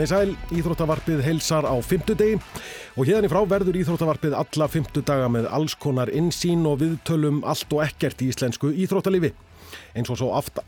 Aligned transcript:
Komið 0.00 0.08
í 0.08 0.16
sæl, 0.16 0.30
Íþróttavarpið 0.56 1.18
heilsar 1.26 1.66
á 1.68 1.76
fymtudegi 1.84 2.38
og 2.96 3.04
hérna 3.04 3.28
í 3.28 3.30
frá 3.34 3.42
verður 3.44 3.76
Íþróttavarpið 3.82 4.32
alla 4.38 4.68
fymtudaga 4.72 5.26
með 5.28 5.48
alls 5.52 5.74
konar 5.76 6.08
insýn 6.08 6.62
og 6.64 6.78
viðtölum 6.80 7.42
allt 7.44 7.74
og 7.76 7.82
ekkert 7.84 8.24
í 8.24 8.30
íslensku 8.32 8.70
íþróttalífi. 8.80 9.34
Eins 9.92 10.08
og 10.08 10.16
svo 10.16 10.30
oft, 10.38 10.62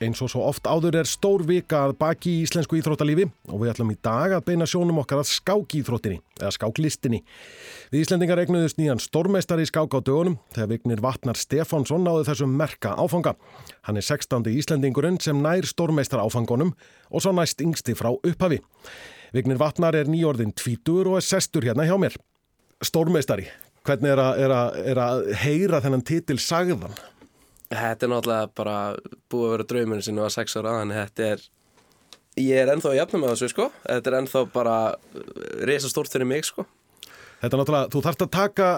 eins 0.00 0.20
og 0.24 0.30
svo 0.32 0.42
oft 0.48 0.64
áður 0.64 0.96
er 1.02 1.08
stór 1.08 1.42
vika 1.44 1.82
að 1.86 1.96
baki 2.00 2.32
í 2.32 2.44
íslensku 2.46 2.78
íþróttalífi 2.78 3.26
og 3.52 3.60
við 3.60 3.72
ætlum 3.74 3.92
í 3.92 3.98
dag 4.00 4.32
að 4.36 4.46
beina 4.48 4.68
sjónum 4.68 5.00
okkar 5.02 5.20
að 5.20 5.28
skákíþróttinni 5.34 6.20
eða 6.40 6.52
skáklistinni. 6.56 7.20
Við 7.92 8.04
Íslendingar 8.06 8.40
egnuðust 8.40 8.80
nýjan 8.80 9.02
stórmeistari 9.02 9.66
í 9.66 9.70
skák 9.70 9.92
á 9.92 10.00
dögunum 10.00 10.38
þegar 10.56 10.72
Vignir 10.72 11.04
Vatnar 11.04 11.36
Stefánsson 11.36 12.06
náði 12.06 12.26
þessum 12.30 12.56
merka 12.56 12.94
áfanga. 12.96 13.36
Hann 13.84 14.00
er 14.00 14.06
16. 14.08 14.48
Íslendingurinn 14.62 15.20
sem 15.20 15.40
nær 15.44 15.68
stórmeistar 15.68 16.24
áfangunum 16.24 16.72
og 17.10 17.24
svo 17.24 17.36
næst 17.36 17.60
yngsti 17.60 17.96
frá 17.98 18.14
upphafi. 18.14 18.62
Vignir 19.36 19.60
Vatnar 19.60 19.98
er 19.98 20.08
nýjórðin 20.10 20.56
tvítur 20.56 21.12
og 21.12 21.20
er 21.20 21.28
sestur 21.28 21.66
hérna 21.68 21.84
hjá 21.84 21.98
mér. 22.00 22.16
Stórmeistari, 22.80 23.50
hvernig 23.84 24.14
er 24.16 24.24
að, 24.24 24.44
er 24.46 24.56
að, 24.56 24.82
er 24.94 25.04
að 25.04 25.32
heyra 25.44 25.84
þennan 25.84 26.06
titil 26.08 26.40
sagðan? 26.40 26.96
Þetta 27.70 28.06
er 28.06 28.10
náttúrulega 28.10 28.50
bara 28.58 28.76
búið 29.30 29.46
að 29.46 29.52
vera 29.54 29.66
drauminu 29.70 30.02
sinni 30.02 30.22
á 30.26 30.28
sex 30.34 30.56
ára 30.58 30.80
en 30.82 30.90
þetta 30.90 31.26
er, 31.36 31.42
ég 32.42 32.62
er 32.64 32.72
ennþá 32.72 32.90
að 32.90 32.96
jafna 32.98 33.20
með 33.22 33.34
þessu 33.34 33.48
sko, 33.52 33.66
þetta 33.84 34.10
er 34.10 34.16
ennþá 34.18 34.42
bara 34.50 34.78
reysa 35.70 35.90
stórt 35.92 36.10
fyrir 36.10 36.26
mig 36.26 36.48
sko. 36.48 36.66
Þetta 37.40 37.54
er 37.54 37.62
náttúrulega, 37.62 37.92
þú 37.94 38.02
þarfst 38.06 38.24
að 38.26 38.32
taka 38.34 38.70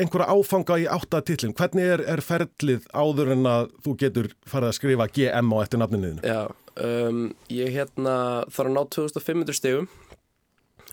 einhverja 0.00 0.34
áfanga 0.34 0.80
í 0.80 0.88
áttatitlin. 0.90 1.54
Hvernig 1.56 1.92
er, 1.94 2.02
er 2.16 2.22
ferlið 2.24 2.90
áður 2.90 3.32
en 3.36 3.46
að 3.48 3.70
þú 3.84 3.94
getur 4.02 4.30
farið 4.48 4.72
að 4.72 4.76
skrifa 4.80 5.08
GM 5.14 5.54
á 5.54 5.56
eftir 5.62 5.82
nafninuðinu? 5.84 6.26
Já, 6.26 6.42
um, 6.90 7.22
ég 7.54 7.72
hérna 7.76 8.16
þarf 8.50 8.66
að 8.66 8.76
ná 8.76 8.82
2500 8.98 9.58
stegum 9.60 9.90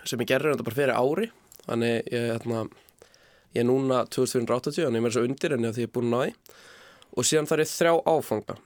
sem 0.07 0.21
ég 0.21 0.29
gerði 0.29 0.53
þetta 0.53 0.69
bara 0.69 0.77
fyrir 0.77 0.95
ári, 0.95 1.29
þannig 1.65 2.13
ég, 2.13 2.29
hérna, 2.35 2.63
ég 3.57 3.63
er 3.63 3.67
núna 3.67 4.05
2480, 4.13 4.85
þannig 4.85 4.99
ég 4.99 5.01
er 5.01 5.07
mér 5.07 5.17
svo 5.17 5.25
undir 5.27 5.55
enni 5.57 5.71
að 5.71 5.79
því 5.79 5.87
ég 5.87 5.89
er 5.89 5.95
búin 5.97 6.11
að 6.11 6.13
ná 6.13 6.21
því 6.21 6.65
og 7.17 7.25
síðan 7.27 7.49
þarf 7.49 7.65
ég 7.65 7.73
þrjá 7.73 7.93
áfanga, 8.13 8.57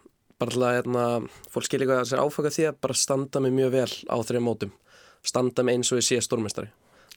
bara 0.42 0.54
til 0.54 0.66
að 0.68 0.78
hérna, 0.78 1.08
fólk 1.54 1.70
skilja 1.70 1.88
hvað 1.90 2.04
þessar 2.04 2.24
áfanga 2.26 2.54
því 2.58 2.68
að 2.68 2.80
bara 2.84 3.00
standa 3.00 3.42
mig 3.44 3.56
mjög 3.56 3.74
vel 3.78 3.92
á 4.12 4.18
þrjá 4.28 4.44
mótum, 4.44 4.76
standa 5.24 5.66
mig 5.66 5.80
eins 5.80 5.94
og 5.94 6.02
ég 6.02 6.08
sé 6.10 6.22
stórmestari 6.26 6.72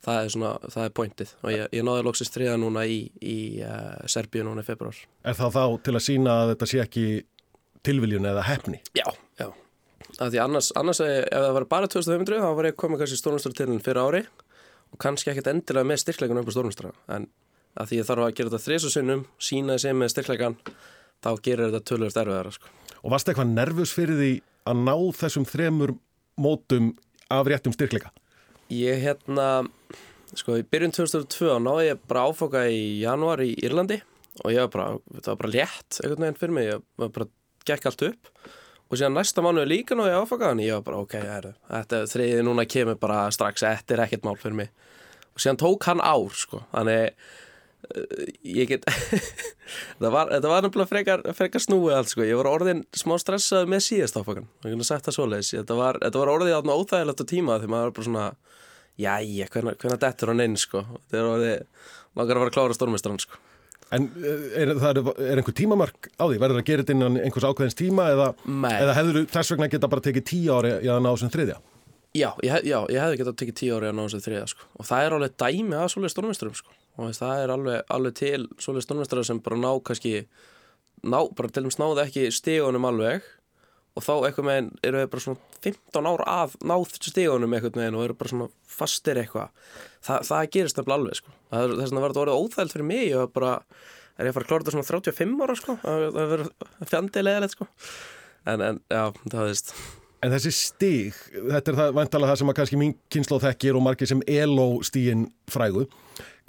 það 0.04 0.20
er 0.20 0.32
svona, 0.34 0.52
það 0.72 0.86
er 0.86 0.94
pointið 0.98 1.34
og 1.40 1.52
ég, 1.52 1.68
ég 1.78 1.84
náði 1.86 2.06
loksist 2.06 2.36
þriða 2.36 2.56
núna 2.60 2.84
í, 2.88 2.98
í 3.24 3.36
uh, 3.64 4.04
Serbíu 4.10 4.44
núna 4.46 4.64
í 4.64 4.66
februar. 4.66 4.96
Er 5.24 5.36
það 5.38 5.56
þá 5.56 5.62
til 5.86 5.94
að 5.94 6.04
sína 6.04 6.38
að 6.42 6.50
þetta 6.52 6.70
sé 6.70 6.80
ekki 6.84 7.04
tilviljun 7.84 8.28
eða 8.30 8.46
hefni? 8.48 8.80
Já, 8.96 9.06
já. 9.40 9.48
Af 10.18 10.30
því 10.30 10.42
annars, 10.44 10.70
annars 10.78 11.00
ef 11.04 11.28
það 11.32 11.54
var 11.58 11.68
bara 11.70 11.90
2500 11.90 12.42
þá 12.44 12.50
var 12.58 12.68
ég 12.70 12.80
komið 12.80 13.02
kannski 13.02 13.20
stórnumstöru 13.20 13.58
til 13.58 13.78
fyrir 13.84 14.02
ári 14.02 14.24
og 14.94 15.00
kannski 15.02 15.32
ekkert 15.32 15.50
endilega 15.50 15.88
með 15.90 16.04
styrklegan 16.04 16.40
upp 16.42 16.52
á 16.52 16.54
stórnumstöru 16.54 16.92
en 17.16 17.28
að 17.74 17.90
því 17.90 18.00
ég 18.00 18.08
þarf 18.08 18.26
að 18.26 18.34
gera 18.38 18.52
þetta 18.52 18.66
þrisusinnum, 18.68 19.24
sína 19.42 19.74
þessi 19.74 19.96
með 19.98 20.12
styrklegan 20.12 20.58
þá 21.24 21.30
gerir 21.44 21.70
þetta 21.70 21.88
tölvöld 21.90 22.18
erfiðara 22.22 22.54
sko. 22.54 22.72
Og 23.04 23.12
varst 23.12 23.28
eitthvað 23.28 23.52
nervus 23.52 23.92
fyrir 23.96 24.20
því 24.20 24.32
að 24.70 24.82
ná 24.86 24.94
þessum 25.18 25.46
þremur 25.48 25.94
mótum 26.40 26.92
af 27.32 27.48
réttum 27.48 27.74
styrkleika? 27.74 28.12
Ég 28.72 29.02
hérna, 29.04 29.66
sko 30.32 30.58
í 30.58 30.64
byrjun 30.66 30.94
2002 30.96 31.58
náði 31.62 31.88
ég 31.90 32.04
bara 32.08 32.26
áfoka 32.30 32.64
í 32.72 33.00
janúar 33.02 33.42
í 33.44 33.52
Írlandi 33.60 34.00
og 34.42 34.50
ég 34.50 34.64
var 34.64 34.72
bara, 34.72 35.00
þetta 35.14 35.32
var 35.32 35.40
bara 35.42 35.54
létt 35.54 35.98
einhvern 36.00 36.24
veginn 36.24 36.40
fyrir 36.40 36.56
mig, 36.56 36.70
ég 36.72 36.86
var 37.00 37.12
bara 37.14 37.28
gekk 37.68 37.90
allt 37.90 38.06
upp. 38.08 38.32
Og 38.90 38.98
síðan 38.98 39.16
næsta 39.16 39.42
mánuði 39.44 39.70
líka 39.70 39.96
náði 39.96 40.12
ég 40.12 40.24
áfoka 40.24 40.50
þannig. 40.50 40.68
Ég 40.68 40.78
var 40.78 40.86
bara 40.88 41.02
ok, 41.04 41.14
er, 41.20 41.46
þetta 41.70 42.00
þriðið 42.10 42.42
núna 42.46 42.66
kemur 42.68 42.98
bara 43.00 43.22
strax, 43.34 43.64
þetta 43.64 43.96
er 43.96 44.02
ekkert 44.04 44.26
mál 44.26 44.36
fyrir 44.40 44.58
mig. 44.58 44.72
Og 45.34 45.42
síðan 45.42 45.60
tók 45.62 45.86
hann 45.88 46.02
ár 46.04 46.36
sko, 46.36 46.60
þannig 46.74 47.14
ég 48.44 48.70
get 48.70 48.86
þetta 49.98 50.10
var, 50.12 50.32
var 50.44 50.64
nefnilega 50.64 50.90
frekar, 50.90 51.24
frekar 51.36 51.62
snúið 51.62 51.98
allt 51.98 52.12
sko, 52.12 52.24
ég 52.26 52.38
var 52.38 52.50
orðin 52.50 52.84
smá 52.96 53.16
stressað 53.20 53.70
með 53.70 53.84
síðast 53.88 54.18
áfokan, 54.18 54.48
ég 54.64 54.74
kunne 54.74 54.86
sagt 54.88 55.08
það 55.08 55.18
svoleiðis. 55.18 55.54
Þetta 55.58 55.78
var, 55.78 56.00
þetta 56.02 56.22
var 56.22 56.32
orðið 56.34 56.58
átna 56.58 56.78
óþægilegt 56.78 57.24
á 57.24 57.26
tíma 57.30 57.58
þegar 57.58 57.74
maður 57.74 57.90
var 57.90 57.96
bara 57.98 58.08
svona 58.10 58.26
Jæja, 58.94 59.48
hvernig, 59.50 59.80
dettur 59.98 60.30
hann 60.30 60.42
inn 60.44 60.54
sko? 60.60 60.84
Er 61.10 61.26
orðið, 61.26 61.64
langar 62.14 62.38
að 62.38 62.44
vera 62.44 62.54
klára 62.54 62.76
stórmestran 62.76 63.18
sko. 63.18 63.40
En 63.94 64.06
er, 64.22 64.70
er, 64.70 65.00
er 65.02 65.40
einhver 65.40 65.54
tímamark 65.54 66.12
á 66.14 66.24
því? 66.30 66.38
Verður 66.38 66.60
það 66.60 66.62
að 66.62 66.68
gera 66.68 66.84
þetta 66.84 66.94
innan 66.94 67.18
einhvers 67.18 67.46
ákveðins 67.48 67.78
tíma 67.78 68.06
eða, 68.14 68.28
eða 68.70 68.94
hefur 68.96 69.18
þú 69.18 69.24
þess 69.34 69.54
vegna 69.54 69.68
geta 69.74 69.90
bara 69.90 70.04
tekið 70.06 70.26
tíu 70.30 70.54
ári 70.54 70.72
að 70.78 71.02
ná 71.02 71.10
þessum 71.10 71.34
þriðja? 71.34 71.58
Já, 72.14 72.28
ég, 72.46 72.68
já, 72.70 72.78
ég 72.94 73.02
hefði 73.02 73.20
getað 73.20 73.36
tekið 73.42 73.58
tíu 73.58 73.74
ári 73.74 73.90
að 73.90 73.98
ná 73.98 74.02
þessum 74.04 74.24
þriðja 74.28 74.46
sko. 74.54 74.70
Og 74.78 74.88
það 74.88 75.08
er 75.08 75.16
alveg 75.18 75.36
dæmi 75.42 75.78
að 75.80 75.90
svolítið 75.90 76.14
stórmestrum 76.14 76.56
sko 76.62 76.78
og 76.94 77.14
það 77.16 77.44
er 77.44 77.52
alveg, 77.54 77.86
alveg 77.90 78.18
til 78.18 78.42
svolítið 78.58 78.86
stórmestrar 78.86 79.26
sem 79.26 79.40
bara 79.42 79.58
ná 79.58 79.70
kannski 79.84 80.20
ná, 81.02 81.18
bara 81.34 81.50
til 81.50 81.64
dæmis 81.64 81.80
náðu 81.80 82.04
ekki 82.04 82.28
stígunum 82.34 82.86
alveg 82.88 83.24
og 83.94 84.02
þá 84.02 84.12
eitthvað 84.26 84.46
meginn 84.48 84.70
eru 84.86 85.00
við 85.02 85.10
bara 85.12 85.24
svona 85.24 85.58
15 85.64 86.08
ára 86.10 86.28
að 86.42 86.54
náð 86.66 86.86
stígunum 86.98 87.54
eitthvað 87.54 87.80
meginn 87.80 87.98
og 87.98 88.06
eru 88.06 88.16
bara 88.18 88.32
svona 88.32 88.48
fastir 88.66 89.20
eitthvað. 89.20 89.52
Þa, 90.02 90.20
það 90.30 90.48
gerist 90.56 90.80
nefnilega 90.80 91.00
alveg 91.00 91.20
sko. 91.20 91.34
Það 91.50 91.74
er 91.74 91.84
þetta 91.94 92.24
orðið 92.24 92.40
óþægilt 92.40 92.74
fyrir 92.74 92.88
mig 92.88 93.12
og 93.18 93.34
bara 93.34 93.52
er 94.18 94.28
ég 94.28 94.32
að 94.32 94.38
fara 94.38 94.46
að 94.46 94.50
klára 94.50 94.64
þetta 94.64 94.74
svona 94.74 94.88
35 94.90 95.44
ára 95.44 95.58
sko? 95.58 95.76
Það 95.82 96.06
verður 96.18 96.48
fjandilega 96.90 97.50
sko. 97.52 97.68
En, 98.44 98.64
en 98.64 98.80
já, 98.90 99.04
það 99.30 99.46
veist. 99.48 99.74
En 100.24 100.32
þessi 100.32 100.50
stíg, 100.56 101.16
þetta 101.36 101.70
er 101.70 101.78
það 101.78 101.96
vantalega 101.98 102.32
það 102.32 102.40
sem 102.40 102.50
að 102.50 102.58
kannski 102.58 102.80
mín 102.80 102.94
kynslu 103.12 103.38
þekkir 103.42 103.78
og 103.78 103.84
margir 103.84 104.08
sem 104.08 104.22
ELO 104.34 104.68
stígin 104.86 105.26
frægu 105.52 105.84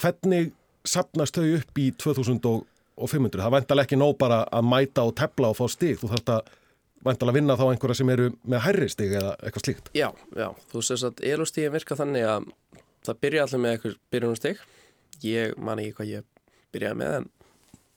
hvernig 0.01 0.51
sapnast 0.85 1.37
þau 1.37 1.47
upp 1.59 1.81
í 1.81 1.89
2500? 2.01 3.41
Það 3.41 3.55
vantalega 3.55 3.87
ekki 3.89 3.99
nóg 3.99 4.15
bara 4.21 4.43
að 4.53 4.69
mæta 4.69 5.05
og 5.07 5.15
tepla 5.19 5.51
og 5.51 5.59
fá 5.59 5.65
stíg, 5.71 5.97
þú 6.01 6.11
þarfst 6.13 6.31
að 6.35 6.53
vantalega 7.05 7.37
vinna 7.37 7.57
þá 7.59 7.65
einhverja 7.69 7.99
sem 7.99 8.11
eru 8.13 8.29
með 8.43 8.63
hærri 8.65 8.89
stíg 8.91 9.15
eða 9.19 9.33
eitthvað 9.39 9.65
slíkt. 9.67 9.91
Já, 9.97 10.07
já, 10.35 10.47
þú 10.71 10.83
sést 10.85 11.07
að 11.09 11.25
ELO-stígin 11.31 11.73
virka 11.75 11.97
þannig 11.99 12.27
að 12.29 12.47
það 13.05 13.19
byrja 13.25 13.45
allir 13.45 13.61
með 13.61 13.75
eitthvað 13.75 13.97
byrjunumstíg 14.13 14.63
ég 15.25 15.57
man 15.61 15.81
ekki 15.81 15.97
hvað 15.99 16.13
ég 16.13 16.29
byrjaði 16.75 16.99
með 17.01 17.17
en 17.19 17.27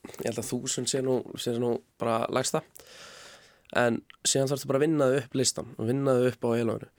ég 0.08 0.26
held 0.28 0.40
að 0.42 0.50
þúsund 0.50 0.90
sé 0.90 1.00
nú, 1.04 1.20
sé 1.40 1.54
nú 1.58 1.74
bara 2.00 2.20
lagsta 2.32 2.62
en 3.76 4.00
síðan 4.24 4.50
þarfst 4.52 4.64
þú 4.64 4.70
bara 4.70 4.80
að 4.80 4.86
vinnaðu 4.86 5.22
upp 5.22 5.38
listan 5.40 5.72
og 5.76 5.88
vinnaðu 5.88 6.28
upp 6.32 6.48
á 6.48 6.50
ELO-inu. 6.56 6.90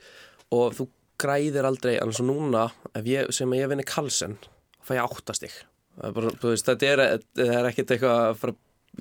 Og 0.58 0.76
þú 0.78 0.88
græðir 1.20 1.68
aldrei, 1.68 1.96
annars 2.00 2.22
og 2.24 2.30
núna 2.30 2.70
ég, 3.06 3.30
sem 3.36 3.54
ég 3.58 3.70
vinni 3.70 3.86
kalsen 3.88 4.38
fæ 4.90 4.98
ég 4.98 5.06
áttastíg 5.06 5.54
þetta 6.00 6.88
er, 6.88 7.02
er 7.44 7.68
ekkert 7.70 7.92
eitthvað 7.94 8.22
að 8.24 8.38
fara 8.40 8.56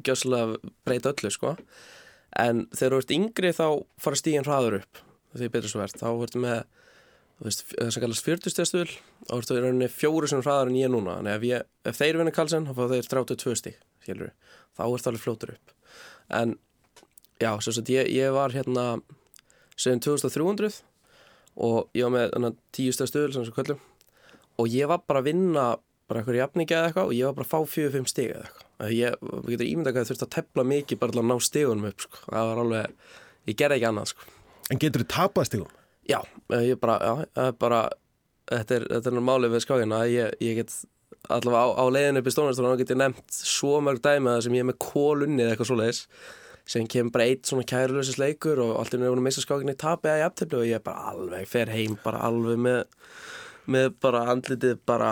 gjössalega 0.04 0.72
breyta 0.86 1.12
öllu 1.12 1.30
sko. 1.32 1.54
En 2.38 2.66
þegar 2.74 2.94
þú 2.94 2.98
ert 3.02 3.14
yngri 3.14 3.52
þá 3.56 3.66
fara 4.02 4.18
stígin 4.18 4.46
hraður 4.46 4.80
upp. 4.82 5.00
Því 5.36 5.50
betur 5.52 5.72
svo 5.72 5.82
verðt, 5.82 6.00
þá 6.00 6.08
ertu 6.10 6.42
með 6.42 6.58
það 7.38 7.90
sem 7.94 8.02
kallast 8.02 8.26
40 8.26 8.50
stíðstuðl 8.54 8.94
þá 9.28 9.34
ertu 9.36 9.54
í 9.56 9.60
rauninni 9.62 9.90
fjóru 9.92 10.30
sem 10.30 10.40
hraðar 10.42 10.72
en 10.72 10.78
ég 10.78 10.90
núna. 10.90 11.18
En 11.20 11.30
ef, 11.30 11.44
ég, 11.46 11.68
ef 11.86 11.98
þeir 11.98 12.18
vinna 12.18 12.34
kalsen 12.34 12.66
þá 12.66 12.72
fá 12.74 12.84
þeir 12.94 13.10
32 13.12 13.58
stíg 13.60 13.76
þá 14.08 14.10
er 14.16 14.32
það 14.74 15.10
alveg 15.12 15.22
fljótur 15.22 15.54
upp. 15.54 15.74
En 16.34 16.56
já, 17.38 17.52
svo 17.62 17.74
að 17.76 17.92
ég, 17.94 18.10
ég 18.16 18.34
var 18.34 18.54
hérna 18.56 18.86
segjum 19.78 20.02
2300 20.08 20.80
og 21.62 21.94
ég 21.94 22.08
var 22.08 22.42
með 22.42 22.58
10 22.74 22.96
stíðstuðl 22.96 23.36
sem 23.36 23.46
svo 23.46 23.54
kvöldum 23.54 23.82
og 24.58 24.72
ég 24.72 24.90
var 24.90 25.04
bara 25.06 25.22
að 25.22 25.30
vinna 25.30 25.66
bara 26.08 26.22
eitthvað 26.22 26.40
jafningi 26.40 26.74
eða 26.74 26.88
eitthvað 26.88 27.10
og 27.10 27.16
ég 27.16 27.28
var 27.28 27.36
bara 27.36 27.46
að 27.46 27.52
fá 27.52 27.76
4-5 27.76 28.10
stíg 28.12 28.32
eða 28.32 28.44
eitthvað 28.48 28.68
ég 28.94 29.22
getur 29.52 29.68
ímyndað 29.68 30.00
að 30.00 30.10
þurfti 30.10 30.26
að 30.26 30.34
tepla 30.36 30.64
mikið 30.72 31.00
bara 31.00 31.14
til 31.14 31.22
að 31.22 31.28
ná 31.28 31.36
stígunum 31.44 31.88
upp 31.90 32.04
sko. 32.04 32.20
það 32.26 32.50
var 32.50 32.60
alveg, 32.64 32.98
ég 33.50 33.58
gerði 33.58 33.78
ekki 33.78 33.88
annað 33.88 34.12
sko. 34.12 34.28
En 34.68 34.82
getur 34.82 35.04
þú 35.04 35.08
tapað 35.14 35.48
stígum? 35.48 35.72
Já, 36.08 36.20
ég 36.64 36.80
bara, 36.80 36.96
já, 37.04 37.48
bara 37.60 37.80
þetta 38.48 38.78
er, 38.78 38.86
þetta 38.94 39.12
er 39.12 39.26
málið 39.28 39.54
við 39.54 39.64
skákina 39.64 40.02
ég, 40.08 40.36
ég 40.44 40.60
get 40.62 40.76
allavega 41.28 41.64
á, 41.64 41.66
á 41.76 41.84
leiðinu 41.92 42.22
upp 42.22 42.28
í 42.30 42.34
stónastur 42.34 42.68
og 42.68 42.80
get 42.80 42.92
ég 42.94 43.00
nefnt 43.00 43.38
svo 43.38 43.78
mörg 43.84 44.00
dæmi 44.04 44.32
að 44.32 44.44
sem 44.46 44.56
ég 44.56 44.64
er 44.64 44.68
með 44.70 44.78
kólunni 44.84 45.44
eða 45.44 45.54
eitthvað 45.54 45.70
svoleiðis 45.72 46.02
sem 46.68 46.86
kemur 46.90 47.14
bara 47.16 47.26
eitt 47.28 47.48
svona 47.48 47.66
kærulösins 47.68 48.20
leikur 48.20 48.60
og 48.62 48.74
allt 48.78 48.94
er 48.94 49.02
nefnum 49.02 49.22
að 49.22 49.28
missa 49.28 49.44
skákinni 49.44 49.76
tapja 49.80 50.18
í 50.20 50.24
aftöflu 50.24 50.62
og 50.62 50.68
ég 50.68 50.84
bara 50.84 51.12
alveg 51.12 51.48
fer 51.48 51.72
heim 51.72 51.96
bara 52.04 52.22
alveg 52.28 52.60
með 52.60 52.82
með 53.68 53.90
bara 54.02 54.24
andlitið 54.32 54.78
bara 54.88 55.10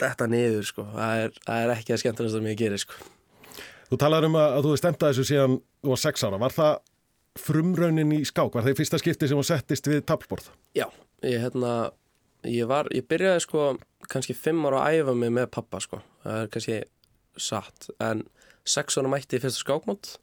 detta 0.00 0.28
niður 0.30 0.66
sko, 0.68 0.86
það 0.92 1.22
er, 1.24 1.38
það 1.46 1.62
er 1.62 1.72
ekki 1.76 1.94
að 1.94 2.02
skemmtilegast 2.02 2.38
að 2.38 2.44
mér 2.46 2.58
gerir 2.60 2.82
sko. 2.82 2.98
Þú 3.86 3.98
talaður 4.02 4.28
um 4.28 4.38
að, 4.40 4.56
að 4.56 4.66
þú 4.66 4.72
er 4.74 4.82
stemtað 4.82 5.12
þessu 5.12 5.26
síðan 5.30 5.58
þú 5.60 5.92
var 5.92 6.02
sex 6.02 6.26
ára, 6.26 6.40
var 6.42 6.54
það 6.56 6.72
frumraunin 7.40 8.16
í 8.16 8.22
skák, 8.26 8.54
var 8.54 8.66
það 8.66 8.74
í 8.74 8.78
fyrsta 8.80 9.00
skipti 9.00 9.28
sem 9.30 9.38
þú 9.38 9.46
settist 9.46 9.90
við 9.90 10.02
tablborð? 10.08 10.50
Já, 10.76 10.86
ég 11.24 11.44
hérna, 11.44 11.72
ég 12.48 12.68
var, 12.70 12.90
ég 12.96 13.06
byrjaði 13.08 13.44
sko 13.44 13.68
kannski 14.10 14.36
fimm 14.36 14.66
ára 14.68 14.84
að 14.86 15.00
æfa 15.00 15.16
mig 15.18 15.34
með 15.38 15.50
pappa 15.56 15.80
sko, 15.82 16.00
það 16.24 16.42
er 16.42 16.52
kannski 16.54 16.78
satt, 17.46 17.90
en 18.02 18.24
sex 18.66 18.98
ára 18.98 19.12
mætti 19.12 19.38
í 19.38 19.42
fyrsta 19.42 19.62
skákmót 19.62 20.16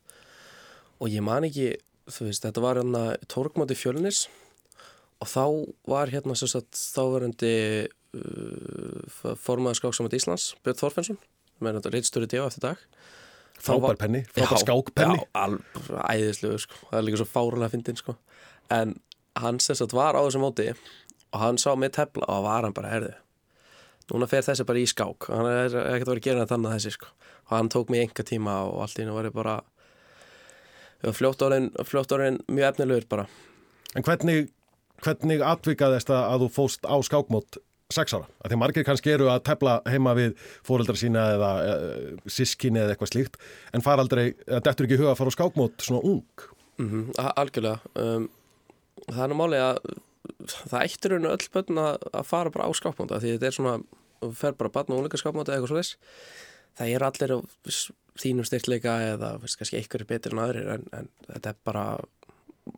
og 0.99 1.11
ég 1.11 1.23
man 1.25 1.47
ekki, 1.47 1.75
þú 2.11 2.29
veist, 2.29 2.45
þetta 2.45 2.63
var 2.63 2.81
hérna 2.81 3.03
tórkmóti 3.31 3.77
fjölnis 3.77 4.25
og 5.21 5.29
þá 5.29 5.45
var 5.89 6.11
hérna 6.13 6.35
sem 6.37 6.49
sagt 6.51 6.77
þáverandi 6.77 7.53
uh, 8.17 9.35
formaður 9.39 9.79
skáksamönd 9.81 10.15
Íslands 10.17 10.51
Björn 10.63 10.79
Þorfensson 10.79 11.19
með 11.63 11.79
þetta 11.79 11.93
reitstjóri 11.93 12.29
díu 12.31 12.45
eftir 12.45 12.65
dag 12.67 12.87
Frábær 13.63 13.97
penni, 14.01 14.23
frábær 14.33 14.59
skákpenni 14.59 15.19
Já, 15.21 15.57
æðislegu 16.09 16.59
sko. 16.59 16.79
það 16.89 16.99
er 16.99 17.05
líka 17.07 17.21
svo 17.21 17.29
fárulega 17.29 17.71
fyndin 17.71 17.99
sko. 17.99 18.17
en 18.73 18.97
hann 19.39 19.59
sem 19.63 19.77
sagt 19.77 19.95
var 19.95 20.17
á 20.17 20.21
þessu 20.25 20.41
móti 20.41 20.71
og 20.73 21.39
hann 21.41 21.59
sá 21.61 21.71
mig 21.79 21.93
tefla 21.95 22.27
og 22.29 22.47
var 22.47 22.67
hann 22.67 22.75
bara 22.75 22.91
herði 22.91 23.13
núna 24.11 24.27
fer 24.27 24.43
þessi 24.45 24.65
bara 24.67 24.81
í 24.81 24.89
skák 24.89 25.29
hann 25.31 25.47
er 25.47 25.77
ekkert 25.93 26.09
að 26.09 26.11
vera 26.11 26.19
að 26.19 26.27
gera 26.27 26.49
þannig 26.49 26.71
að 26.71 26.75
þessi 26.79 26.95
sko. 26.97 27.13
og 27.47 27.55
hann 27.55 27.71
tók 27.71 27.93
mig 27.93 28.03
enga 28.03 28.27
tíma 28.27 28.57
og 28.67 28.83
allt 28.83 28.99
í 28.99 29.05
hennu 29.05 29.15
var 29.15 29.29
ég 29.29 29.37
bara 29.37 29.55
fljótt 31.13 31.41
orðin 31.45 32.41
mjög 32.49 32.69
efnilegur 32.73 33.09
bara 33.09 33.27
En 33.93 34.01
hvernig, 34.01 34.47
hvernig 35.03 35.43
atvikaðist 35.45 36.11
að 36.13 36.45
þú 36.45 36.49
fóst 36.57 36.87
á 36.87 36.95
skákmót 37.05 37.59
sex 37.93 38.15
ára? 38.15 38.27
Því 38.47 38.59
margir 38.61 38.87
kannski 38.87 39.13
eru 39.13 39.29
að 39.31 39.43
tefla 39.49 39.79
heima 39.89 40.15
við 40.17 40.37
fóreldra 40.65 40.95
sína 40.99 41.25
eða 41.35 41.51
e, 41.63 41.73
sískinni 42.31 42.81
eða 42.81 42.95
eitthvað 42.95 43.11
slíkt 43.11 43.37
en 43.73 43.85
fara 43.85 44.05
aldrei, 44.05 44.33
eða 44.47 44.63
dettur 44.69 44.87
ekki 44.87 45.01
huga 45.01 45.13
að 45.13 45.19
fara 45.21 45.33
á 45.33 45.37
skákmót 45.37 45.85
svona 45.85 46.01
ung? 46.13 46.47
mm 46.77 46.89
-hmm, 46.89 47.33
Algjörlega 47.35 47.79
um, 47.95 48.29
það 49.09 49.23
er 49.23 49.29
nú 49.29 49.39
máli 49.39 49.59
að 49.61 49.77
það 50.69 50.79
eittir 50.81 51.11
raun 51.11 51.27
og 51.27 51.35
öll 51.35 51.51
börn 51.53 51.83
að, 51.83 52.07
að 52.13 52.25
fara 52.25 52.53
bara 52.53 52.67
á 52.67 52.71
skákmóta 52.73 53.19
því 53.19 53.35
þetta 53.35 53.47
er 53.47 53.57
svona, 53.57 53.75
fer 54.33 54.55
bara 54.57 54.69
barn 54.69 54.93
og 54.93 55.03
úleika 55.03 55.19
skákmóta 55.19 55.53
eða 55.53 55.61
eitthvað 55.61 55.81
þess 55.81 55.97
það 56.77 56.93
er 56.95 57.03
allir 57.03 57.35
á 57.35 57.37
þínum 58.19 58.47
styrkleika 58.47 58.97
eða 59.13 59.37
veist, 59.41 59.57
kannski 59.59 59.79
einhverju 59.79 60.09
betur 60.09 60.35
en 60.35 60.43
aðrir 60.43 60.69
en, 60.75 60.85
en 60.93 61.09
þetta 61.27 61.53
er 61.53 61.59
bara 61.65 61.85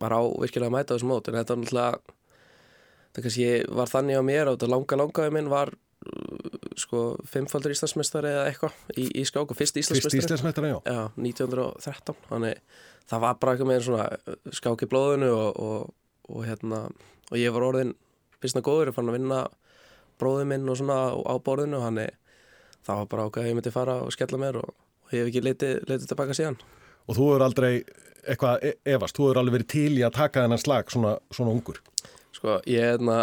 bara 0.01 0.19
á 0.19 0.23
virkilega 0.41 0.71
að 0.71 0.75
mæta 0.77 0.95
þessum 0.95 1.11
mót 1.13 1.29
en 1.29 1.37
þetta 1.39 1.55
er 1.55 1.61
náttúrulega 1.61 2.15
það 3.15 3.25
kannski 3.25 3.49
var 3.79 3.91
þannig 3.91 4.19
á 4.19 4.23
mér 4.27 4.49
og 4.51 4.57
þetta 4.57 4.71
langa 4.73 4.99
langaði 5.01 5.35
minn 5.35 5.51
var 5.51 5.73
sko 6.79 7.01
fimmfaldur 7.29 7.73
Íslandsmeistari 7.73 8.31
eða 8.33 8.47
eitthvað 8.49 8.99
í, 8.99 9.05
í 9.21 9.23
skák 9.25 9.53
og 9.53 9.57
fyrst 9.57 9.79
Íslandsmeistari 9.79 10.19
Fyrst 10.19 10.27
Íslandsmeistari, 10.27 10.73
já. 10.73 10.79
já 10.85 10.99
1913 11.15 12.17
þannig 12.29 12.59
það 13.09 13.23
var 13.23 13.37
bara 13.41 13.53
eitthvað 13.55 13.71
með 13.71 13.85
svona 13.87 14.55
skák 14.59 14.85
í 14.85 14.89
blóðinu 14.91 15.31
og, 15.33 15.61
og, 15.61 15.93
og 16.29 16.45
hérna 16.45 16.81
og 17.31 17.39
ég 17.39 17.55
var 17.55 17.67
orðin 17.69 17.95
fyrstna 18.43 18.63
góður 18.65 18.91
og 18.91 18.97
fann 18.97 19.09
að 19.09 19.17
vinna 19.19 19.41
bróðu 20.21 20.47
minn 20.49 20.69
og 20.69 20.79
svona 20.79 20.99
á 21.15 21.33
borðinu 21.43 21.81
þannig 21.83 22.13
það 22.85 23.01
var 23.01 23.11
bara 23.11 23.27
ákveð 23.27 23.43
að 23.43 23.49
ég 23.49 23.57
myndi 23.59 23.73
fara 23.73 23.99
og 24.05 24.13
skella 24.13 24.41
mér 24.41 24.59
og, 24.61 24.73
ég 25.13 25.23
hef 25.23 25.31
ekki 25.31 25.45
litið 25.45 26.07
tilbaka 26.09 26.37
síðan 26.37 26.59
Og 27.05 27.17
þú 27.17 27.29
hefur 27.29 27.45
aldrei 27.45 27.71
eitthvað 28.25 28.65
e- 28.65 28.75
efast, 28.95 29.17
þú 29.17 29.27
hefur 29.27 29.41
alveg 29.41 29.57
verið 29.59 29.71
til 29.75 29.91
í 29.99 30.05
að 30.05 30.15
taka 30.17 30.45
þennan 30.45 30.61
slag 30.61 30.91
svona, 30.93 31.15
svona 31.33 31.53
ungur? 31.53 31.81
Sko, 32.35 32.59
ég 32.69 32.81
er 32.81 32.95
hérna 32.95 33.19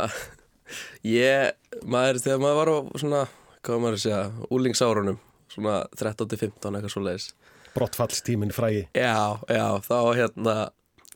ég, 1.21 1.55
maður, 1.85 2.23
þegar 2.23 2.45
maður 2.45 2.61
var 2.61 2.73
á 2.73 2.79
svona, 3.03 3.23
hvað 3.67 3.83
maður 3.83 3.99
að 3.99 4.05
segja 4.05 4.23
úlingsárunum, 4.55 5.19
svona 5.53 5.81
13-15 5.99 6.79
eitthvað 6.79 6.95
svo 6.95 7.07
leiðis 7.07 7.33
Brottfallstíminn 7.73 8.53
frægi 8.55 8.87
Já, 8.95 9.41
já, 9.49 9.67
þá 9.85 9.99
hérna 10.17 10.57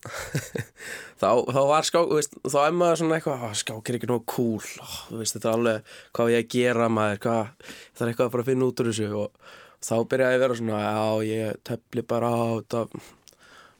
þá, 1.21 1.29
þá 1.49 1.61
var 1.69 1.87
skák 1.87 2.11
veist, 2.11 2.35
þá 2.45 2.57
er 2.63 2.75
maður 2.77 2.99
svona 3.01 3.17
eitthvað 3.17 3.45
skák 3.61 3.89
er 3.89 3.97
ekki 3.99 4.09
nóg 4.11 4.25
cool. 4.29 4.67
Ó, 4.81 4.87
veist, 5.19 5.37
þetta 5.37 5.49
er 5.49 5.55
alveg, 5.57 5.95
hvað 6.15 6.33
ég 6.33 6.43
að 6.45 6.51
gera 6.53 6.89
maður? 6.93 7.21
Hvað, 7.23 7.71
það 7.97 8.05
er 8.05 8.11
eitthvað 8.11 8.29
að 8.29 8.35
fara 8.35 8.45
að 8.45 8.51
finna 8.51 8.69
út 8.69 8.83
úr 8.83 8.91
þessu. 8.91 9.09
Og 9.23 9.55
þá 9.87 9.95
byrjaði 10.11 10.37
að 10.37 10.43
vera 10.43 10.57
svona 10.59 10.79
já, 10.83 11.27
ég 11.27 11.59
tefli 11.67 12.05
bara 12.07 12.31
á 12.31 12.45
þetta 12.59 12.85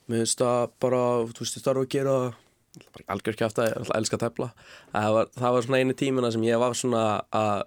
mér 0.08 0.22
finnst 0.24 0.44
það 0.44 0.76
bara 0.84 1.02
þú 1.32 1.44
veist, 1.44 1.58
þetta 1.58 1.74
er 1.74 1.82
að 1.82 1.90
gera 1.96 2.18
algjör 3.10 3.40
kjátt 3.40 3.62
að 3.62 3.72
ég 3.72 3.90
elska 3.98 4.20
að 4.20 4.24
tefla. 4.28 4.48
Það 4.94 5.16
var, 5.16 5.32
það 5.38 5.56
var 5.56 5.66
svona 5.66 5.82
einu 5.82 5.96
tímina 5.98 6.30
sem 6.34 6.46
ég 6.46 6.62
var 6.62 6.78
svona 6.78 7.04
að 7.34 7.64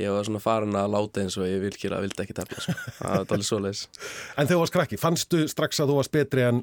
ég 0.00 0.10
var 0.10 0.26
svona 0.26 0.42
farin 0.42 0.78
að 0.78 0.94
láta 0.94 1.22
eins 1.22 1.36
og 1.38 1.46
ég 1.46 1.60
vilkir 1.62 1.94
að 1.94 2.08
vildi 2.08 2.24
ekki 2.24 2.34
tefla 2.34 2.62
sko. 2.64 2.74
það 2.98 3.12
var 3.12 3.34
alveg 3.36 3.46
svo 3.46 3.60
leiðis 3.62 3.84
En 4.38 4.48
þegar 4.48 4.56
þú 4.56 4.62
varst 4.64 4.74
krakki, 4.74 4.98
fannstu 4.98 5.44
strax 5.50 5.82
að 5.82 5.92
þú 5.92 5.98
varst 6.00 6.14
betri 6.14 6.46
en 6.48 6.62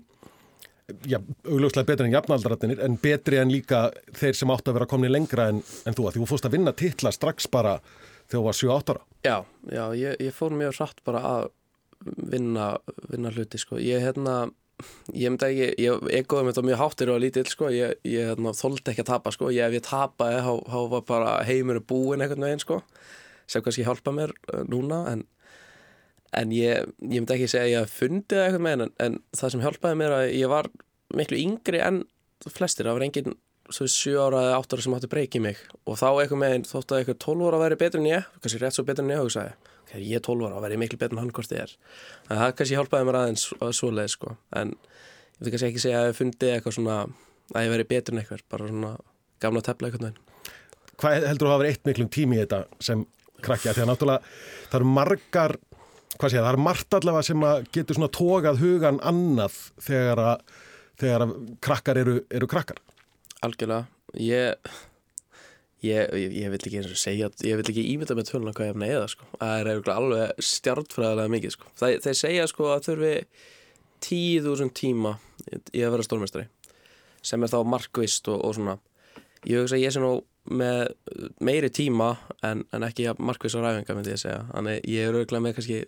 já, 1.07 1.19
augljóslega 1.47 1.87
betri 1.87 2.09
en 2.09 2.15
jafnaldaratnir 2.17 2.81
en 2.83 2.97
betri 2.99 3.39
en 3.39 3.53
líka 3.53 3.85
þeir 4.19 4.35
sem 4.35 4.51
átt 4.51 4.67
að 4.67 4.81
vera 4.81 4.89
komni 4.91 5.11
lengra 5.11 5.47
en, 5.53 5.61
en 5.87 5.95
þú 5.95 6.09
að 6.09 6.17
því 6.17 6.23
þú 6.25 6.29
fórst 6.33 6.49
að 6.49 6.57
vinna 6.57 6.75
titla 6.75 7.13
strax 7.15 7.47
bara 7.51 7.77
þegar 8.31 8.39
þú 8.39 8.45
var 8.47 8.59
7-8 8.61 8.95
ára? 8.95 9.03
Já, 9.21 9.37
já, 9.69 9.83
ég, 9.99 10.15
ég 10.23 10.35
fór 10.35 10.55
mjög 10.55 10.77
rætt 10.79 11.03
bara 11.05 11.21
að 11.27 11.49
vinna, 12.31 12.71
vinna 13.11 13.31
hluti 13.35 13.59
sko. 13.61 13.77
ég 13.77 14.01
hérna 14.01 14.47
ég 15.13 15.31
myndi 15.31 15.47
ekki, 15.47 15.67
ég 15.81 16.05
egoði 16.21 16.45
mér 16.45 16.55
þetta 16.55 16.63
mjög 16.67 16.79
háttir 16.81 17.11
og 17.13 17.19
lítill 17.21 17.49
sko, 17.49 17.69
ég, 17.73 17.93
ég 18.07 18.31
hérna, 18.31 18.53
þóldi 18.57 18.91
ekki 18.91 19.03
að 19.03 19.11
tapa 19.11 19.33
sko, 19.35 19.51
ég 19.53 19.67
ef 19.67 19.77
ég 19.77 19.85
tapaði 19.85 20.39
þá, 20.45 20.51
þá 20.71 20.79
var 20.93 21.03
bara 21.09 21.35
heimur 21.47 21.81
búin 21.85 22.23
einhvern 22.23 22.47
veginn 22.47 22.63
sko. 22.63 22.79
Sem 23.51 23.63
kannski 23.65 23.85
hjálpa 23.85 24.13
mér 24.15 24.33
uh, 24.53 24.63
núna 24.69 25.03
en, 25.11 25.25
en 26.37 26.55
ég, 26.55 26.89
ég 27.03 27.19
myndi 27.19 27.35
ekki 27.35 27.51
segja 27.51 27.67
að 27.67 27.73
ég 27.75 27.93
fundi 27.93 28.37
það 28.37 28.47
einhvern 28.47 28.67
veginn 28.69 28.85
en, 28.87 28.95
en 29.05 29.19
það 29.37 29.53
sem 29.53 29.65
hjálpaði 29.65 30.01
mér 30.01 30.17
að 30.17 30.25
ég 30.39 30.53
var 30.53 30.71
miklu 31.19 31.41
yngri 31.41 31.83
en 31.83 32.03
flestir, 32.47 32.87
það 32.87 32.97
var 32.97 33.07
enginn 33.09 33.39
7 33.75 34.15
ára 34.19 34.43
eða 34.49 34.61
8 34.61 34.75
ára 34.75 34.85
sem 34.85 34.95
átti 34.97 35.09
breykið 35.11 35.43
mig 35.45 35.59
og 35.85 35.99
þá 35.99 36.07
einhvern 36.11 36.43
veginn 36.45 36.65
þótt 36.67 36.93
að 36.93 37.01
eitthvað 37.01 37.19
12 37.25 37.47
ára 37.47 37.61
væri 37.61 37.77
betur 37.81 38.01
en 38.01 38.09
ég, 38.09 38.27
kannski 38.41 38.61
rétt 38.61 38.77
svo 38.77 38.85
betur 38.87 39.05
en 39.05 39.13
ég 39.13 39.21
hugsaði 39.21 39.53
þegar 39.91 40.03
ég 40.07 40.19
er 40.19 40.25
12 40.27 40.47
ára 40.47 40.57
og 40.59 40.65
verði 40.65 40.79
miklu 40.81 40.99
betur 41.01 41.17
en 41.17 41.23
hann 41.23 41.33
hvort 41.35 41.51
þið 41.51 41.63
er 41.63 41.75
en 42.27 42.41
það 42.41 42.53
kannski 42.59 42.77
hjálpaði 42.79 43.07
mér 43.07 43.19
aðeins 43.21 43.45
að 43.59 43.73
svo 43.79 43.91
leið 43.95 44.11
sko. 44.15 44.35
en 44.55 44.75
ég 44.75 45.41
vil 45.45 45.53
kannski 45.53 45.71
ekki 45.71 45.83
segja 45.85 46.03
að 46.03 46.11
ég 46.11 46.19
fundi 46.19 46.51
eitthvað 46.51 46.77
svona 46.77 46.99
að 47.51 47.65
ég 47.65 47.73
verði 47.75 47.87
betur 47.91 48.15
en 48.15 48.21
eitthvað 48.21 48.45
bara 48.51 48.69
svona 48.71 48.93
gamla 49.41 49.65
tefla 49.65 49.91
eitthvað 49.91 50.21
Hvað 51.01 51.23
heldur 51.25 51.47
þú 51.47 51.49
að 51.49 51.55
hafa 51.55 51.61
verið 51.63 51.73
eitt 51.73 51.87
miklum 51.89 52.09
tími 52.13 52.37
í 52.37 52.41
þetta 52.43 52.57
sem 52.83 52.99
krakja? 53.41 53.71
Því 53.73 53.81
að 53.81 53.87
náttúrulega 53.89 54.33
það 54.69 54.75
eru 54.77 54.89
margar 54.91 55.55
hvað 56.21 56.33
sé 56.33 56.37
það, 56.37 56.49
er 56.51 56.61
margt 56.61 56.97
allavega 56.97 57.25
sem 57.25 57.45
getur 57.73 57.97
svona 57.97 58.11
tókað 58.13 58.61
hugan 58.61 58.99
annað 59.07 59.57
þegar 59.81 60.21
að, 60.21 60.43
þegar 61.01 61.25
að 61.25 61.33
krakkar 61.65 62.01
eru, 62.03 62.15
eru 62.29 62.49
krakkar 62.51 62.81
Algjörlega, 63.41 63.85
ég 64.21 64.71
Ég, 65.81 66.11
ég, 66.13 66.45
vil 66.53 66.59
ekki 66.59 66.77
eins 66.77 66.91
og 66.93 66.99
segja 67.01 67.27
ég 67.41 67.57
vil 67.57 67.65
ekki 67.65 67.83
ímynda 67.89 68.13
með 68.13 68.27
töluna 68.29 68.51
hvað 68.53 68.67
ég 68.67 68.75
hef 68.75 68.79
neða 68.83 69.05
sko. 69.09 69.25
það 69.39 69.61
er 69.71 69.87
alveg 69.89 70.43
stjartfræðilega 70.45 71.31
mikið 71.33 71.53
sko. 71.55 71.71
það, 71.79 71.95
þeir 72.03 72.17
segja 72.19 72.43
sko 72.51 72.67
að 72.69 72.83
þurfi 72.85 73.13
10.000 74.05 74.75
tíma 74.77 75.15
í 75.73 75.81
að 75.81 75.95
vera 75.95 76.05
stórmestari 76.05 76.45
sem 77.25 77.41
er 77.41 77.49
þá 77.49 77.57
markvist 77.65 78.29
og, 78.29 78.43
og 78.45 78.53
svona 78.59 78.77
ég 79.49 79.63
hugsa 79.63 79.79
að 79.79 79.81
ég 79.87 79.95
sé 79.95 80.03
nú 80.03 80.11
með 80.53 80.93
meiri 81.41 81.73
tíma 81.73 82.11
en, 82.45 82.61
en 82.69 82.85
ekki 82.85 83.09
markvist 83.17 83.57
á 83.57 83.65
ræfinga 83.65 83.97
myndi 83.97 84.13
ég 84.13 84.21
segja 84.21 84.43
þannig 84.51 84.85
ég 84.85 85.09
er 85.09 85.17
auðvitað 85.17 85.45
með 85.47 85.57
kannski 85.57 85.81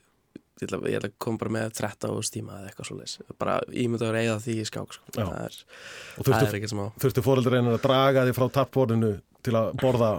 ég 0.62 0.68
ætla, 0.68 0.80
ég 0.90 1.00
ætla 1.00 1.10
að 1.10 1.20
koma 1.26 1.42
bara 1.42 1.54
með 1.58 1.76
13 1.80 2.14
árs 2.14 2.32
tíma 2.34 2.58
eða 2.60 2.70
eitthvað 2.70 2.90
svolítið 2.90 3.36
bara 3.42 3.60
ímyndaður 3.84 4.20
eða 4.22 4.40
því 4.44 4.56
í 4.62 4.66
skák 4.70 4.98
sko. 4.98 5.14
það 5.16 5.38
er, 5.42 5.60
þurftu, 6.20 6.70
sem 6.72 6.84
á 6.84 6.88
Þurftu 7.04 7.24
fóreldur 7.26 7.58
einar 7.58 7.78
að 7.78 7.86
draga 7.88 8.26
þig 8.28 8.38
frá 8.38 8.46
tappborðinu 8.60 9.14
til 9.44 9.56
að 9.60 9.72
borða 9.82 10.12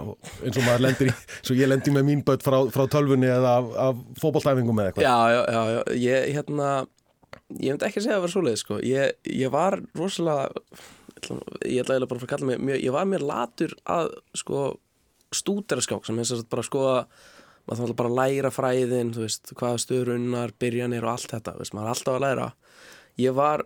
eins 0.45 0.59
og 0.59 0.65
maður 0.67 0.83
lendir 0.85 1.09
í 1.09 1.13
svo 1.39 1.55
ég 1.57 1.71
lendir 1.71 1.95
með 1.95 2.07
mín 2.09 2.25
börn 2.25 2.43
frá, 2.45 2.57
frá 2.73 2.83
tölfunni 2.93 3.31
eða 3.31 3.55
af, 3.61 3.71
af 3.87 4.03
fókbóltæfingum 4.21 4.81
eða 4.83 4.91
eitthvað. 4.91 5.07
Já, 5.07 5.17
já, 5.33 5.41
já, 5.55 5.61
já, 5.71 5.95
ég 6.03 6.27
hérna 6.35 6.69
ég 7.55 7.71
myndi 7.71 7.87
ekki 7.87 8.01
að 8.01 8.05
segja 8.05 8.13
að 8.13 8.19
það 8.19 8.25
var 8.25 8.33
svoleið 8.35 8.59
sko. 8.61 8.79
ég, 8.85 9.31
ég 9.31 9.53
var 9.53 9.79
rosalega 9.97 10.49
ég 11.65 11.81
ætla 11.81 11.95
eiginlega 11.95 12.11
bara 12.11 12.21
að 12.21 12.31
kalla 12.33 12.49
mig 12.51 12.61
mjög, 12.61 12.81
ég 12.83 12.95
var 12.95 13.07
mér 13.09 13.25
latur 13.25 13.73
að 13.89 14.11
sko 14.37 14.65
stúdera 15.35 15.83
skák 15.83 16.05
sem 16.05 16.19
þess 16.19 16.37
að 16.37 16.49
bara 16.51 16.65
sko 16.65 16.83
að 16.91 17.01
maður 17.65 17.81
þarf 17.81 17.97
bara 18.01 18.11
að 18.11 18.19
læra 18.19 18.51
fræðin 18.53 19.13
þú 19.15 19.23
veist, 19.25 19.53
hvaða 19.57 19.81
stöðrunnar, 19.83 20.53
byrjanir 20.61 21.05
og 21.05 21.15
allt 21.15 21.33
þetta, 21.33 21.55
veist, 21.59 21.73
maður 21.75 21.87
er 21.87 21.93
alltaf 21.95 22.17
að 22.17 22.25
læra. 22.25 22.47
Ég 23.21 23.35
var, 23.37 23.65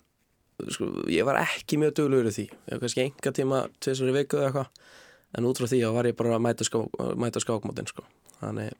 sko, 0.68 0.90
ég 1.12 1.28
var 1.28 1.42
ekki 1.42 1.80
mjög 1.82 1.96
duglugur 2.00 2.30
í 2.32 2.36
því, 2.36 2.48
ég 2.50 2.76
var 2.76 2.84
kannski 2.86 3.06
enga 3.06 3.36
tíma 3.36 3.64
tvisar 3.84 4.12
í 4.12 4.16
viku 4.16 4.40
eða 4.40 4.50
eitthvað 4.50 4.98
en 5.38 5.46
út 5.50 5.62
frá 5.62 5.70
því 5.70 5.82
að 5.86 5.98
var 5.98 6.10
ég 6.10 6.18
bara 6.18 6.38
að 6.38 6.46
mæta, 6.46 6.66
skák, 6.66 6.98
mæta 7.22 7.42
skákmótin 7.44 7.90
sko, 7.90 8.06
þannig 8.40 8.74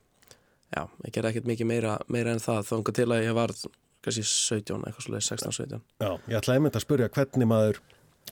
já, 0.74 0.82
ég 1.06 1.14
gerði 1.14 1.32
ekkert 1.34 1.50
mikið 1.50 1.70
meira, 1.70 1.94
meira 2.10 2.34
en 2.34 2.44
það 2.44 2.72
þó 2.72 2.76
til 2.90 3.08
að 3.10 3.24
ég 3.26 3.38
var 3.38 3.54
kannski 4.06 4.26
17, 4.26 4.84
eitthvað 4.88 5.06
svolítið 5.06 5.28
16-17 5.28 5.82
Já, 6.00 6.12
ég 6.32 6.38
ætla 6.40 6.56
einmitt 6.56 6.78
að 6.78 6.86
spurja 6.86 7.10
hvernig 7.14 7.50
maður 7.50 7.82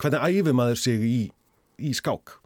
hvernig 0.02 0.28
æfi 0.40 0.54
maður 0.56 0.82
sig 0.82 1.04
í, 1.06 1.18
í 1.78 1.94
skák? 1.98 2.38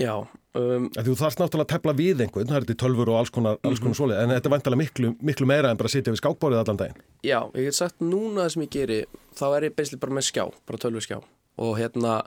Já 0.00 0.26
um, 0.58 0.88
Þú 0.94 1.16
þarfst 1.18 1.42
náttúrulega 1.42 1.66
að 1.66 1.72
tefla 1.74 1.94
við 1.98 2.24
einhvern 2.24 2.50
það 2.50 2.58
er 2.58 2.66
þetta 2.66 2.80
tölfur 2.84 3.12
og 3.12 3.20
alls 3.20 3.32
konar, 3.34 3.60
alls 3.62 3.82
konar 3.82 3.92
-hmm. 3.92 4.00
svoleið 4.00 4.22
en 4.22 4.34
þetta 4.34 4.50
er 4.50 4.54
vantilega 4.56 4.82
miklu, 4.82 5.12
miklu 5.20 5.46
meira 5.50 5.70
en 5.70 5.80
bara 5.80 5.90
að 5.90 5.96
sitja 5.96 6.12
við 6.12 6.22
skákbórið 6.22 6.62
allan 6.62 6.80
daginn. 6.80 7.04
Já, 7.22 7.40
ég 7.54 7.64
get 7.64 7.74
sagt 7.74 8.00
núna 8.00 8.44
það 8.44 8.52
sem 8.52 8.62
ég 8.62 8.70
geri 8.70 9.04
þá 9.34 9.46
er 9.56 9.64
ég 9.64 9.76
beislega 9.76 10.00
bara 10.00 10.14
með 10.14 10.28
skjá, 10.30 10.44
bara 10.66 10.78
tölvurskjá 10.78 11.22
og 11.56 11.78
hérna 11.78 12.22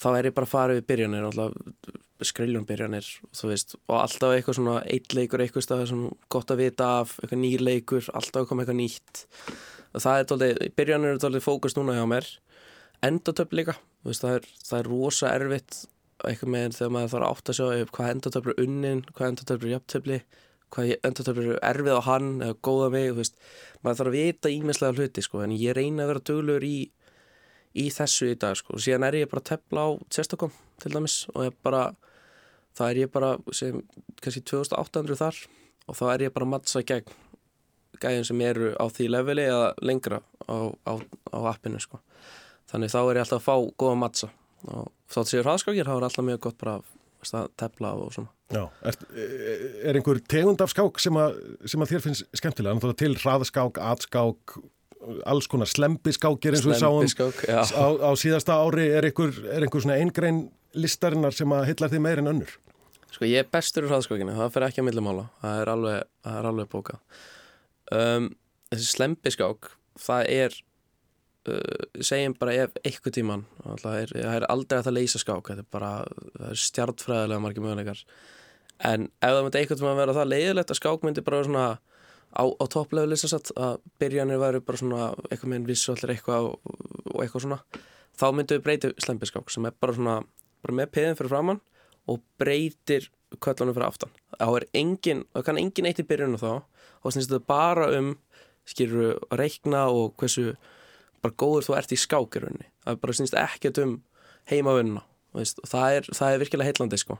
þá 0.00 0.08
er 0.18 0.24
ég 0.24 0.34
bara 0.34 0.46
að 0.46 0.54
fara 0.54 0.74
við 0.74 0.86
byrjanir 0.86 1.24
skriljum 2.20 2.66
byrjanir 2.68 3.06
veist, 3.44 3.76
og 3.88 3.96
alltaf 4.02 4.34
eitthvað 4.34 4.58
svona 4.58 4.76
eitt 4.84 5.14
leikur 5.16 5.40
eitthvað 5.40 5.64
stað 5.64 5.86
sem 5.88 6.02
gott 6.32 6.52
að 6.52 6.62
vita 6.64 6.88
af 7.00 7.16
eitthvað 7.22 7.42
nýr 7.44 7.64
leikur, 7.64 8.08
alltaf 8.12 8.48
koma 8.48 8.64
eitthvað 8.64 8.80
nýtt. 8.80 9.24
Og 9.94 10.04
það 10.04 10.18
er 10.18 10.28
tólið, 10.30 10.60
byrjanir 10.76 11.14
er 11.14 11.22
tólið 11.22 11.46
fókust 11.46 11.78
núna 11.78 11.96
hjá 11.96 12.04
mér. 12.10 12.28
Endatöp 13.06 13.54
líka 13.56 13.78
veist, 14.04 14.24
það, 14.24 14.36
er, 14.40 14.50
það 14.68 14.78
er 14.78 14.90
rosa 14.92 15.32
erfitt 15.32 15.80
eitthvað 16.28 16.52
með 16.54 16.76
þegar 16.76 16.94
maður 16.94 17.12
þarf 17.14 17.26
að 17.26 17.34
átta 17.34 17.56
sig 17.56 17.66
á 17.70 17.92
hvað 17.96 18.12
endatöflur 18.14 18.56
er 18.56 18.64
unnin, 18.64 19.02
hvað 19.16 19.32
endatöflur 19.32 19.68
er 19.68 19.74
jafntöfli 19.76 20.20
hvað 20.70 20.92
endatöflur 21.06 21.50
er 21.56 21.62
erfið 21.70 21.98
á 21.98 22.02
hann 22.06 22.30
eða 22.44 22.56
góða 22.66 22.90
mig, 22.94 23.10
veist, 23.16 23.38
maður 23.82 24.00
þarf 24.00 24.10
að 24.10 24.18
vita 24.18 24.52
ímislega 24.54 24.96
hluti 24.98 25.24
sko, 25.24 25.42
en 25.44 25.54
ég 25.56 25.76
reyna 25.76 26.04
að 26.04 26.12
vera 26.12 26.24
döglegur 26.30 26.66
í, 26.66 26.76
í 27.74 27.86
þessu 27.94 28.30
í 28.30 28.36
dag 28.38 28.58
sko, 28.58 28.76
og 28.76 28.84
síðan 28.84 29.08
er 29.08 29.18
ég 29.22 29.30
bara 29.32 29.42
að 29.42 29.50
tefla 29.50 29.86
á 29.86 29.90
testakom 30.12 30.54
til 30.82 30.94
dæmis 30.94 31.24
og 31.34 31.48
ég 31.48 31.56
bara 31.64 31.88
það 32.78 32.92
er 32.92 33.02
ég 33.02 33.12
bara 33.12 33.32
sem 33.56 33.80
kannski 34.22 34.44
2800 34.46 35.18
þar 35.18 35.40
og 35.90 35.98
þá 35.98 36.04
er 36.12 36.26
ég 36.28 36.34
bara 36.34 36.46
að 36.46 36.52
mattsa 36.54 36.84
gegn 36.86 37.18
gæðin 38.00 38.28
sem 38.28 38.42
eru 38.44 38.70
á 38.78 38.84
því 38.88 39.08
leveli 39.12 39.46
eða 39.50 39.72
lengra 39.84 40.20
á, 40.46 40.56
á, 40.86 40.92
á 41.34 41.38
appinu 41.50 41.80
sko. 41.82 42.00
þannig 42.70 42.92
þá 42.92 43.00
er 43.02 43.18
ég 43.18 43.24
alltaf 43.24 43.42
að 43.42 43.48
fá 43.48 43.74
góða 43.76 43.98
mattsa 44.04 44.30
og 44.68 44.90
þátt 45.10 45.32
séu 45.32 45.44
hraðskákir 45.44 45.88
þá 45.88 45.94
er 45.96 46.08
alltaf 46.08 46.26
mjög 46.26 46.42
gott 46.46 46.58
bara 46.60 46.80
að 46.80 47.48
tefla 47.60 47.94
og 48.00 48.12
svona. 48.14 48.32
Já, 48.50 48.64
er, 48.82 48.96
er 49.86 49.98
einhver 49.98 50.18
tegund 50.30 50.62
af 50.64 50.72
skák 50.72 50.98
sem 51.02 51.16
að, 51.20 51.36
sem 51.70 51.82
að 51.84 51.92
þér 51.92 52.04
finnst 52.06 52.38
skemmtilega, 52.40 52.76
náttúrulega 52.76 53.02
til 53.04 53.12
hraðskák, 53.20 53.78
atskák 53.92 54.56
alls 55.28 55.48
konar 55.48 55.68
slempiskákir 55.70 56.56
eins 56.56 56.66
og 56.66 56.74
við 56.74 56.80
sáum 56.82 57.06
á, 57.48 57.88
á 58.04 58.10
síðasta 58.20 58.56
ári. 58.60 58.88
Er 58.92 59.06
einhver, 59.08 59.32
er 59.48 59.64
einhver 59.64 59.84
svona 59.84 60.00
eingrein 60.00 60.48
listarinnar 60.76 61.36
sem 61.36 61.52
að 61.54 61.70
hillar 61.70 61.92
þið 61.92 62.04
meir 62.04 62.22
en 62.22 62.32
önnur? 62.34 62.56
Sko 63.10 63.26
ég 63.26 63.42
er 63.42 63.50
bestur 63.50 63.86
í 63.86 63.90
hraðskákinu, 63.90 64.36
það 64.38 64.52
fer 64.54 64.66
ekki 64.68 64.82
að 64.82 64.88
millimála 64.90 65.26
það 65.42 65.62
er 65.62 65.72
alveg, 65.72 66.10
alveg 66.40 66.70
bókað. 66.70 67.22
Um, 67.90 68.28
þessi 68.70 68.90
slempiskák 68.92 69.72
það 69.98 70.28
er 70.30 70.58
uh, 71.48 72.00
segjum 72.04 72.34
bara 72.40 72.56
ef 72.64 72.74
eitthvað 72.82 73.16
tíman 73.16 73.46
það 73.82 73.96
er, 74.02 74.16
er 74.34 74.48
aldrei 74.52 74.80
að 74.80 74.88
það 74.88 74.96
leysa 74.98 75.22
skák 75.22 75.52
þetta 75.52 75.64
er 75.64 75.70
bara, 75.72 75.92
stjartfræðilega 76.52 77.44
margir 77.44 77.64
möguleikar. 77.64 78.02
En 78.90 79.08
ef 79.20 79.34
það 79.36 79.44
myndi 79.44 79.60
eitthvað 79.60 79.80
tíman 79.82 79.94
að 79.94 80.02
vera 80.02 80.18
það 80.18 80.30
leiðilegt 80.34 80.74
að 80.74 80.80
skák 80.80 81.06
myndi 81.06 81.24
bara 81.26 81.44
svona 81.46 81.68
á, 82.30 82.42
á 82.46 82.64
listasatt 83.06 83.52
að 83.56 83.80
byrjanir 84.00 84.40
væri 84.40 84.60
bara 84.64 84.82
svona 84.82 85.08
eitthvað 85.30 85.52
með 85.54 85.70
vissuallir 85.72 86.14
eitthvað 86.14 86.50
og, 86.50 86.76
og 87.14 87.24
eitthvað 87.24 87.46
svona 87.46 87.60
þá 88.20 88.26
myndi 88.36 88.58
við 88.58 88.66
breytið 88.66 88.94
slempiskák 89.00 89.50
sem 89.50 89.66
er 89.66 89.76
bara 89.80 89.96
svona 89.96 90.20
bara 90.60 90.76
með 90.76 90.92
piðin 90.94 91.18
fyrir 91.18 91.32
framann 91.32 91.60
og 92.10 92.22
breytir 92.40 93.08
kvöllunum 93.38 93.76
fyrir 93.76 93.86
aftan. 93.86 94.12
Þá 94.38 94.48
er 94.58 94.66
engin, 94.80 95.24
það 95.34 95.46
kann 95.46 95.60
engin 95.60 95.88
eitt 95.90 96.02
í 96.02 96.06
byrjunum 96.08 96.40
þá 96.40 96.50
og 97.00 97.14
snýst 97.14 97.30
þetta 97.30 97.48
bara 97.48 97.88
um 97.96 98.12
skilur 98.68 99.18
að 99.30 99.40
reikna 99.40 99.86
og 99.90 100.14
hversu 100.20 100.54
bara 101.24 101.36
góður 101.42 101.66
þú 101.68 101.76
ert 101.78 101.94
í 101.94 101.98
skákirunni 102.00 102.68
það 102.84 102.94
er 102.94 103.00
bara 103.02 103.16
snýst 103.16 103.36
ekkert 103.38 103.80
um 103.82 103.98
heimavinnuna 104.50 105.02
og 105.34 105.66
það 105.68 105.98
er, 105.98 106.08
það 106.16 106.32
er 106.32 106.42
virkilega 106.42 106.70
heitlandi 106.70 106.98
sko. 107.00 107.16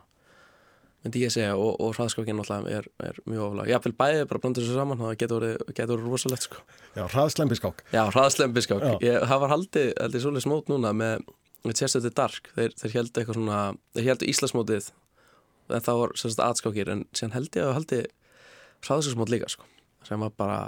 Myndi 1.00 1.22
ég 1.22 1.32
segja 1.32 1.54
og, 1.56 1.78
og 1.80 1.94
hraðskákinn 1.96 2.42
er, 2.68 2.86
er 3.00 3.20
mjög 3.24 3.44
oflag 3.46 3.70
jáfnveil 3.70 3.94
bæðið 4.02 4.24
bara 4.28 4.40
blanda 4.42 4.60
þessu 4.60 4.74
saman 4.76 4.98
það 5.00 5.14
getur 5.22 5.46
verið 5.46 6.02
rosalegt 6.04 6.44
sko. 6.44 6.64
Já, 6.92 7.06
hraðslembiskák 7.14 7.84
Já, 7.94 8.02
hraðslembiskák 8.10 8.84
það 9.00 9.38
var 9.44 9.54
haldið, 9.54 9.92
haldið 9.96 10.24
svolítið 10.26 10.44
smót 10.44 10.72
núna 10.72 10.92
með, 10.96 11.24
með 11.64 11.80
sérstöndi 11.80 12.12
dark. 12.20 12.50
Þeir, 12.58 12.76
þeir 12.82 12.96
heldu 12.98 13.22
eitthvað 13.22 13.38
svona 13.38 13.62
þeir 13.96 14.10
heldu 14.10 14.28
Íslasmótið 14.34 14.90
en 15.70 15.86
það 15.86 16.02
var 16.02 16.14
sérstöndi 16.20 16.46
atskákir 16.50 16.92
en 16.92 17.06
síðan 17.16 17.36
held 17.38 17.56
ég 17.56 17.70
að 17.70 17.76
haldi 17.78 18.02
hraðskáksmót 18.84 19.32
líka 19.32 19.48
sko 19.54 19.68
sem 20.04 20.20
var 20.20 20.36
bara 20.36 20.60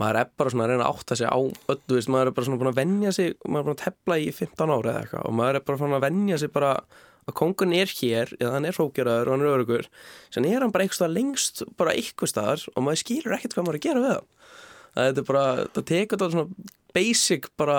maður 0.00 0.20
er 0.20 0.30
bara 0.38 0.52
svona 0.52 0.66
að 0.66 0.72
reyna 0.72 0.86
að 0.86 0.98
átta 0.98 1.18
sig 1.20 1.30
á 1.30 1.38
öllu 1.38 1.96
veist, 1.96 2.10
maður 2.12 2.30
er 2.30 2.36
bara 2.36 2.48
svona 2.48 2.60
búin 2.60 2.70
að 2.72 2.78
vennja 2.80 3.12
sig 3.14 3.34
maður 3.44 3.60
er 3.60 3.66
búin 3.68 3.76
að 3.76 3.82
tepla 3.84 4.20
í 4.20 4.30
15 4.34 4.72
ára 4.74 4.94
eða 4.94 5.02
eitthvað 5.04 5.26
og 5.28 5.36
maður 5.40 5.58
er 5.58 5.66
bara 5.68 5.80
svona 5.82 5.98
að 6.00 6.06
vennja 6.08 6.38
sig 6.42 6.54
bara 6.54 6.70
að 7.24 7.36
kongun 7.38 7.74
er 7.76 7.88
hér, 7.88 8.32
eða 8.36 8.54
hann 8.56 8.68
er 8.68 8.76
hrókjaraður 8.76 9.28
og 9.28 9.34
hann 9.34 9.44
er 9.44 9.52
örugur, 9.54 9.86
sen 10.34 10.46
er 10.48 10.64
hann 10.64 10.72
bara 10.74 10.86
eitthvað 10.86 11.14
lengst 11.14 11.62
bara 11.78 11.94
eitthvað 11.96 12.32
staðar 12.34 12.64
og 12.74 12.84
maður 12.84 13.00
skilur 13.00 13.36
ekkert 13.36 13.56
hvað 13.56 13.68
maður 13.68 13.78
er 13.78 13.80
að 13.80 13.86
gera 13.86 14.02
við 14.02 14.10
það. 14.10 14.26
Það 14.94 15.20
er 15.22 15.28
bara, 15.30 15.44
það 15.74 15.86
tekur 15.90 16.18
þetta 16.20 16.34
svona 16.34 16.72
basic 16.94 17.48
bara 17.58 17.78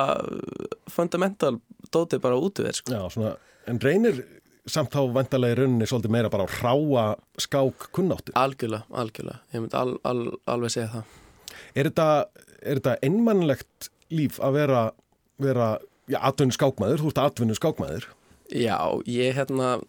fundamental 0.92 1.52
dótið 1.94 2.24
bara 2.26 2.40
út 2.42 2.64
við 2.64 2.80
sko. 2.80 2.96
Já, 2.96 3.04
svona, 3.14 3.36
en 3.70 3.82
reynir 3.84 4.24
samt 4.66 4.96
þá 4.96 5.14
vantarlega 5.14 5.54
í 5.54 5.60
rauninni 5.62 5.88
svolítið 5.90 6.16
meira 6.16 6.34
bara 6.34 6.50
á 6.50 6.56
hráa 6.58 7.06
skák 7.46 7.92
kunnáttu? 7.96 8.34
Algjörlega, 8.40 8.90
algjörlega, 8.98 9.46
ég 9.54 9.62
myndi 9.62 9.78
al, 9.78 9.94
al, 10.10 10.26
alveg 10.50 10.74
segja 10.74 10.90
það 10.96 11.14
Er 11.76 11.90
þetta, 11.90 12.10
þetta 12.62 12.98
einmannlegt 13.06 13.90
líf 14.14 14.40
að 14.44 14.60
vera, 14.60 14.86
vera 15.42 15.74
atvinnu 16.14 16.56
skákmaður, 16.56 17.02
þú 17.02 17.12
ert 17.12 17.22
atvinnu 17.24 17.58
skákmaður? 17.58 18.08
Já, 18.54 18.78
ég 19.10 19.36
hérna, 19.40 19.80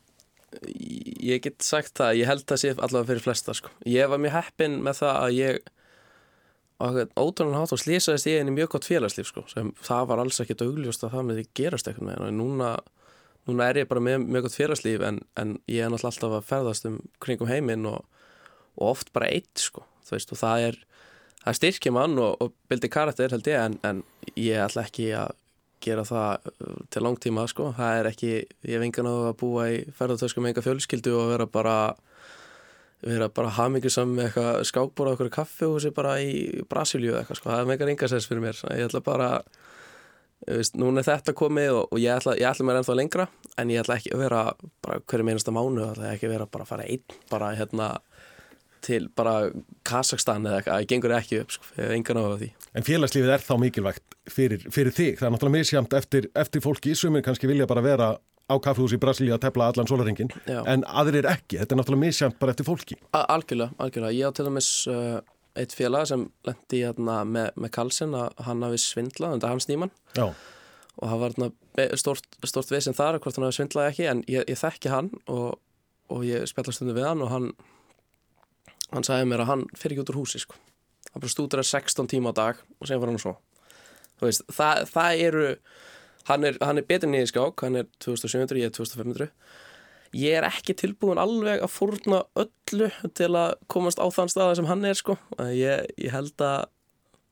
ég 0.64 1.42
get 1.44 1.64
sagt 1.64 1.96
það, 1.98 2.20
ég 2.22 2.30
held 2.30 2.44
það 2.48 2.62
sé 2.62 2.72
allavega 2.74 3.10
fyrir 3.10 3.24
flesta 3.24 3.54
sko. 3.56 3.72
Ég 3.88 4.08
var 4.10 4.20
mjög 4.22 4.36
heppin 4.38 4.78
með 4.84 5.00
það 5.02 5.18
að 5.20 5.36
ég, 5.36 5.70
ótrúlega 6.80 7.62
hát 7.62 7.74
og 7.76 7.80
slísaðist 7.82 8.28
ég 8.30 8.42
inn 8.42 8.52
í 8.52 8.56
mjög 8.56 8.74
gott 8.76 8.88
félagslíf 8.88 9.30
sko, 9.30 9.44
sem 9.52 9.72
það 9.84 10.10
var 10.12 10.24
alls 10.24 10.40
ekki 10.42 10.58
augljóst 10.60 11.04
að 11.04 11.16
það 11.16 11.28
með 11.28 11.40
því 11.40 11.46
gerast 11.60 11.90
eitthvað 11.90 12.08
með 12.08 12.24
henn. 12.24 12.40
Núna, 12.40 12.72
núna 13.48 13.70
er 13.70 13.82
ég 13.82 13.90
bara 13.92 14.04
með 14.08 14.26
mjög 14.26 14.48
gott 14.48 14.58
félagslíf 14.58 15.06
en, 15.06 15.22
en 15.40 15.56
ég 15.68 15.84
er 15.84 15.92
náttúrulega 15.92 16.14
alltaf 16.14 16.38
að 16.40 16.50
ferðast 16.50 16.88
um 16.88 17.00
kringum 17.24 17.52
heiminn 17.52 17.88
og, 17.90 18.04
og 18.76 18.92
oft 18.94 19.12
bara 19.16 19.30
eitt 19.32 19.66
sko, 19.68 19.84
þú 20.06 20.16
veist, 20.16 20.32
og 20.32 20.40
það 20.40 20.68
er 20.70 20.84
það 21.46 21.58
styrkir 21.60 21.94
mann 21.94 22.18
og, 22.18 22.36
og 22.42 22.54
bildi 22.70 22.90
karakter 22.92 23.34
held 23.34 23.50
ég 23.50 23.60
en, 23.62 23.78
en 23.86 24.02
ég 24.34 24.62
ætla 24.66 24.86
ekki 24.86 25.10
að 25.16 25.34
gera 25.86 26.02
það 26.08 26.48
uh, 26.50 26.80
til 26.90 27.04
langtíma 27.04 27.46
sko, 27.50 27.70
það 27.76 28.00
er 28.00 28.10
ekki, 28.10 28.32
ég 28.66 28.82
vengan 28.82 29.08
á 29.10 29.14
að 29.30 29.38
búa 29.42 29.68
í 29.70 29.78
ferðartösku 29.94 30.42
með 30.42 30.54
enga 30.54 30.66
fjölskyldu 30.66 31.14
og 31.14 31.32
vera 31.34 31.48
bara 31.50 31.76
vera 33.04 33.28
bara 33.32 33.52
hamingisam 33.58 34.14
með 34.16 34.30
eitthvað 34.30 34.60
skákbóra 34.70 35.14
okkur 35.14 35.30
þessi 35.30 35.92
bara 35.94 36.16
í 36.22 36.64
Brasilíu 36.68 37.16
eitthvað 37.18 37.40
sko, 37.40 37.50
það 37.52 37.62
er 37.62 37.70
megar 37.70 37.92
engasens 37.92 38.28
fyrir 38.28 38.42
mér. 38.42 38.60
Ég 38.72 38.88
ætla 38.88 39.02
bara, 39.04 39.28
veist, 40.48 40.78
núna 40.80 41.02
er 41.02 41.08
þetta 41.10 41.36
komið 41.36 41.72
og, 41.74 41.92
og 41.92 42.00
ég, 42.02 42.16
ætla, 42.16 42.36
ég 42.40 42.48
ætla 42.48 42.66
mér 42.66 42.80
ennþá 42.80 42.96
lengra 42.96 43.28
en 43.60 43.72
ég 43.72 43.82
ætla 43.82 43.98
ekki 44.00 44.14
að 44.14 44.24
vera 44.24 44.42
bara 44.84 45.00
hverju 45.04 45.28
meinasta 45.28 45.54
mánu, 45.54 45.82
ég 45.84 45.92
ætla 45.92 46.12
ekki 46.14 46.30
að 46.30 46.36
vera 46.36 46.48
bara 46.56 46.66
að 46.66 46.72
fara 46.72 46.88
einn 46.88 47.18
bara 47.30 47.52
hérna 47.58 47.90
til 48.86 49.08
bara 49.18 49.50
Kazakstan 49.86 50.46
eða 50.46 50.60
eitthvað, 50.60 50.78
það 50.78 50.88
gengur 50.92 51.16
ekki 51.16 51.42
upp 51.42 51.56
sko, 51.56 51.66
engan 51.90 52.22
á 52.22 52.24
því. 52.36 52.48
En 52.78 52.86
félagslífið 52.86 53.34
er 53.34 53.44
þá 53.44 53.52
mikilvægt 53.62 54.16
fyrir, 54.30 54.64
fyrir 54.72 54.94
þig, 54.94 55.18
það 55.18 55.28
er 55.28 55.36
náttúrulega 55.36 55.58
misjamt 55.58 55.98
eftir, 55.98 56.30
eftir 56.38 56.64
fólki, 56.64 56.96
sumir 56.98 57.24
kannski 57.26 57.50
vilja 57.50 57.68
bara 57.70 57.84
vera 57.84 58.10
á 58.46 58.54
kaffehús 58.62 58.94
í 58.94 59.00
Brasilíu 59.02 59.34
að 59.34 59.42
tefla 59.42 59.70
allan 59.72 59.88
solaringin, 59.90 60.30
en 60.46 60.84
aðrir 60.86 61.26
ekki, 61.26 61.58
þetta 61.58 61.74
er 61.74 61.80
náttúrulega 61.80 62.04
misjamt 62.04 62.36
bara 62.38 62.54
eftir 62.54 62.68
fólki. 62.68 62.98
A 63.10 63.24
algjörlega, 63.34 63.74
algjörlega, 63.82 64.14
ég 64.14 64.30
á 64.30 64.36
til 64.36 64.46
dæmis 64.46 64.68
uh, 64.90 65.18
eitt 65.58 65.74
félag 65.74 66.06
sem 66.10 66.26
lendi 66.46 66.82
hérna, 66.84 67.20
með, 67.26 67.50
með 67.58 67.72
Karlsson 67.74 68.14
að 68.16 68.44
hann 68.46 68.64
hafi 68.66 68.80
svindlað 68.82 69.36
undir 69.36 69.50
hans 69.50 69.68
nýman 69.70 69.92
Já. 70.16 70.28
og 70.28 71.10
það 71.10 71.22
var 71.22 71.36
hérna, 71.36 71.88
stort, 71.98 72.38
stort 72.46 72.70
við 72.72 72.84
sem 72.86 72.96
þar, 72.96 73.18
hvort 73.22 73.38
hann 73.38 73.48
hafi 73.48 73.60
svindlað 73.60 73.90
ekki, 73.90 74.06
en 74.12 74.22
ég, 74.30 74.46
ég 74.46 74.60
þekki 74.60 74.92
hann 74.92 75.10
og, 75.32 75.56
og 76.12 76.26
ég 76.28 76.46
spjallast 76.50 76.84
undir 76.84 76.98
við 77.00 77.08
hann 77.08 77.24
og 77.24 77.32
hann 77.32 77.50
hann 78.96 79.06
sagði 79.06 79.28
mér 79.30 79.44
að 79.44 79.52
hann 79.52 79.66
fyrir 79.76 79.96
ekki 79.96 80.06
út 80.06 80.14
úr 80.14 80.20
húsi 80.22 80.40
sko. 80.42 80.58
hann 81.12 81.22
bara 81.22 81.32
stúdur 81.32 81.62
að 81.62 81.70
16 81.70 82.10
tíma 82.12 82.32
á 82.32 82.38
dag 82.40 82.64
og 82.80 82.88
segja 82.88 83.02
fyrir 83.02 83.14
hann 83.14 83.22
svo 83.22 83.36
veist, 84.24 84.46
það, 84.48 84.82
það 84.90 85.22
eru 85.28 85.46
hann 86.26 86.48
er, 86.48 86.58
er 86.58 86.88
betur 86.88 87.12
nýðið 87.12 87.30
skák, 87.30 87.64
hann 87.66 87.80
er 87.82 87.88
2700 88.02 88.62
ég 88.62 88.70
er 88.70 88.76
2500 88.76 89.30
ég 90.16 90.38
er 90.38 90.46
ekki 90.48 90.74
tilbúin 90.78 91.20
alveg 91.20 91.62
að 91.64 91.72
fórna 91.72 92.22
öllu 92.38 92.88
til 93.16 93.30
að 93.34 93.56
komast 93.72 94.00
á 94.00 94.06
þann 94.12 94.32
staða 94.32 94.56
sem 94.58 94.68
hann 94.68 94.84
er 94.88 94.98
sko. 94.98 95.16
Ég, 95.52 95.86
ég 96.00 96.14
held 96.14 96.34
að 96.40 96.66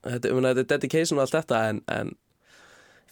þetta, 0.05 0.31
um, 0.31 0.45
þetta 0.45 0.63
er 0.63 0.71
dedication 0.73 1.19
og 1.19 1.25
allt 1.25 1.37
þetta 1.37 1.61
en, 1.71 1.81
en 1.91 2.13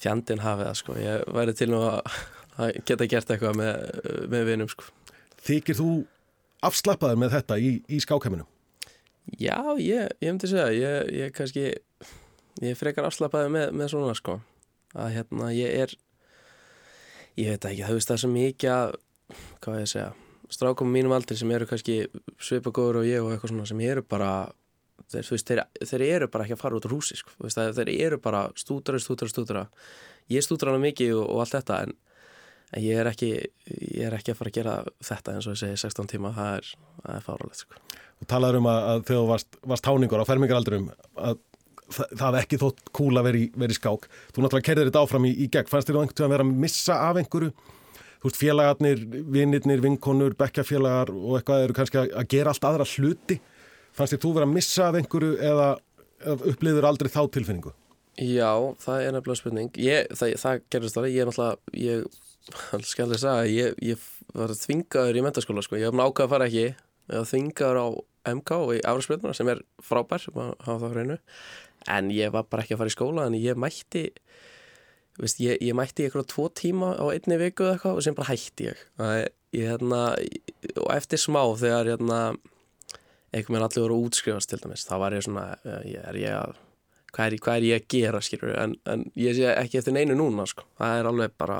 fjandin 0.03 0.43
hafið 0.43 0.69
það 0.69 0.79
sko. 0.81 0.98
Ég 1.01 1.27
væri 1.38 1.55
til 1.57 1.69
nú 1.72 1.81
að, 1.88 2.19
að 2.57 2.81
geta 2.89 3.10
gert 3.10 3.33
eitthvað 3.33 3.60
með, 3.62 4.01
með 4.33 4.50
vinum 4.51 4.72
sko. 4.72 4.89
Þykir 5.43 5.79
þú 5.79 5.89
afslappaður 6.67 7.22
með 7.22 7.38
þetta 7.38 7.60
í, 7.60 7.75
í 7.88 8.00
skákheiminum? 8.03 8.48
Já, 9.39 9.58
ég, 9.79 10.10
ég 10.20 10.34
myndi 10.34 10.50
segja, 10.51 10.72
ég, 10.75 11.12
ég 11.15 11.36
kannski, 11.36 11.70
ég 12.62 12.79
frekar 12.79 13.08
afslappaður 13.08 13.53
með, 13.55 13.70
með 13.79 13.93
svona 13.93 14.15
sko, 14.17 14.39
að 15.00 15.13
hérna 15.15 15.51
ég 15.55 15.77
er, 15.86 15.93
ég 17.39 17.53
veit 17.53 17.70
ekki, 17.70 17.86
það 17.86 18.00
veist 18.00 18.12
það 18.12 18.17
er 18.17 18.24
svo 18.24 18.32
mikið 18.34 18.74
að, 18.74 18.98
hvað 19.63 19.79
ég 19.79 19.91
segja, 19.93 20.10
strákum 20.53 20.91
mínum 20.91 21.15
aldrei 21.15 21.39
sem 21.39 21.55
eru 21.55 21.70
kannski 21.70 21.98
svipagóður 22.36 23.01
og 23.01 23.08
ég 23.08 23.24
og 23.24 23.32
eitthvað 23.32 23.53
svona 23.53 23.70
sem 23.72 23.84
eru 23.88 24.03
bara, 24.05 24.32
þeir, 25.08 25.29
veist, 25.32 25.50
þeir, 25.50 25.63
þeir 25.88 26.08
eru 26.10 26.32
bara 26.34 26.46
ekki 26.46 26.58
að 26.58 26.63
fara 26.65 26.79
út 26.79 26.89
úr 26.89 26.98
húsi 26.98 27.17
sko, 27.17 27.32
veist, 27.46 27.63
þeir 27.79 27.93
eru 27.96 28.20
bara 28.22 28.50
stúdra, 28.60 29.00
stúdra, 29.01 29.32
stúdra, 29.32 29.67
ég 30.32 30.43
stúdra 30.43 30.74
hana 30.74 30.84
mikið 30.84 31.15
og, 31.15 31.29
og 31.32 31.46
allt 31.46 31.58
þetta 31.62 31.79
en 31.88 31.96
en 32.74 32.84
ég 32.84 33.00
er 33.00 33.10
ekki, 33.12 33.32
ég 33.70 34.08
er 34.08 34.18
ekki 34.18 34.34
að 34.34 34.39
fara 34.39 34.51
að 34.51 34.60
gera 34.60 34.75
þetta 35.06 35.36
eins 35.36 35.48
og 35.48 35.56
ég 35.56 35.62
segi 35.62 35.82
16 35.86 36.12
tíma, 36.13 36.34
það 36.36 36.60
er, 36.60 36.70
er 37.15 37.25
fáralegt 37.25 37.63
sko. 37.63 37.82
Þú 38.20 38.30
talaður 38.34 38.60
um 38.60 38.70
að, 38.72 38.80
að 38.89 39.03
þegar 39.10 39.22
þú 39.22 39.32
varst, 39.34 39.86
táningur 39.86 40.24
á 40.24 40.30
fermingaraldurum 40.30 40.89
að 40.94 41.42
það, 41.92 42.18
það 42.20 42.39
ekki 42.42 42.60
þótt 42.62 42.84
cool 42.96 43.13
að 43.20 43.30
vera 43.30 43.39
í, 43.39 43.46
vera 43.63 43.75
í 43.75 43.77
skák. 43.77 44.10
Þú 44.34 44.44
náttúrulega 44.44 44.68
kerðir 44.70 44.89
þetta 44.89 45.06
áfram 45.06 45.27
í, 45.27 45.34
í 45.34 45.48
gegn. 45.53 45.70
Fannst 45.72 45.89
þér 45.89 46.00
einhvern 46.00 46.13
veginn 46.13 46.27
að 46.27 46.36
vera 46.36 46.48
að 46.48 46.60
missa 46.63 47.00
af 47.10 47.22
einhverju? 47.22 47.53
Þú 48.24 48.30
veist, 48.30 48.39
félagarnir, 48.39 49.06
vinnirnir, 49.36 49.84
vinkonur, 49.84 50.36
bekkjafélagar 50.39 51.12
og 51.12 51.38
eitthvað 51.39 51.65
eru 51.65 51.75
kannski 51.75 52.00
að, 52.00 52.12
að 52.22 52.30
gera 52.32 52.53
allt 52.53 52.68
aðra 52.70 52.88
hluti. 52.94 53.39
Fannst 53.94 54.15
þér 54.15 54.22
þú 54.24 54.36
vera 54.38 54.48
að 54.48 54.53
missa 54.56 54.89
af 54.89 55.00
einhverju 55.00 55.34
eða, 55.51 55.70
eða 56.24 56.53
upplýður 56.53 56.88
aldrei 56.89 57.12
þá 57.12 57.22
tilfinningu? 57.36 57.74
Já, 58.22 58.51
það 58.80 59.08
er 59.08 59.15
nefnilega 59.18 59.42
spurning. 59.42 59.74
Ég, 59.82 60.13
það, 60.13 60.36
það 60.39 60.63
gerðist 60.72 61.00
alveg, 61.01 61.18
ég 61.18 61.25
er 61.25 61.30
náttúrulega, 61.32 61.74
ég 61.82 62.22
skal 62.83 63.12
ég 63.13 63.21
segja, 63.21 63.43
ég, 63.47 63.77
ég 63.83 64.07
var 64.35 64.53
þvingaður 64.57 65.19
í 65.19 65.23
mentaskóla, 65.25 65.63
sko. 65.63 65.77
Ég 65.79 65.89
hef 65.89 65.97
nákvæða 65.97 66.25
að 66.27 66.33
fara 66.33 66.47
ekki, 66.50 66.65
ég 66.73 67.13
var 67.19 67.29
þvingaður 67.29 67.79
á 67.79 67.88
MK 68.33 68.57
og 68.57 68.73
í 68.75 68.81
Árasbjörnuna 68.88 69.38
sem 69.38 69.51
er 69.53 69.62
frábær, 69.83 70.23
sem 70.23 70.39
að 70.39 70.51
hafa 70.63 70.79
það 70.85 70.97
hreinu. 70.97 71.19
En 71.93 72.09
ég 72.15 72.33
var 72.33 72.47
bara 72.51 72.65
ekki 72.65 72.75
að 72.75 72.83
fara 72.83 72.93
í 72.93 72.95
skóla, 72.95 73.27
en 73.27 73.38
ég 73.39 73.59
mætti, 73.59 74.03
veist, 75.19 75.39
ég, 75.43 75.59
ég 75.63 75.77
mætti 75.77 76.07
eitthvað 76.07 76.27
tvo 76.33 76.50
tíma 76.55 76.93
á 77.00 77.05
einni 77.12 77.39
viku 77.41 77.67
eða 77.67 77.77
eitthvað 77.77 78.00
og 78.00 78.07
sem 78.07 78.17
bara 78.17 78.31
hætti 78.31 78.69
ég. 78.71 78.83
Ég 79.53 79.69
hérna, 79.69 80.01
og 80.81 80.91
eftir 80.95 81.21
smá 81.21 81.43
þegar, 81.59 81.93
hérna, 81.93 82.19
einhvern 83.33 83.55
veginn 83.55 83.65
allir 83.67 83.83
voru 83.85 83.97
að 84.00 84.07
útskrifast 84.09 84.51
til 84.51 84.62
dæmis, 84.62 84.85
þá 84.88 84.95
var 85.01 85.15
ég 85.15 85.25
svona, 85.25 85.47
ég 85.85 86.05
er 86.09 86.19
ég 86.21 86.38
að 86.38 86.55
hvað 87.13 87.27
er, 87.27 87.39
hvað 87.45 87.57
er 87.59 87.67
ég 87.67 87.81
að 87.81 87.89
gera 87.93 88.21
skilur 88.25 88.53
en, 88.57 88.75
en 88.89 89.05
ég 89.19 89.35
sé 89.38 89.50
ekki 89.53 89.79
eftir 89.79 89.95
neinu 89.95 90.17
núna 90.17 90.45
sko. 90.50 90.65
það 90.79 91.00
er 91.00 91.09
alveg 91.09 91.35
bara 91.41 91.59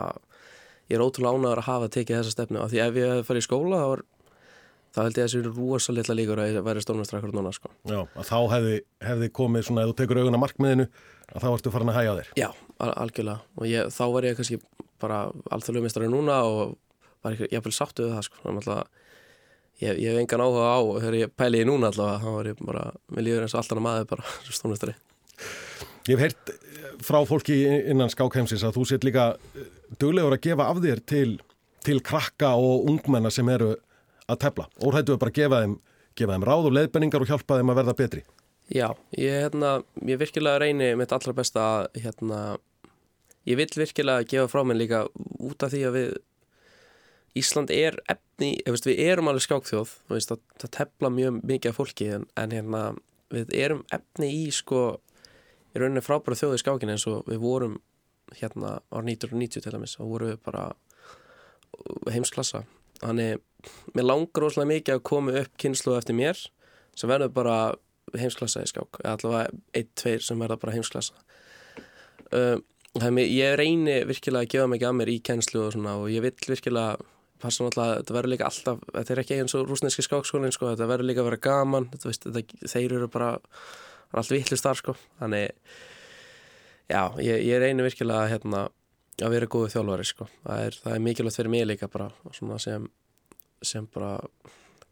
ég 0.92 0.98
er 0.98 1.04
ótrúlega 1.04 1.38
ánæður 1.38 1.62
að 1.64 1.70
hafa 1.70 1.92
tekið 1.94 2.20
þessa 2.20 2.36
stefnu 2.36 2.62
af 2.64 2.72
því 2.74 2.82
ef 2.84 3.00
ég 3.00 3.14
hefði 3.14 3.28
farið 3.30 3.44
í 3.44 3.48
skóla 3.48 3.80
þá, 3.80 3.88
var, 3.94 4.04
þá 4.94 5.00
held 5.04 5.18
ég 5.18 5.24
að 5.24 5.30
þessu 5.30 5.54
rosa 5.54 5.96
litla 5.96 6.18
líkur 6.20 6.42
að 6.44 6.52
ég 6.52 6.68
væri 6.68 6.84
stórmestrar 6.84 7.22
akkur 7.22 7.34
núna 7.34 7.54
sko. 7.56 7.72
Já, 7.90 8.00
að 8.04 8.30
þá 8.30 8.38
hefði, 8.54 8.78
hefði 9.08 9.30
komið 9.40 9.68
svona, 9.70 9.86
ef 9.86 9.94
þú 9.94 9.98
tekur 10.02 10.22
augun 10.22 10.38
að 10.38 10.44
markmiðinu 10.44 10.88
að 11.34 11.46
þá 11.46 11.50
ertu 11.54 11.74
farin 11.74 11.94
að 11.94 12.00
hæja 12.00 12.16
þér 12.20 12.32
Já, 12.40 12.50
al 12.84 12.92
algjörlega 13.06 13.40
og 13.58 13.70
ég, 13.70 13.94
þá 13.96 14.04
var 14.14 14.28
ég 14.28 14.38
kannski 14.40 14.60
bara 15.04 15.20
alþjóðlega 15.54 15.88
mestari 15.88 16.12
núna 16.12 16.40
og 16.48 16.76
var 17.24 17.38
ég 17.40 17.56
hef 17.56 17.66
vel 17.66 17.76
sáttu 17.76 18.06
við 18.08 18.16
það 18.18 18.28
sko. 18.28 18.42
alltaf, 18.52 19.10
ég, 19.82 19.98
ég 19.98 20.12
hef 20.12 20.22
engan 20.22 20.44
áhuga 20.44 20.70
á 20.76 20.80
þegar 21.00 21.20
ég 21.22 21.36
pæli 21.40 21.64
í 21.64 21.68
núna 21.68 21.92
allavega 21.92 22.22
þá 22.24 22.30
var 22.38 22.52
ég 22.52 22.64
bara, 22.64 22.86
mér 23.16 23.28
líður 23.28 23.48
eins 23.48 23.56
og 23.56 23.64
alltaf 23.64 23.84
maður 23.84 24.10
bara 24.14 24.36
stórmestari 24.60 24.98
Ég 26.04 26.20
hef 26.20 26.24
heyrt 26.26 26.52
frá 27.04 27.22
fólki 27.28 27.56
innan 27.64 28.12
skákheimsins 28.12 28.64
að 28.68 28.76
þú 28.78 28.86
set 28.90 29.06
líka 29.08 29.34
duglegur 30.02 30.36
að 30.36 30.44
gefa 30.44 30.68
af 30.68 30.82
þér 30.84 31.02
til, 31.08 31.30
til 31.86 32.02
krakka 32.04 32.54
og 32.60 32.90
ungmenna 32.92 33.32
sem 33.32 33.48
eru 33.54 33.74
að 34.28 34.42
tefla. 34.44 34.68
Órættu 34.84 35.16
að 35.16 35.22
bara 35.22 35.36
gefa 35.38 35.62
þeim, 35.64 35.78
gefa 36.20 36.36
þeim 36.36 36.48
ráð 36.50 36.68
og 36.68 36.76
leiðbenningar 36.78 37.24
og 37.24 37.32
hjálpa 37.32 37.60
þeim 37.60 37.72
að 37.72 37.80
verða 37.80 37.96
betri. 38.02 38.24
Já, 38.74 38.90
ég, 39.16 39.40
hérna, 39.46 39.72
ég 40.08 40.20
virkilega 40.20 40.60
reyni 40.64 40.92
mitt 41.00 41.16
allra 41.16 41.36
besta 41.36 41.64
að 41.64 42.04
hérna, 42.04 42.42
ég 43.48 43.60
vil 43.60 43.70
virkilega 43.72 44.28
gefa 44.28 44.52
frá 44.52 44.64
mér 44.68 44.80
líka 44.80 45.02
út 45.40 45.64
af 45.64 45.72
því 45.72 45.88
að 45.88 46.00
við 46.00 46.14
Ísland 47.34 47.72
er 47.74 47.96
efni, 48.12 48.52
veist, 48.70 48.86
við 48.86 49.00
erum 49.08 49.32
alveg 49.32 49.48
skákþjóð, 49.48 49.96
veist, 50.12 50.30
það, 50.30 50.44
það 50.62 50.72
tefla 50.76 51.10
mjög 51.10 51.40
mikið 51.50 51.72
af 51.72 51.80
fólki 51.80 52.10
en, 52.14 52.28
en 52.38 52.54
hérna, 52.54 52.82
við 53.34 53.56
erum 53.58 53.82
efni 53.96 54.30
í 54.44 54.44
sko 54.54 54.84
í 55.74 55.82
rauninni 55.82 56.04
frábæra 56.06 56.38
þjóði 56.38 56.62
skákin 56.62 56.94
eins 56.94 57.06
og 57.10 57.28
við 57.30 57.42
vorum 57.44 57.78
hérna 58.38 58.78
ára 58.94 59.06
1990 59.06 59.64
til 59.64 59.74
dæmis 59.74 59.98
og 60.00 60.12
vorum 60.14 60.34
við 60.34 60.42
bara 60.46 60.68
heimsklassa. 62.14 62.64
Þannig, 63.02 63.42
mér 63.98 64.08
langar 64.08 64.48
óslega 64.48 64.70
mikið 64.70 64.98
að 64.98 65.08
koma 65.10 65.34
upp 65.42 65.58
kynslu 65.60 65.98
eftir 65.98 66.18
mér 66.18 66.40
sem 66.96 67.10
verður 67.10 67.34
bara 67.36 67.58
heimsklassa 68.20 68.64
í 68.64 68.70
skák 68.70 69.02
allavega 69.08 69.50
1-2 69.74 70.20
sem 70.28 70.40
verður 70.40 70.62
bara 70.62 70.76
heimsklassa. 70.76 71.18
Uh, 72.34 72.62
þannig 73.00 73.34
ég 73.34 73.58
reyni 73.58 73.98
virkilega 74.10 74.46
að 74.46 74.54
gefa 74.54 74.70
mikið 74.70 74.90
að 74.90 74.96
mér 75.00 75.12
í 75.12 75.18
kynslu 75.26 75.66
og 75.68 75.78
og 75.82 76.08
ég 76.14 76.24
vill 76.24 76.38
virkilega 76.54 77.02
þetta 77.44 78.14
verður 78.14 78.32
líka 78.32 78.48
alltaf 78.48 78.84
þetta 78.94 79.14
er 79.14 79.22
ekki 79.24 79.40
eins 79.42 79.56
og 79.58 79.68
rúsneski 79.68 80.04
skákskólinn 80.06 80.54
sko, 80.54 80.70
þetta 80.72 80.88
verður 80.88 81.10
líka 81.10 81.24
að 81.24 81.30
vera 81.32 81.42
gaman 81.44 81.90
þetta, 81.92 82.08
veist, 82.08 82.28
þetta, 82.30 82.70
þeir 82.72 82.96
eru 83.00 83.10
bara 83.12 83.32
er 84.14 84.22
allt 84.22 84.34
vittlust 84.34 84.68
þar 84.68 84.80
sko. 84.80 84.96
Þannig 85.20 85.46
já, 86.94 87.02
ég, 87.24 87.46
ég 87.50 87.62
reynir 87.64 87.88
virkilega 87.88 88.32
hérna, 88.32 88.66
að 89.22 89.36
vera 89.38 89.52
góðu 89.52 89.72
þjálfari 89.74 90.08
sko. 90.10 90.28
Það 90.44 90.66
er, 90.68 90.80
það 90.84 90.98
er 90.98 91.06
mikilvægt 91.08 91.40
fyrir 91.40 91.54
mig 91.54 91.66
líka 91.70 91.90
bara 91.92 92.10
sem, 92.34 92.90
sem 93.64 93.90
bara 93.94 94.18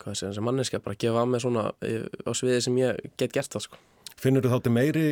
hvað 0.01 0.17
sé, 0.17 0.31
sem 0.33 0.45
manneska, 0.45 0.81
bara 0.81 0.97
gefa 0.99 1.21
að 1.21 1.33
mig 1.33 1.43
svona 1.43 1.67
á 1.71 2.31
sviði 2.37 2.61
sem 2.65 2.77
ég 2.81 3.01
get 3.21 3.35
gert 3.35 3.53
það 3.53 3.67
sko. 3.67 3.81
Finnur 4.21 4.45
þú 4.45 4.55
þátti 4.55 4.73
meiri 4.73 5.07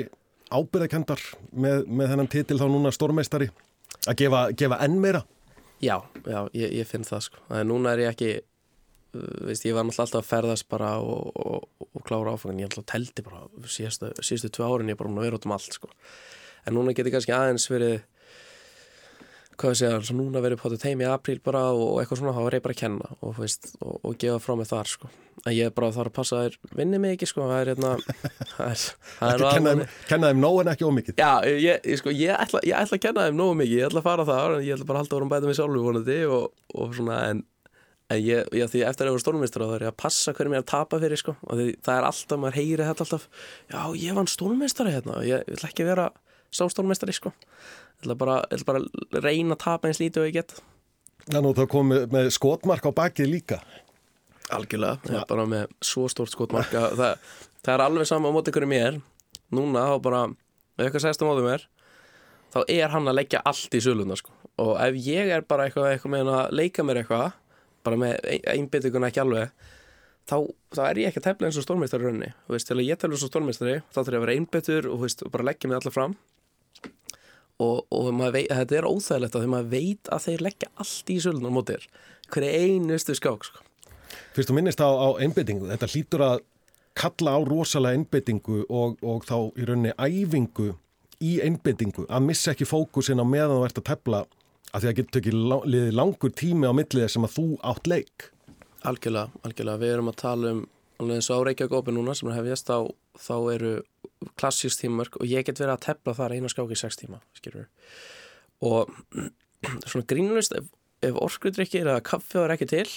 ábyrðakendar 0.49 1.21
með, 1.53 1.83
með 1.85 2.13
þennan 2.13 2.31
titil 2.33 2.59
þá 2.61 2.65
núna 2.71 2.93
stórmeistari? 2.93 3.49
Að 4.09 4.17
gefa, 4.23 4.45
gefa 4.57 4.79
enn 4.85 4.97
meira? 5.01 5.23
Já, 5.83 5.99
já, 6.25 6.39
ég, 6.57 6.73
ég 6.81 6.87
finn 6.89 7.05
það 7.07 7.27
sko. 7.29 7.43
Það 7.47 7.61
er 7.61 7.67
núna 7.69 7.93
er 7.93 8.03
ég 8.03 8.13
ekki 8.13 8.31
veist, 9.13 9.65
ég 9.65 9.73
var 9.73 9.87
náttúrulega 9.87 10.05
alltaf 10.05 10.21
að 10.21 10.29
ferðast 10.29 10.69
bara 10.69 10.91
og, 11.01 11.31
og, 11.33 11.87
og 11.89 12.05
klára 12.05 12.35
áfangan, 12.35 12.61
ég 12.61 12.69
alltaf 12.69 12.87
teldi 12.91 13.25
bara 13.25 13.45
síðustu, 13.65 14.11
síðustu 14.21 14.53
tvei 14.53 14.67
árin 14.69 14.93
ég 14.93 14.99
bara 14.99 15.09
hún 15.09 15.21
að 15.21 15.29
vera 15.29 15.39
út 15.39 15.49
um 15.49 15.55
allt 15.55 15.75
sko. 15.75 15.89
en 16.67 16.77
núna 16.77 16.93
getur 16.93 17.15
kannski 17.15 17.33
aðeins 17.33 17.69
verið 17.71 17.99
hvað 19.59 19.73
segja, 19.75 19.97
svo 20.07 20.15
núna 20.15 20.41
verið 20.43 20.61
potið 20.61 20.85
heim 20.87 21.01
í 21.03 21.07
apríl 21.09 21.39
bara 21.43 21.65
og 21.75 21.97
eitthvað 21.99 22.21
svona, 22.21 22.35
þá 22.37 22.43
var 22.45 22.55
ég 22.55 22.63
bara 22.63 22.75
að 22.75 22.79
kenna 22.79 23.09
og, 23.17 23.33
veist, 23.39 23.73
og 23.81 24.15
gefa 24.21 24.39
frá 24.43 24.55
mig 24.55 24.69
þar 24.69 24.91
sko. 24.93 25.09
en 25.43 25.55
ég 25.55 25.67
er 25.67 25.75
bara 25.75 25.91
þar 25.95 26.11
að 26.11 26.15
passa 26.15 26.37
að 26.37 26.45
þér 26.45 26.79
vinni 26.79 27.01
mig 27.01 27.17
ekki 27.17 27.27
sko, 27.29 27.47
það 27.49 27.59
er 27.59 27.71
hérna 27.73 27.91
Kenna 30.09 30.31
þeim 30.31 30.41
nóg 30.43 30.61
en 30.63 30.71
ekki 30.75 30.87
ómikið 30.87 31.19
Já, 31.19 31.31
ég, 31.49 31.81
ég, 31.83 31.99
sko, 31.99 32.13
ég, 32.13 32.33
ætla, 32.35 32.63
ég 32.67 32.77
ætla 32.77 32.99
að 32.99 33.05
kenna 33.07 33.27
þeim 33.27 33.39
nóg 33.39 33.55
mikið, 33.59 33.77
ég 33.81 33.89
ætla 33.89 34.03
að 34.03 34.09
fara 34.09 34.39
en 34.59 34.67
ég 34.67 34.75
ætla 34.77 34.89
bara 34.89 35.01
að 35.01 35.05
halda 35.05 35.17
vorum 35.17 35.33
bæta 35.33 35.49
mig 35.49 35.59
sjálfur 35.59 35.87
vonandi 35.89 36.19
og 36.29 36.95
svona, 36.95 37.21
en 37.33 37.43
en 38.09 38.21
ég, 38.25 38.47
ég, 38.57 38.69
því 38.71 38.81
eftir 38.89 39.05
að 39.05 39.11
ég 39.11 39.15
var 39.15 39.23
stórmestara 39.23 39.67
þá 39.69 39.75
er 39.75 39.85
ég 39.85 39.91
að 39.91 39.99
passa 40.01 40.33
hverjum 40.33 40.55
ég 40.55 40.61
er 40.61 40.65
að 40.65 40.71
tapa 40.71 40.99
fyrir 41.01 41.21
sko. 41.21 41.35
og 41.45 41.59
því 41.59 41.67
það 41.85 41.99
er 41.99 42.07
alltaf, 42.07 42.39
maður 42.41 42.57
heyri 42.57 42.87
þetta 42.87 43.05
alltaf 43.05 43.27
já, 43.69 43.81
ég 44.01 44.17
var 44.17 44.31
stórmestara 44.33 44.93
hérna 44.95 45.19
ég 45.27 45.45
vil 45.49 45.67
ekki 45.67 45.85
vera 45.85 46.07
sá 46.49 46.63
stórmestari 46.73 47.13
sko. 47.13 47.29
ég 47.29 48.07
ætla 48.07 48.17
bara, 48.17 48.39
ég 48.49 48.65
bara 48.65 48.81
reyna 49.21 49.57
að 49.57 49.63
tapa 49.65 49.89
eins 49.89 50.01
lítið 50.01 50.23
og 50.23 50.31
ég 50.31 50.39
get 50.39 50.57
Þannig 51.29 51.51
að 51.51 51.59
það 51.59 51.67
kom 51.69 51.89
með, 51.91 52.05
með 52.15 52.29
skotmark 52.33 52.87
á 52.89 52.91
bakið 52.97 53.29
líka 53.29 53.59
Algjörlega, 54.49 54.97
ja. 55.13 55.25
bara 55.29 55.45
með 55.45 55.67
svo 55.85 56.07
stórt 56.09 56.33
skotmark 56.33 56.71
það, 56.73 57.19
það 57.61 57.73
er 57.75 57.83
alveg 57.83 58.07
sama 58.09 58.31
á 58.31 58.33
móti 58.33 58.53
hverjum 58.55 58.73
ég 58.73 58.87
er 58.87 58.97
núna 59.53 59.83
þá 59.91 59.99
bara, 60.01 60.23
ef 60.79 60.87
eitthvað 60.87 61.05
segst 61.05 61.21
á 61.21 61.29
móti 61.29 61.45
mér 61.45 61.67
þá 62.49 62.63
er 62.65 62.89
hann 62.89 63.11
að 63.11 63.19
leggja 63.19 63.43
allt 63.45 63.77
í 63.77 63.83
söluna 63.85 64.17
sko. 64.17 64.33
og 64.57 64.73
ef 64.81 64.97
ég 65.05 65.29
er 65.35 65.45
bara 65.45 65.69
eitthvað, 65.69 65.93
eitthvað 65.93 67.29
bara 67.85 67.99
með 67.99 68.17
einbyttinguna 68.53 69.09
ekki 69.09 69.23
alveg 69.23 69.53
þá, 70.29 70.37
þá 70.75 70.81
er 70.87 71.01
ég 71.03 71.11
ekki 71.11 71.21
að 71.21 71.29
tefla 71.29 71.49
eins 71.49 71.59
og 71.59 71.65
stórmeistari 71.65 72.07
raunni 72.07 72.33
þú 72.45 72.55
veist, 72.55 72.69
til 72.69 72.77
að 72.77 72.85
ég 72.87 72.99
tefla 72.99 73.17
eins 73.17 73.25
og 73.25 73.31
stórmeistari 73.31 73.77
þá 73.87 74.01
þarf 74.01 74.11
ég 74.11 74.19
að 74.19 74.25
vera 74.25 74.35
einbyttur 74.37 74.89
og, 74.89 74.99
veist, 75.05 75.23
og 75.25 75.33
bara 75.33 75.47
leggja 75.49 75.71
mig 75.71 75.79
allar 75.79 75.95
fram 75.95 76.17
og, 77.59 77.79
og 77.91 78.11
veit, 78.33 78.51
þetta 78.51 78.77
er 78.79 78.87
óþægilegt 78.89 79.39
því 79.39 79.51
maður 79.53 79.71
veit 79.73 80.11
að 80.13 80.25
þeir 80.27 80.45
leggja 80.47 80.71
allt 80.83 81.11
í 81.11 81.17
sölun 81.23 81.49
á 81.49 81.51
mótir 81.53 81.87
hverju 82.29 82.49
einustu 82.63 83.15
skák 83.17 83.47
sko. 83.47 83.63
Fyrst 84.35 84.51
og 84.51 84.57
minnist 84.57 84.81
á, 84.81 84.89
á 84.89 85.09
einbyttingu 85.21 85.69
þetta 85.71 85.89
hlýtur 85.89 86.25
að 86.25 86.43
kalla 86.99 87.35
á 87.35 87.39
rosalega 87.45 87.97
einbyttingu 87.97 88.63
og, 88.67 88.99
og 89.01 89.25
þá 89.27 89.37
í 89.55 89.67
rauninni 89.67 89.95
æfingu 89.97 90.73
í 91.25 91.37
einbyttingu 91.43 92.05
að 92.07 92.25
missa 92.27 92.53
ekki 92.53 92.67
fókusin 92.69 93.21
á 93.21 93.25
meðan 93.27 93.57
þú 93.57 93.65
ert 93.67 93.81
að 93.81 93.89
tefla 93.91 94.21
að 94.73 94.83
því 94.83 94.89
að 94.89 94.97
getur 94.99 95.21
ekki 95.21 95.35
liðið 95.35 95.95
langur 95.97 96.33
tími 96.35 96.69
á 96.69 96.73
millið 96.75 97.07
sem 97.13 97.25
að 97.25 97.35
þú 97.37 97.47
átt 97.71 97.89
leik. 97.89 98.29
Algjörlega, 98.87 99.41
algjörlega, 99.43 99.81
við 99.81 99.93
erum 99.95 100.11
að 100.11 100.21
tala 100.21 100.53
um 100.55 100.61
alveg 100.99 101.19
eins 101.19 101.29
og 101.31 101.39
á 101.39 101.47
Reykjavík 101.47 101.91
núna 101.95 102.15
sem 102.15 102.29
er 102.29 102.37
hefjast 102.37 102.71
á, 102.71 102.79
þá 103.19 103.35
eru 103.53 103.73
klassísk 104.39 104.81
tímörk 104.81 105.15
og 105.19 105.27
ég 105.27 105.45
get 105.47 105.59
verið 105.61 105.77
að 105.77 105.85
tefla 105.87 106.15
þar 106.17 106.35
einu 106.35 106.51
skák 106.51 106.73
í 106.75 106.79
sex 106.79 106.99
tíma, 106.99 107.21
skilur 107.37 107.69
og 108.59 108.91
svona 109.89 110.07
grínlust 110.09 110.55
ef, 110.57 110.67
ef 111.03 111.15
orskudrykkir 111.15 111.87
eða 111.87 112.03
kaffi 112.03 112.41
var 112.41 112.55
ekki 112.55 112.67
til 112.69 112.87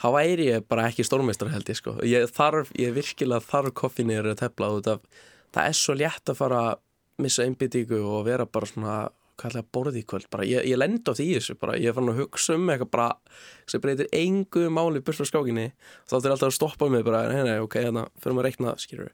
þá 0.00 0.08
væri 0.14 0.48
ég 0.48 0.66
bara 0.68 0.88
ekki 0.88 1.04
stórmeistar 1.04 1.52
held 1.52 1.68
ég 1.68 1.78
sko, 1.78 1.98
ég 2.06 2.28
þarf, 2.32 2.72
ég 2.78 2.96
virkilega 2.96 3.44
þarf 3.44 3.76
koffinir 3.76 4.28
að 4.28 4.40
tefla 4.44 4.72
og 4.76 4.88
það 4.88 5.64
er 5.64 5.76
svo 5.76 5.96
létt 5.98 6.32
að 6.32 6.40
fara 6.40 6.64
að 6.70 6.84
missa 7.20 7.44
einbyttíku 7.44 7.98
og 7.98 8.24
vera 8.28 8.46
bara 8.46 8.68
svona 8.70 8.98
að 9.38 9.68
borði 9.74 10.02
í 10.02 10.06
kvöld 10.08 10.26
bara, 10.32 10.46
ég, 10.48 10.66
ég 10.66 10.78
lend 10.78 11.06
á 11.06 11.12
því 11.14 11.28
þessu 11.36 11.56
bara, 11.60 11.76
ég 11.78 11.92
er 11.92 11.96
fann 11.96 12.10
að 12.10 12.22
hugsa 12.22 12.56
um 12.58 12.66
eitthvað 12.72 12.90
bara 12.96 13.08
sem 13.70 13.82
breytir 13.84 14.10
engu 14.16 14.66
máli 14.74 15.02
burt 15.04 15.20
frá 15.20 15.28
skákinni 15.30 15.68
þá 16.08 16.16
þurftir 16.16 16.34
alltaf 16.34 16.50
að 16.50 16.56
stoppa 16.58 16.90
mig 16.92 17.06
bara 17.06 17.24
nei, 17.30 17.56
ok, 17.62 17.78
hérna, 17.86 18.08
fyrir 18.18 18.36
maður 18.36 18.44
að 18.44 18.50
reikna 18.50 18.70
það, 18.72 18.84
skilur 18.84 19.12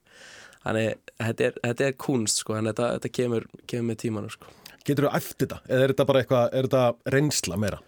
þannig, 0.64 1.12
þetta 1.20 1.48
er, 1.48 1.62
þetta 1.68 1.88
er 1.88 1.96
kunst 2.06 2.40
sko, 2.40 2.58
en 2.58 2.70
þetta, 2.72 2.90
þetta 2.96 3.14
kemur, 3.20 3.48
kemur 3.68 3.90
með 3.90 4.00
tímanu 4.00 4.32
sko. 4.32 4.52
Getur 4.84 5.06
þú 5.06 5.14
eftir 5.16 5.46
þetta? 5.46 5.62
Eða 5.68 5.84
er 5.84 5.92
þetta 5.92 6.06
bara 6.08 6.22
eitthvað, 6.22 6.46
er 6.56 6.68
þetta 6.68 7.12
reynsla 7.12 7.58
meira? 7.60 7.80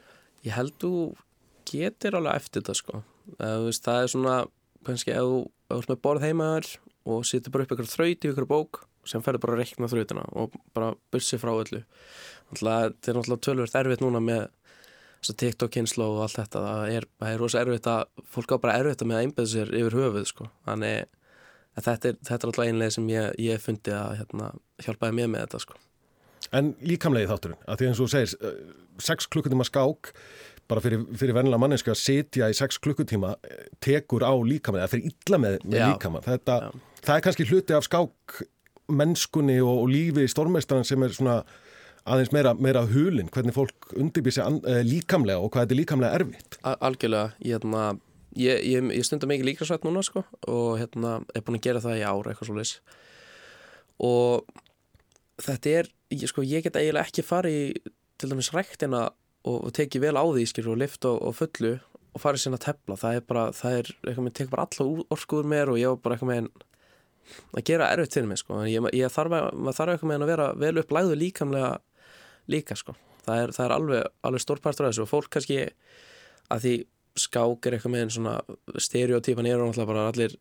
Ég 0.45 0.57
held 0.57 0.77
þú 0.81 0.93
getur 1.69 2.19
alveg 2.21 2.43
eftir 2.43 2.63
þetta 2.63 2.77
sko 2.77 3.03
veist, 3.67 3.85
það 3.85 4.03
er 4.03 4.13
svona, 4.13 4.37
kannski 4.87 5.15
ef 5.15 5.27
þú 5.27 5.79
ert 5.79 5.91
með 5.91 6.03
borð 6.05 6.27
heimaðar 6.27 6.69
og 7.07 7.27
setur 7.27 7.55
bara 7.55 7.67
upp 7.67 7.75
eitthvað 7.75 7.93
þraut 7.93 8.27
í 8.27 8.31
eitthvað 8.31 8.51
bók 8.51 8.83
sem 9.09 9.25
ferður 9.25 9.45
bara 9.45 9.57
að 9.57 9.63
reikna 9.63 9.91
þrautina 9.91 10.27
og 10.37 10.55
bara 10.77 10.93
bussi 11.15 11.39
frá 11.41 11.53
öllu. 11.55 11.83
Alltaf, 12.53 12.95
þetta 12.95 13.13
er 13.13 13.19
náttúrulega 13.19 13.45
tölvöld 13.47 13.79
erfitt 13.81 14.05
núna 14.05 14.23
með 14.23 14.47
þess 15.17 15.33
að 15.33 15.39
TikTok 15.43 15.75
kynslu 15.75 16.07
og 16.07 16.23
allt 16.27 16.39
þetta. 16.39 16.63
Það 16.67 16.95
er, 16.97 17.09
er 17.31 17.39
rosa 17.43 17.63
erfitt 17.63 17.91
að 17.91 18.25
fólk 18.35 18.55
á 18.55 18.63
bara 18.63 18.79
erfitt 18.81 19.07
með 19.07 19.19
að 19.19 19.27
einbæða 19.27 19.53
sér 19.55 19.75
yfir 19.81 19.99
höfuð 20.01 20.29
sko. 20.31 20.51
þannig 20.69 21.07
að 21.77 21.89
þetta 21.89 22.09
er, 22.09 22.19
þetta 22.25 22.39
er 22.39 22.51
alltaf 22.51 22.67
einlega 22.67 22.95
sem 22.95 23.09
ég, 23.13 23.39
ég 23.47 23.63
fundi 23.63 23.93
að 23.93 24.17
hérna, 24.21 24.51
hjálpaði 24.85 25.19
mér 25.19 25.31
með 25.33 25.47
þetta 25.47 25.63
sko. 25.67 25.79
En 26.55 26.75
líkamlega 26.85 27.27
í 27.27 27.31
þátturinn, 27.31 27.63
að 27.67 27.81
því 27.81 27.89
eins 27.91 28.03
og 28.05 28.13
segir 28.13 28.35
6 29.03 29.29
klukkutíma 29.35 29.67
skák 29.67 30.13
bara 30.71 30.83
fyrir, 30.83 31.03
fyrir 31.19 31.37
vennilega 31.37 31.63
manneski 31.63 31.93
að 31.93 32.01
sitja 32.01 32.49
í 32.51 32.57
6 32.57 32.81
klukkutíma 32.83 33.35
tekur 33.83 34.25
á 34.27 34.35
líkamann 34.35 34.83
eða 34.83 34.93
fyrir 34.95 35.11
illa 35.13 35.41
með, 35.43 35.59
með 35.65 35.85
líkamann. 35.93 36.27
Þetta, 36.27 36.59
það 37.03 37.15
er 37.17 37.25
kannski 37.27 37.49
hluti 37.51 37.77
af 37.77 37.87
skák 37.87 38.39
mennskunni 38.89 39.59
og, 39.63 39.83
og 39.85 39.89
lífi 39.93 40.27
í 40.27 40.31
stórmeistaran 40.31 40.85
sem 40.87 41.03
er 41.03 41.15
svona 41.17 41.41
aðeins 42.07 42.31
meira, 42.35 42.53
meira 42.55 42.85
hulinn, 42.87 43.31
hvernig 43.35 43.55
fólk 43.57 43.89
undirbýr 43.99 44.35
sig 44.37 44.61
eh, 44.71 44.83
líkamlega 44.87 45.43
og 45.43 45.51
hvað 45.51 45.65
þetta 45.67 45.75
er 45.75 45.81
líkamlega 45.81 46.21
erfitt. 46.21 46.59
Al- 46.63 46.79
Algjörlega, 46.91 47.33
ég, 47.43 47.57
hérna, 47.57 47.87
ég, 48.39 48.63
ég, 48.63 48.93
ég 48.95 49.09
stundar 49.09 49.31
mikið 49.33 49.49
líkasvætt 49.51 49.87
núna 49.89 50.05
sko, 50.07 50.23
og 50.47 50.77
hérna, 50.79 51.17
er 51.35 51.43
búin 51.43 51.59
að 51.59 51.67
gera 51.67 51.83
það 51.83 51.99
í 51.99 52.07
ár 52.07 52.31
eitthvað 52.31 52.51
svo 52.53 52.59
leys 52.61 52.77
og 54.07 54.47
þetta 55.43 55.75
er 55.81 55.91
sko, 56.29 56.45
ég 56.47 56.65
get 56.67 56.77
eiginlega 56.79 57.09
ekki 57.09 57.25
farið 57.27 57.57
í 57.59 57.93
til 58.21 58.31
dæmis 58.31 58.53
ræktina 58.55 59.03
og, 59.47 59.57
og 59.69 59.73
tekið 59.77 60.07
vel 60.07 60.17
á 60.21 60.25
því 60.25 60.47
skilur, 60.51 60.75
og 60.77 60.81
lift 60.85 61.05
og, 61.09 61.19
og 61.27 61.35
fullu 61.37 61.75
og 62.17 62.23
farið 62.23 62.45
sinna 62.47 62.61
að 62.61 62.67
tepla 62.69 62.97
það 63.01 63.19
er 63.19 63.27
bara, 63.29 63.45
það 63.57 63.79
er, 63.81 63.91
eitthvað 64.07 64.27
með 64.29 64.37
tekur 64.39 64.55
bara 64.55 64.67
alla 64.69 65.07
orku 65.17 65.41
úr 65.43 65.51
mér 65.53 65.73
og 65.75 65.81
ég 65.81 65.91
var 65.93 66.01
bara 66.05 66.17
eitthvað 66.17 66.33
með 66.33 66.49
að 67.53 67.65
gera 67.71 67.91
erfitt 67.95 68.19
fyrir 68.19 68.31
mig 68.31 68.41
sko. 68.43 68.63
Ég, 68.69 68.91
ég 68.97 69.13
þarf, 69.13 69.37
þarf 69.77 69.95
eitthvað 69.95 70.13
með 70.13 70.27
að 70.27 70.33
vera 70.33 70.51
vel 70.61 70.75
upp 70.83 70.95
læðu 70.97 71.21
líkamlega 71.21 71.73
líka 72.53 72.77
sko. 72.79 72.97
það 73.27 73.43
er, 73.43 73.55
það 73.57 73.65
er 73.65 73.77
alveg, 73.77 74.13
alveg 74.23 74.45
stórpartur 74.45 74.87
af 74.87 74.93
þessu 74.93 75.07
og 75.07 75.11
fólk 75.11 75.33
kannski 75.35 75.63
að 76.55 76.63
því 76.63 76.75
skák 77.17 77.67
er 77.67 77.77
eitthvað 77.77 77.93
með 77.95 78.05
einn 78.05 78.15
svona 78.15 78.35
stereotypan 78.83 79.49
er 79.49 79.59
náttúrulega 79.59 79.91
bara 79.91 80.07
allir 80.13 80.37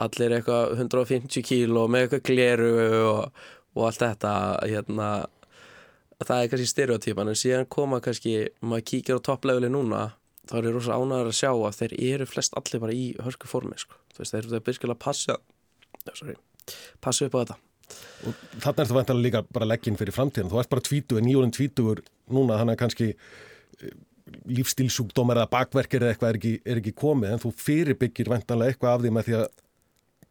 allir 0.00 0.34
eitthvað 0.38 0.74
150 0.78 1.44
kíl 1.46 1.76
og 1.78 1.90
með 1.92 2.06
eitthvað 2.06 2.24
gleru 2.30 2.72
og, 3.10 3.42
og 3.76 3.86
allt 3.88 4.02
þetta 4.02 4.34
hérna 4.64 5.08
það 6.24 6.36
er 6.40 6.50
kannski 6.52 6.70
stereotypan 6.70 7.30
en 7.30 7.38
síðan 7.38 7.70
koma 7.70 8.00
kannski, 8.02 8.36
maður 8.64 8.86
kíkir 8.90 9.20
á 9.20 9.26
toppleveli 9.26 9.70
núna 9.72 10.06
þá 10.48 10.56
er 10.58 10.68
ég 10.68 10.76
rosa 10.76 10.98
ánæður 10.98 11.30
að 11.30 11.38
sjá 11.38 11.50
að 11.52 11.78
þeir 11.80 11.96
eru 12.12 12.28
flest 12.28 12.56
allir 12.58 12.82
bara 12.82 12.96
í 12.96 13.04
hörku 13.24 13.50
formi 13.50 13.78
sko. 13.80 13.98
þeir 14.16 14.40
eru 14.40 14.54
það 14.54 14.66
byrskilega 14.68 14.96
að 14.96 15.04
passa 15.04 15.38
sorry, 16.12 16.36
passa 17.00 17.28
upp 17.28 17.38
á 17.38 17.40
þetta 17.42 17.60
og 18.24 18.36
þarna 18.64 18.80
er 18.80 18.88
það 18.88 18.98
vantanlega 18.98 19.26
líka 19.26 19.44
bara 19.52 19.68
legginn 19.68 19.98
fyrir 20.00 20.16
framtíðan 20.16 20.50
þú 20.52 20.60
ert 20.60 20.72
bara 20.72 20.84
tvítugur, 20.84 21.24
nýjórinn 21.24 21.54
tvítugur 21.54 22.00
núna 22.32 22.60
þannig 22.60 22.76
að 22.76 22.82
kannski 22.84 23.08
lífstílsúkdómar 24.48 25.42
eða 25.42 25.50
bakverkir 25.52 26.04
eða 26.04 26.14
eitthvað 26.14 26.30
er 26.30 26.38
ekki, 26.40 26.54
er 26.64 26.80
ekki 26.80 26.94
komið 26.96 27.34
en 27.34 27.42
þú 27.42 27.52
fyrirbyggir 27.60 28.30
vantanlega 28.32 28.72
eitthvað 28.72 28.94
af 28.94 29.02
því 29.04 29.12
með 29.14 29.28
því 29.28 29.36
að 29.40 29.46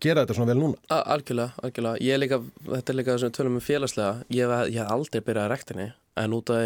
gera 0.04 0.24
þetta 0.24 0.38
svona 0.38 0.50
vel 0.52 0.62
núna 0.64 0.80
A 0.92 1.02
algjörlega, 1.14 1.54
algjörlega. 1.64 2.02
Ég 2.04 2.16
er 2.16 2.22
líka, 2.24 2.40
þetta 2.66 2.94
er 2.94 2.98
líka 3.00 3.18
sem 3.18 3.30
við 3.30 3.36
tölum 3.38 3.60
um 3.60 3.64
félagslega. 3.64 4.26
Ég 4.34 4.56
hef, 4.74 4.90
aldrei 4.96 5.22
byrjað 5.22 5.46
að 5.46 5.54
rektinni 5.54 5.88
en 6.24 6.36
út 6.38 6.54
af 6.54 6.64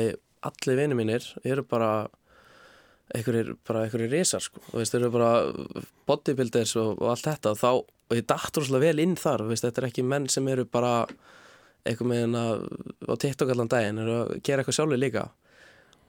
allir 0.48 0.80
vinið 0.80 1.00
mínir 1.02 1.28
eru 1.44 1.66
bara 1.68 1.92
einhverjir, 3.16 3.54
bara 3.68 3.86
einhverjir 3.86 4.12
risar 4.12 4.44
sko. 4.44 4.62
Þú 4.72 4.82
veist, 4.82 4.94
þeir 4.94 5.06
eru 5.06 5.14
bara 5.16 5.32
bodybuilders 6.10 6.76
og, 6.82 7.02
og 7.02 7.12
allt 7.14 7.28
þetta 7.30 7.54
og 7.54 7.60
þá, 7.62 7.72
og 8.12 8.16
ég 8.20 8.28
dætt 8.28 8.60
rosalega 8.60 8.90
vel 8.90 9.04
inn 9.04 9.18
þar, 9.20 9.48
veist, 9.48 9.66
þetta 9.68 9.84
er 9.84 9.90
ekki 9.90 10.06
menn 10.08 10.30
sem 10.32 10.48
eru 10.52 10.68
bara 10.70 10.94
eitthvað 11.88 12.10
með 12.12 12.24
hérna 12.24 12.46
á 13.08 13.14
TikTok 13.24 13.52
allan 13.54 13.72
daginn, 13.72 14.02
eru 14.04 14.16
að 14.24 14.34
gera 14.44 14.64
eitthvað 14.64 14.80
sjálfur 14.80 15.00
líka 15.00 15.28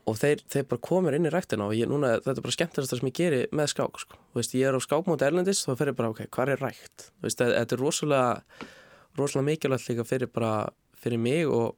og 0.09 0.17
þeir, 0.17 0.43
þeir 0.49 0.65
bara 0.71 0.85
komur 0.89 1.15
inn 1.15 1.29
í 1.29 1.33
ræktina 1.33 1.69
og 1.69 1.77
ég, 1.77 1.91
núna, 1.91 2.17
þetta 2.25 2.41
er 2.41 2.47
bara 2.47 2.57
skemmtilegast 2.57 2.95
sem 2.97 3.11
ég 3.11 3.17
geri 3.19 3.41
með 3.55 3.71
skák 3.75 4.01
sko. 4.03 4.19
Veist, 4.39 4.57
ég 4.57 4.71
er 4.71 4.79
á 4.79 4.81
skákmóti 4.81 5.27
erlendis 5.27 5.63
þá 5.67 5.75
fer 5.77 5.93
ég 5.93 5.99
bara, 5.99 6.11
ok, 6.15 6.25
hvað 6.35 6.55
er 6.55 6.63
rækt 6.65 7.09
Þú 7.11 7.27
veist, 7.27 7.43
þetta 7.43 7.77
er 7.77 7.83
rosalega 7.83 8.69
rosalega 9.19 9.49
mikilvægt 9.51 9.91
líka 9.91 10.07
fyrir 10.09 10.33
bara 10.33 10.53
fyrir 10.99 11.21
mig 11.23 11.47
og, 11.51 11.77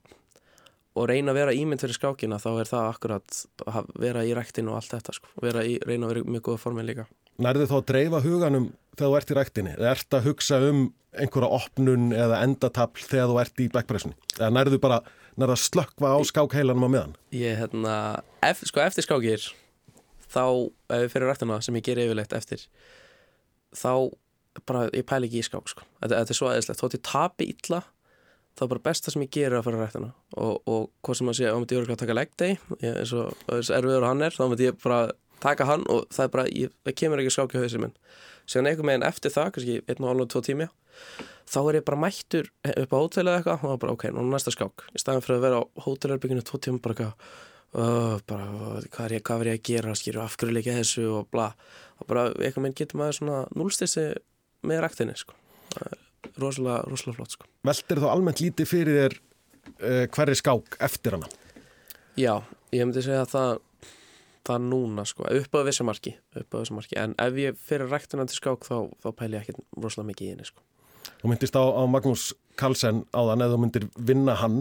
og 0.97 1.07
reyna 1.07 1.31
að 1.31 1.39
vera 1.39 1.55
ímynd 1.55 1.81
fyrir 1.83 1.95
skákina 1.97 2.39
þá 2.41 2.49
er 2.51 2.69
það 2.69 2.87
akkurat 2.89 3.41
að 3.69 3.91
vera 4.01 4.23
í 4.27 4.33
ræktinu 4.35 4.73
og 4.73 4.81
allt 4.81 4.91
þetta 4.95 5.15
sko. 5.15 5.31
vera 5.41 5.63
í, 5.63 5.77
reyna 5.87 6.07
að 6.07 6.13
vera 6.13 6.23
í 6.23 6.33
mjög 6.35 6.43
góða 6.49 6.63
formin 6.65 6.87
líka. 6.89 7.07
Nærðu 7.41 7.69
þá 7.69 7.77
að 7.77 7.87
dreifa 7.93 8.23
huganum 8.25 8.67
þegar 8.97 9.07
þú 9.07 9.17
ert 9.19 9.31
í 9.31 9.37
ræktinni? 9.37 9.75
Eða 9.77 9.93
ert 9.95 10.17
að 10.17 10.27
hugsa 10.27 10.59
um 10.67 10.81
einhverja 11.11 11.55
opnun 11.57 12.11
eða 12.15 12.41
endatafl 12.45 13.07
þegar 13.07 13.31
þú 13.31 13.39
ert 13.43 13.63
í 13.63 13.69
backpressunni? 13.71 14.17
Eða 14.37 14.51
nærðu 14.57 14.81
bara 14.83 14.99
nærðu 15.39 15.55
að 15.55 15.63
slökkva 15.63 16.11
á 16.11 16.19
skákheilanum 16.27 16.87
á 16.87 16.89
meðan? 16.91 17.15
Ég, 17.35 17.55
hérna, 17.59 17.95
ef, 18.43 18.63
sko 18.67 18.83
eftir 18.83 19.07
skákir 19.07 19.47
þá, 20.27 20.43
ef 20.91 21.05
við 21.05 21.13
fyrir 21.15 21.31
ræktina 21.31 21.61
sem 21.63 21.79
ég 21.79 21.87
ger 21.87 22.03
yfirleitt 22.03 22.35
eftir 22.35 22.67
þá 23.71 24.11
bara, 24.67 24.89
ég 24.91 25.07
pæli 25.07 25.29
ekki 25.29 25.39
í 25.39 25.47
skák 25.47 25.71
sko. 25.71 25.87
þetta, 26.03 26.25
þetta 26.27 27.81
þá 28.57 28.65
er 28.65 28.71
bara 28.73 28.85
besta 28.89 29.13
sem 29.13 29.25
ég 29.25 29.33
gerir 29.33 29.57
að 29.59 29.67
fara 29.67 29.81
ræktina 29.81 30.11
og, 30.37 30.61
og 30.67 30.87
hvað 31.01 31.19
sem 31.19 31.31
að 31.31 31.37
sé, 31.39 31.49
þá 31.49 31.59
myndi 31.59 31.75
ég 31.75 31.81
örugglega 31.81 32.01
taka 32.03 32.17
leg 32.17 32.31
day 32.39 32.57
ég, 32.81 32.95
eins 33.01 33.13
og 33.15 33.51
eins 33.51 33.71
erfiður 33.73 34.07
hann 34.09 34.25
er 34.25 34.35
þá 34.35 34.43
myndi 34.45 34.67
ég 34.69 34.79
bara 34.83 35.01
taka 35.41 35.67
hann 35.69 35.85
og 35.91 36.07
það 36.13 36.25
er 36.25 36.33
bara 36.35 36.47
ég, 36.53 36.73
það 36.85 36.97
kemur 37.01 37.21
ekki 37.21 37.33
skák 37.35 37.55
í 37.55 37.61
hausinn 37.63 37.85
minn. 37.85 37.93
Síðan 38.49 38.71
einhver 38.71 38.87
meginn 38.87 39.05
eftir 39.07 39.33
það, 39.33 39.53
kannski 39.55 39.77
einn 39.89 40.05
og 40.05 40.11
alveg 40.13 40.31
tvo 40.33 40.41
tími 40.45 40.67
þá 41.51 41.59
er 41.61 41.77
ég 41.79 41.85
bara 41.87 41.99
mættur 41.99 42.49
upp 42.71 42.93
á 42.93 42.97
hótel 42.97 43.25
eða 43.27 43.39
eitthvað 43.39 43.65
og 43.67 43.79
bara 43.81 43.95
ok, 43.95 44.05
nú 44.13 44.23
er 44.23 44.29
næsta 44.31 44.53
skák. 44.53 44.85
Í 44.95 45.01
staðan 45.01 45.25
fyrir 45.25 45.39
að 45.39 45.45
vera 45.47 45.61
á 45.61 45.63
hótelherbygginu 45.85 46.43
tvo 46.47 46.59
tíma 46.61 46.81
bara 46.83 46.95
eitthvað 46.95 47.15
uh, 47.75 48.17
bara, 48.29 48.47
hvað 48.93 49.07
er 49.07 49.17
ég, 49.17 49.25
hvað 49.27 49.43
er 49.43 49.51
ég 49.51 49.59
að 49.59 49.65
gera 49.71 49.97
skýru, 49.97 50.21
af 50.23 50.37
hverju 50.39 50.55
leikja 50.57 50.77
þessu 50.77 51.07
og 51.17 51.27
bla. 51.33 51.49
Og 51.99 52.09
bara 52.11 52.29
eitthvað 52.37 52.67
meginn 52.67 52.79
getur 52.83 53.01
maður 53.01 53.19
svona 53.19 53.41
núlstissi 53.57 54.07
með 54.67 54.83
ræktinni 54.85 55.17
sko. 55.19 55.35
Rosalega, 56.39 56.81
rosalega 56.87 57.17
flott 57.19 57.35
sko. 57.35 57.47
Veltir 57.67 58.01
þá 58.01 58.07
almennt 58.11 58.41
lítið 58.43 58.69
fyrir 58.69 58.97
þér 59.01 59.17
uh, 59.17 60.05
hverri 60.13 60.37
skák 60.37 60.77
eftir 60.87 61.17
hana 61.17 61.29
Já, 62.19 62.41
ég 62.75 62.85
myndi 62.85 63.03
segja 63.05 63.23
að 63.25 63.33
það 63.35 63.51
það 64.47 64.63
núna 64.71 65.03
sko, 65.05 65.27
upp 65.29 65.53
á 65.53 65.59
þessu 65.67 65.85
marki 65.85 66.15
upp 66.39 66.55
á 66.55 66.57
þessu 66.61 66.75
marki, 66.77 66.97
en 66.97 67.13
ef 67.21 67.37
ég 67.39 67.57
fyrir 67.61 67.91
ræktina 67.91 68.25
til 68.29 68.39
skák 68.39 68.65
þá, 68.65 68.77
þá 69.03 69.09
pæli 69.19 69.37
ég 69.37 69.43
ekkert 69.45 69.61
rosalega 69.77 70.09
mikið 70.09 70.27
í 70.27 70.31
henni 70.33 70.47
sko. 70.49 70.63
Þú 71.21 71.29
myndist 71.31 71.57
á, 71.57 71.61
á 71.61 71.83
Magnús 71.89 72.23
Carlsen 72.57 73.03
áðan 73.13 73.45
eða 73.45 73.53
þú 73.55 73.61
myndir 73.61 73.85
vinna 74.09 74.35
hann 74.41 74.57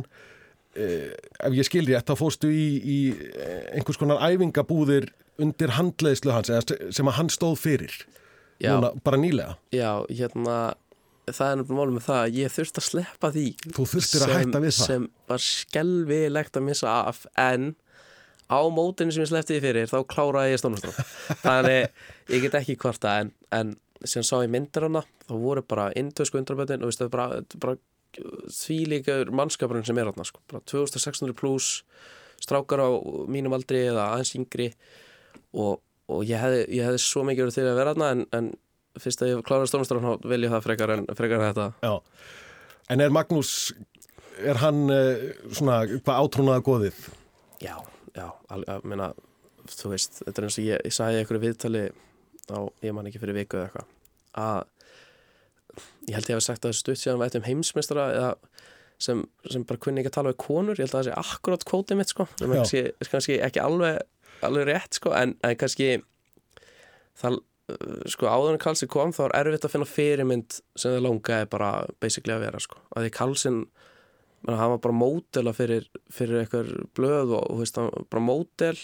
eh, 0.76 1.16
ef 1.40 1.56
ég 1.56 1.68
skil 1.68 1.86
rétt 1.88 2.08
þá 2.12 2.14
fóstu 2.20 2.52
í, 2.52 2.66
í 2.80 2.98
eh, 3.16 3.72
einhvers 3.78 4.00
konar 4.00 4.20
æfingabúðir 4.28 5.08
undir 5.40 5.72
handleiðslu 5.78 6.34
hans 6.36 6.52
sem 6.92 7.08
að 7.08 7.16
hann 7.16 7.32
stóð 7.32 7.56
fyrir 7.64 7.96
Já, 8.60 8.74
Núna, 8.76 8.90
bara 9.00 9.16
nýlega. 9.16 9.54
já, 9.72 10.04
hérna 10.12 10.74
það 11.36 11.50
er 11.52 11.58
náttúrulega 11.60 11.80
málum 11.80 11.96
með 11.98 12.06
það 12.08 12.20
að 12.24 12.38
ég 12.40 12.54
þurfti 12.56 12.80
að 12.82 12.86
sleppa 12.88 13.30
því 13.36 13.44
Þú 13.76 13.86
þurftir 13.92 14.24
að 14.26 14.34
hætta 14.36 14.62
við 14.64 14.74
það. 14.74 14.86
sem 14.86 15.06
var 15.30 15.44
skelvilegt 15.44 16.58
að 16.60 16.66
missa 16.70 16.94
af 17.10 17.22
en 17.40 17.68
á 18.50 18.60
mótinu 18.74 19.14
sem 19.14 19.22
ég 19.24 19.30
sleppti 19.30 19.56
því 19.56 19.62
fyrir 19.66 19.90
þá 19.92 19.98
kláraði 20.10 20.54
ég 20.56 20.62
stónastróf 20.62 20.98
þannig 21.44 22.34
ég 22.34 22.46
get 22.46 22.58
ekki 22.60 22.76
kvarta 22.82 23.18
en, 23.22 23.32
en 23.54 23.76
sem 24.08 24.24
sá 24.26 24.36
ég 24.42 24.50
myndir 24.50 24.88
hana 24.88 25.04
þá 25.28 25.34
voru 25.38 25.62
bara 25.62 25.90
indösku 26.00 26.40
undraböndin 26.40 26.82
og 26.82 26.90
veistu, 26.90 27.06
bara, 27.12 27.42
bara 27.62 27.76
þvílíkur 28.50 29.30
mannskapurinn 29.36 29.86
sem 29.86 29.98
er 30.00 30.08
hana 30.10 30.24
sko. 30.26 30.40
bara 30.50 30.62
2600 30.66 31.36
pluss 31.38 31.82
strákar 32.40 32.80
á 32.82 32.88
mínum 33.30 33.54
aldri 33.54 33.84
eða 33.90 34.08
aðeins 34.14 34.34
yngri 34.38 34.70
og, 35.52 35.78
og 36.10 36.24
ég 36.26 36.40
hefði, 36.40 36.80
hefði 36.80 37.02
svo 37.04 37.22
mikið 37.28 37.44
verið 37.46 37.58
til 37.58 37.66
að 37.68 37.78
vera 37.82 37.94
hana 37.94 38.10
en, 38.16 38.24
en 38.34 38.50
fyrst 38.98 39.22
að 39.22 39.32
ég 39.32 39.44
kláraði 39.46 39.70
stónastróf 39.70 40.04
þá 40.04 40.28
vil 40.32 40.42
ég 40.44 40.52
það 40.52 40.66
frekar 40.66 40.94
en, 40.96 41.06
frekar 41.18 41.44
þetta 41.48 41.66
Já. 41.84 41.94
En 42.90 43.04
er 43.04 43.12
Magnús, 43.14 43.52
er 44.42 44.58
hann 44.64 44.90
eh, 44.90 45.28
svona 45.54 45.84
hvað 45.86 46.24
átrúnaða 46.24 46.64
góðið? 46.66 47.04
Já, 47.62 47.76
já, 48.16 48.26
alveg, 48.50 48.88
meina, 48.90 49.12
þú 49.70 49.92
veist, 49.92 50.22
þetta 50.24 50.40
er 50.40 50.48
eins 50.48 50.58
og 50.58 50.66
ég, 50.66 50.82
ég 50.88 50.96
sagði 50.96 51.22
ykkur 51.22 51.40
viðtali 51.44 51.84
á, 52.50 52.58
ég 52.82 52.96
man 52.96 53.06
ekki 53.06 53.22
fyrir 53.22 53.38
viku 53.38 53.60
eða 53.60 53.68
eitthvað, 53.68 53.92
að 54.42 54.60
ég 56.08 56.16
held 56.16 56.32
ég 56.32 56.40
hef 56.40 56.46
sagt 56.48 56.66
að 56.66 56.76
stutt 56.80 56.98
síðan 56.98 57.22
um 57.22 57.46
heimsmeistara 57.46 58.06
eða 58.16 58.32
sem, 59.00 59.22
sem 59.48 59.64
bara 59.68 59.80
kunni 59.80 60.02
ekki 60.02 60.10
að 60.10 60.16
tala 60.18 60.32
við 60.32 60.40
konur, 60.42 60.76
ég 60.80 60.88
held 60.88 60.94
að 60.94 60.98
það 60.98 61.06
sé 61.08 61.20
akkurát 61.22 61.66
kvótið 61.68 62.00
mitt, 62.00 62.12
sko, 62.12 62.26
sem 62.40 62.50
er 62.50 62.60
kannski, 62.60 62.82
kannski 63.12 63.38
ekki 63.46 63.62
alveg, 63.62 64.00
alveg 64.46 64.66
rétt, 64.68 64.98
sko, 64.98 65.14
en, 65.16 65.36
en 65.46 65.56
kannski 65.60 65.88
það, 67.20 67.38
sko, 68.10 68.28
áður 68.28 68.54
en 68.54 68.62
Kalsi 68.62 68.88
kom 68.90 69.12
þá 69.16 69.24
er 69.28 69.36
erfitt 69.42 69.66
að 69.68 69.74
finna 69.74 69.88
fyrirmynd 69.88 70.60
sem 70.74 70.94
það 70.94 71.04
langaði 71.06 71.50
bara 71.52 71.70
basically 72.02 72.36
að 72.36 72.46
vera, 72.46 72.62
sko, 72.62 72.80
að 72.94 73.08
því 73.08 73.64
menn, 74.40 74.56
hann 74.56 74.72
var 74.72 74.80
bara 74.80 74.96
módela 74.96 75.52
fyrir, 75.56 75.86
fyrir 76.12 76.40
eitthvað 76.40 76.72
blöð 76.96 77.34
og, 77.36 77.44
og 77.52 77.60
veist, 77.60 77.76
hann 77.76 77.90
var 77.90 78.06
bara 78.14 78.24
módel 78.24 78.76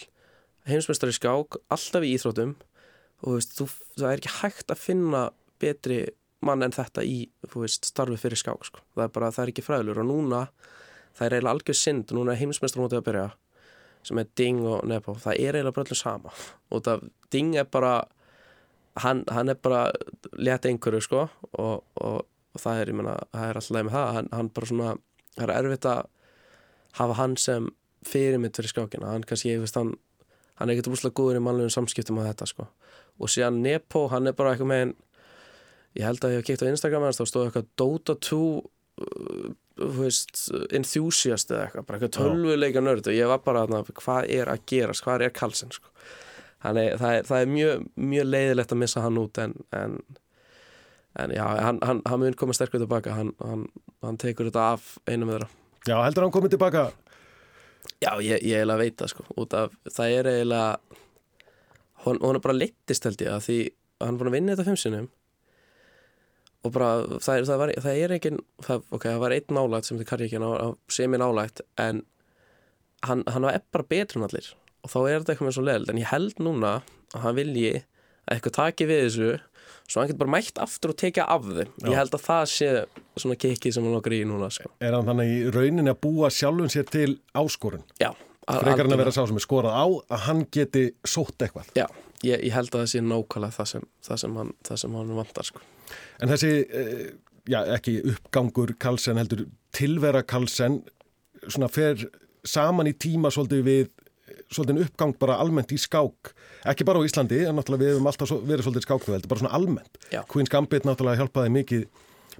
heimsmeistari 0.68 1.14
í 1.14 1.16
skák, 1.16 1.58
alltaf 1.72 2.04
í 2.04 2.12
íþróttum. 2.16 2.56
Og 3.22 3.30
þú 3.30 3.36
veist, 3.38 3.54
þú, 3.56 3.66
það 3.96 4.10
er 4.10 4.20
ekki 4.20 4.34
hægt 4.42 4.74
að 4.74 4.82
finna 4.82 5.22
betri 5.62 6.00
mann 6.44 6.64
en 6.66 6.74
þetta 6.76 7.04
í 7.06 7.22
þú 7.48 7.64
veist, 7.64 7.88
starfi 7.88 8.18
fyrir 8.20 8.40
skák 8.40 8.68
sko. 8.68 8.82
það 8.94 9.06
er 9.06 9.14
bara, 9.14 9.32
það 9.32 9.46
er 9.46 9.52
ekki 9.54 9.64
fræðlur 9.64 10.02
og 10.02 10.08
núna 10.10 10.42
það 11.16 11.26
er 11.26 11.36
eiginlega 11.36 11.54
algjör 11.54 11.78
synd, 11.80 12.12
núna 12.12 12.34
er 12.34 12.42
heimsmeistramótið 12.42 13.00
að 13.00 13.06
byrja 13.06 13.26
sem 14.06 14.20
er 14.20 14.28
Ding 14.38 14.60
og 14.68 14.84
Nepo. 14.86 15.16
Það 15.18 15.40
er 15.40 15.56
eiginlega 15.56 15.74
bara 15.74 15.86
allir 15.88 15.98
sama. 15.98 16.34
Og 16.70 16.84
það, 16.86 17.08
Ding 17.32 17.56
er 17.58 17.64
bara 17.72 17.94
hann, 19.02 19.24
hann 19.32 19.52
er 19.52 19.58
bara 19.60 19.90
létt 20.36 20.68
einhverju 20.68 21.02
sko 21.04 21.26
og, 21.26 21.84
og, 21.94 22.18
og 22.54 22.62
það 22.62 22.82
er, 22.82 22.92
ég 22.92 22.98
menna, 23.00 23.16
það 23.32 23.48
er 23.48 23.60
alltaf 23.60 23.76
leið 23.76 23.88
með 23.88 23.96
það 23.98 24.12
hann, 24.16 24.30
hann 24.38 24.52
bara 24.56 24.70
svona, 24.72 24.96
það 25.36 25.46
er 25.46 25.54
erfitt 25.60 25.90
að 25.92 26.02
hafa 26.96 27.18
hann 27.20 27.36
sem 27.40 27.70
fyrirmynd 28.06 28.56
fyrir 28.56 28.72
skákina, 28.72 29.12
hann 29.12 29.26
kannski, 29.26 29.52
ég 29.52 29.64
veist 29.64 29.78
hann 29.78 29.96
hann 30.56 30.70
er 30.70 30.76
ekkert 30.76 30.92
úrslega 30.94 31.16
góður 31.18 31.40
í 31.40 31.42
mannlegum 31.44 31.72
samskiptum 31.72 32.20
á 32.22 32.28
þetta 32.30 32.48
sko. 32.48 32.68
Og 33.20 33.32
síðan 33.32 33.60
Nepo, 33.64 34.06
hann 34.12 34.28
er 34.28 34.36
bara 34.36 34.54
eitthvað 34.54 34.70
með 34.72 34.94
ég 35.96 36.04
held 36.04 36.24
að 36.24 36.34
ég 36.34 36.42
hef 36.42 36.48
keitt 36.48 36.64
á 36.64 36.70
Instagram 36.70 37.08
þá 37.08 37.24
stóð 37.28 37.48
eitthvað 37.48 37.68
Dota 37.80 38.16
2 38.28 38.38
uh, 38.40 39.48
veist, 39.98 40.46
enthusiast 40.76 41.52
eða 41.52 41.66
eitthvað, 41.66 41.88
bara 41.88 41.98
eitthvað 41.98 42.14
tölvuleika 42.18 42.84
nörd 42.84 43.10
og 43.10 43.16
ég 43.16 43.32
var 43.32 43.42
bara 43.44 43.64
að 43.66 43.92
hvað 44.00 44.30
er 44.38 44.52
að 44.52 44.64
gerast? 44.72 45.04
Hvað 45.04 45.26
er 45.26 45.36
Karlsson 45.36 45.74
sko. 45.76 45.92
Þannig 46.66 47.00
það 47.00 47.16
er, 47.16 47.26
það 47.30 47.42
er 47.42 47.50
mjög, 47.54 47.86
mjög 48.12 48.28
leiðilegt 48.34 48.74
að 48.74 48.80
missa 48.82 49.04
hann 49.04 49.20
út 49.22 49.40
en, 49.42 49.56
en, 49.76 49.96
en 51.22 51.34
já, 51.36 51.44
hann, 51.62 51.80
hann, 51.86 52.02
hann 52.06 52.22
mun 52.22 52.38
koma 52.38 52.56
sterkur 52.56 52.82
tilbaka. 52.82 53.16
Hann, 53.16 53.32
hann 54.04 54.20
tekur 54.22 54.50
þetta 54.50 54.68
af 54.74 54.94
einu 55.06 55.24
með 55.24 55.38
þeirra. 55.38 55.50
Já, 55.86 55.96
heldur 56.02 56.26
hann 56.26 56.34
komið 56.34 56.56
tilbaka? 56.56 56.86
Já, 58.02 58.10
ég, 58.20 58.42
ég 58.42 58.58
eiginlega 58.58 58.82
veit 58.82 58.98
það 59.00 59.12
sko. 59.14 59.26
Út 59.38 59.54
af, 59.56 59.76
það 59.94 60.18
er 60.18 60.30
eiginlega 60.34 60.96
hún, 62.06 62.18
hún 62.22 62.38
er 62.38 62.42
bara 62.42 62.56
leittist 62.56 63.06
held 63.06 63.22
ég 63.22 63.32
að 63.34 63.46
því 63.46 63.58
hann 64.02 64.14
er 64.14 64.20
búin 64.20 64.30
að 64.30 64.36
vinna 64.36 64.54
þetta 64.54 64.68
fimm 64.68 64.80
sinum 64.80 65.08
og 66.66 66.74
bara 66.74 66.90
það 67.22 67.38
er, 67.38 67.48
það 67.48 67.62
var, 67.62 67.72
það 67.86 68.02
er 68.02 68.14
ekki 68.16 68.32
það, 68.66 68.84
ok, 68.90 69.08
það 69.08 69.22
var 69.22 69.34
einn 69.36 69.58
nálægt 69.58 69.88
sem 69.88 69.98
þið 70.00 70.10
karri 70.10 70.28
ekki 70.28 70.40
sem 70.98 71.16
er 71.16 71.22
nálægt 71.22 71.62
en 71.82 72.04
hann, 73.06 73.24
hann 73.30 73.48
var 73.48 73.86
betur 73.90 74.20
en 74.20 74.28
allir 74.28 74.50
og 74.86 74.92
þá 74.92 74.98
er 75.02 75.18
þetta 75.18 75.34
eitthvað 75.34 75.48
með 75.50 75.58
svo 75.58 75.66
leild 75.66 75.90
en 75.90 76.00
ég 76.00 76.10
held 76.12 76.40
núna 76.46 76.72
að 77.12 77.26
hann 77.26 77.38
vilji 77.40 77.72
að 77.76 78.36
eitthvað 78.36 78.56
taki 78.60 78.88
við 78.88 79.02
þessu 79.06 79.30
svo 79.86 80.00
hann 80.00 80.10
getur 80.10 80.22
bara 80.22 80.34
mætt 80.36 80.60
aftur 80.62 80.92
og 80.94 81.00
tekja 81.02 81.26
af 81.30 81.44
þau 81.46 81.64
ég 81.64 81.98
held 81.98 82.14
að 82.14 82.24
það 82.26 82.44
sé 82.52 82.70
svona 83.16 83.38
kikið 83.42 83.76
sem 83.76 83.86
hann 83.86 83.98
okkar 83.98 84.14
í 84.16 84.22
núna 84.28 84.48
sko. 84.52 84.70
Er 84.82 84.94
hann 84.96 85.06
þannig 85.08 85.30
í 85.32 85.36
rauninni 85.54 85.92
að 85.92 86.00
búa 86.06 86.30
sjálfum 86.34 86.70
sér 86.72 86.88
til 86.90 87.18
áskorun? 87.36 87.84
Já 88.02 88.12
Frekar 88.46 88.86
hann 88.86 88.94
að 88.94 89.00
vera 89.02 89.10
sá 89.14 89.24
sem 89.26 89.38
er 89.40 89.42
skorað 89.42 89.74
á 89.74 89.86
að 90.14 90.20
hann 90.28 90.42
geti 90.54 90.82
sótt 91.02 91.42
eitthvað? 91.42 91.70
Já, 91.74 91.86
ég, 92.22 92.44
ég 92.46 92.52
held 92.54 92.70
að 92.70 92.84
það 92.84 92.90
sé 92.92 93.00
nákvæmlega 93.02 93.56
það 93.56 93.70
sem, 93.72 93.86
það 94.06 94.20
sem, 94.22 94.36
hann, 94.38 94.52
það 94.68 94.82
sem 94.82 94.98
hann 95.00 95.10
vantar 95.16 95.48
sko. 95.48 95.62
En 96.22 96.30
þessi, 96.30 96.52
eh, 96.62 97.08
já 97.50 97.58
ekki 97.74 97.96
uppgangur 98.12 98.76
Karlsson 98.78 99.18
heldur 99.18 99.42
tilvera 99.74 100.22
Karlsson 100.22 100.78
svona 101.48 101.70
fer 101.72 102.06
saman 102.46 102.86
í 102.86 102.94
tíma 102.94 103.32
svolítið 103.34 103.66
við 103.66 103.90
svolítið 104.56 104.86
uppgang 104.86 105.14
bara 105.20 105.36
almennt 105.42 105.74
í 105.74 105.78
skák 105.80 106.32
ekki 106.72 106.86
bara 106.88 107.02
á 107.02 107.06
Íslandi, 107.06 107.42
en 107.46 107.58
náttúrulega 107.58 107.84
við 107.84 107.94
hefum 107.94 108.10
alltaf 108.10 108.32
verið 108.48 108.66
svolítið 108.66 108.86
skáknuveld, 108.88 109.28
bara 109.30 109.42
svona 109.42 109.54
almennt 109.56 110.00
Já. 110.12 110.22
Queen's 110.32 110.52
Gambit 110.52 110.88
náttúrulega 110.88 111.22
hjálpaði 111.22 111.52
mikið, 111.56 111.86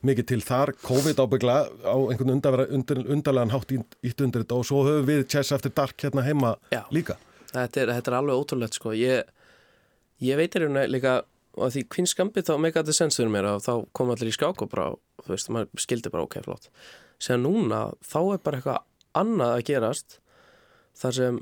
mikið 0.07 0.29
til 0.33 0.41
þar, 0.45 0.75
COVID 0.83 1.23
ábyggla 1.23 1.57
á 1.87 1.97
einhvern 1.97 2.35
undarlegan 2.37 3.55
hátt 3.55 3.77
ítt 3.77 4.27
undir 4.27 4.45
þetta 4.45 4.59
og 4.59 4.69
svo 4.69 4.83
höfum 4.89 5.09
við 5.09 5.25
Chess 5.31 5.55
After 5.57 5.73
Dark 5.73 5.97
hérna 6.03 6.27
heima 6.27 6.57
Já. 6.75 6.83
líka 6.91 7.21
þetta 7.53 7.85
er, 7.85 7.95
þetta 7.99 8.13
er 8.13 8.19
alveg 8.21 8.43
ótrúlegt 8.43 8.77
sko. 8.77 8.93
ég, 8.97 9.25
ég 10.25 10.39
veit 10.41 10.57
er 10.57 10.67
hérna 10.67 10.87
líka 10.91 11.23
og 11.57 11.73
því 11.73 11.87
Queen's 11.93 12.13
Gambit 12.17 12.49
þá 12.51 12.59
meika 12.61 12.83
þetta 12.83 12.97
sens 12.99 13.17
fyrir 13.17 13.33
mér 13.33 13.49
og 13.55 13.65
þá 13.65 13.73
kom 13.97 14.13
allir 14.13 14.29
í 14.29 14.37
skák 14.37 14.63
og 14.65 14.71
bara 14.73 14.91
þú 15.25 15.33
veist, 15.33 15.51
maður 15.55 15.85
skildi 15.87 16.13
bara 16.13 16.27
ok, 16.27 16.41
flott 16.45 16.69
sér 17.23 17.41
núna, 17.41 17.91
þá 18.05 18.19
er 18.35 18.43
bara 18.45 18.61
eitthvað 18.61 18.83
annað 19.17 19.55
að 19.55 19.67
gerast 19.71 20.19
þar 21.01 21.17
sem 21.17 21.39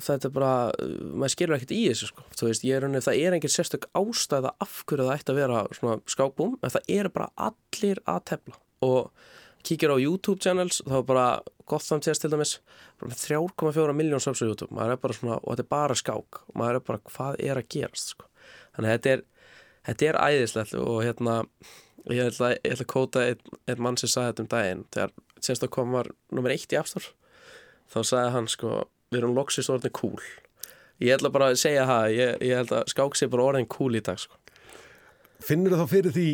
þetta 0.00 0.28
er 0.28 0.34
bara, 0.34 0.54
maður 1.12 1.34
skilur 1.34 1.56
ekkert 1.58 1.74
í 1.76 1.82
þessu 1.90 2.08
sko, 2.08 2.24
þú 2.38 2.48
veist, 2.48 2.66
ég 2.68 2.78
er 2.78 2.86
henni, 2.86 3.02
það 3.04 3.20
er 3.20 3.36
engin 3.36 3.52
sérstök 3.52 3.88
ástæða 3.98 4.54
af 4.62 4.80
hverju 4.88 5.06
það 5.08 5.14
ætti 5.18 5.34
að 5.34 5.40
vera 5.42 5.62
svona 5.76 5.96
skákbúm, 6.14 6.56
en 6.62 6.74
það 6.74 6.92
eru 6.96 7.14
bara 7.18 7.30
allir 7.48 8.02
að 8.08 8.22
tefla. 8.32 8.60
Og 8.82 9.10
kíkir 9.66 9.92
á 9.94 9.96
YouTube 10.00 10.42
channels, 10.42 10.80
þá 10.88 10.96
er 10.98 11.08
bara 11.10 11.26
gott 11.70 11.84
samt 11.86 12.08
sést 12.08 12.24
til 12.24 12.32
dæmis, 12.32 12.56
bara 12.98 13.12
með 13.12 13.26
3,4 13.28 13.98
miljón 13.98 14.24
subs 14.24 14.42
á 14.42 14.48
YouTube, 14.48 14.72
maður 14.74 14.96
er 14.96 15.02
bara 15.04 15.18
svona 15.18 15.36
og 15.38 15.52
þetta 15.52 15.66
er 15.66 15.74
bara 15.76 15.98
skák, 16.00 16.40
maður 16.58 16.80
er 16.80 16.86
bara 16.88 17.04
hvað 17.12 17.44
er 17.44 17.60
að 17.60 17.68
gerast 17.76 18.16
sko, 18.16 18.30
þannig 18.74 18.88
að 18.88 18.96
þetta 18.96 19.14
er 19.16 19.28
þetta 19.86 20.08
er 20.08 20.18
æðislegt 20.20 20.74
og 20.78 20.98
hérna 21.02 21.36
ég 22.10 22.30
ætla, 22.30 22.52
ég 22.56 22.74
ætla 22.74 22.86
að 22.86 22.90
kóta 22.92 23.24
einn, 23.26 23.54
einn 23.70 23.82
mann 23.82 23.98
sem 24.00 24.10
sagði 24.10 24.32
þetta 24.32 24.44
um 24.44 24.50
daginn, 24.54 24.84
þegar 24.94 25.14
sérstaklega 25.38 25.76
kom 25.76 25.96
var 25.96 26.10
nummer 26.34 26.54
eitt 26.54 26.74
í 26.74 26.78
aftur, 26.78 27.08
þá 27.90 27.98
sagði 28.02 28.34
hann 28.36 28.50
sko 28.50 28.74
við 29.12 29.22
erum 29.22 29.36
loksist 29.36 29.70
orðin 29.72 29.94
cool 29.96 30.18
ég 31.02 31.16
ætla 31.16 31.32
bara 31.32 31.50
að 31.50 31.60
segja 31.62 31.84
það 31.88 32.14
ég, 32.16 32.32
ég 32.48 32.60
held 32.60 32.72
að 32.76 32.88
skák 32.92 33.18
sé 33.18 33.28
bara 33.32 33.46
orðin 33.50 33.68
cool 33.70 33.92
í 33.98 34.02
dag 34.04 34.20
sko. 34.20 34.38
Finnur 35.42 35.78
þá 35.80 35.86
fyrir 35.90 36.14
því 36.14 36.28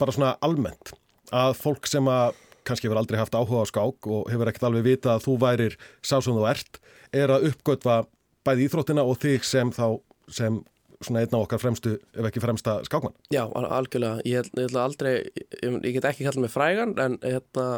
bara 0.00 0.14
svona 0.14 0.32
almennt 0.44 0.94
að 1.34 1.54
fólk 1.60 1.88
sem 1.88 2.08
að 2.10 2.34
kannski 2.66 2.88
hefur 2.88 3.00
aldrei 3.00 3.18
haft 3.20 3.36
áhuga 3.36 3.64
á 3.64 3.70
skák 3.70 4.08
og 4.10 4.28
hefur 4.32 4.50
ekkert 4.50 4.66
alveg 4.68 4.86
vita 4.86 5.14
að 5.14 5.24
þú 5.26 5.36
værir 5.40 5.76
sá 6.02 6.18
sem 6.18 6.36
þú 6.36 6.44
ert, 6.50 6.80
er 7.16 7.32
að 7.32 7.48
uppgötva 7.50 8.02
bæði 8.46 8.66
íþróttina 8.68 9.06
og 9.06 9.18
þig 9.22 9.46
sem 9.46 9.72
þá 9.74 9.86
sem 10.30 10.60
svona 11.00 11.22
einn 11.24 11.32
á 11.32 11.40
okkar 11.40 11.62
fremstu 11.62 11.94
ef 11.96 12.26
ekki 12.28 12.42
fremsta 12.44 12.76
skákmann. 12.84 13.16
Já, 13.32 13.46
al 13.46 13.64
algjörlega 13.64 14.20
ég, 14.28 14.50
ég 14.52 14.68
ætla 14.68 14.84
aldrei, 14.84 15.14
ég, 15.40 15.78
ég 15.80 15.94
get 15.96 16.08
ekki 16.10 16.26
kallað 16.26 16.44
mig 16.44 16.52
frægan 16.52 16.92
en 17.00 17.16
hérna 17.24 17.68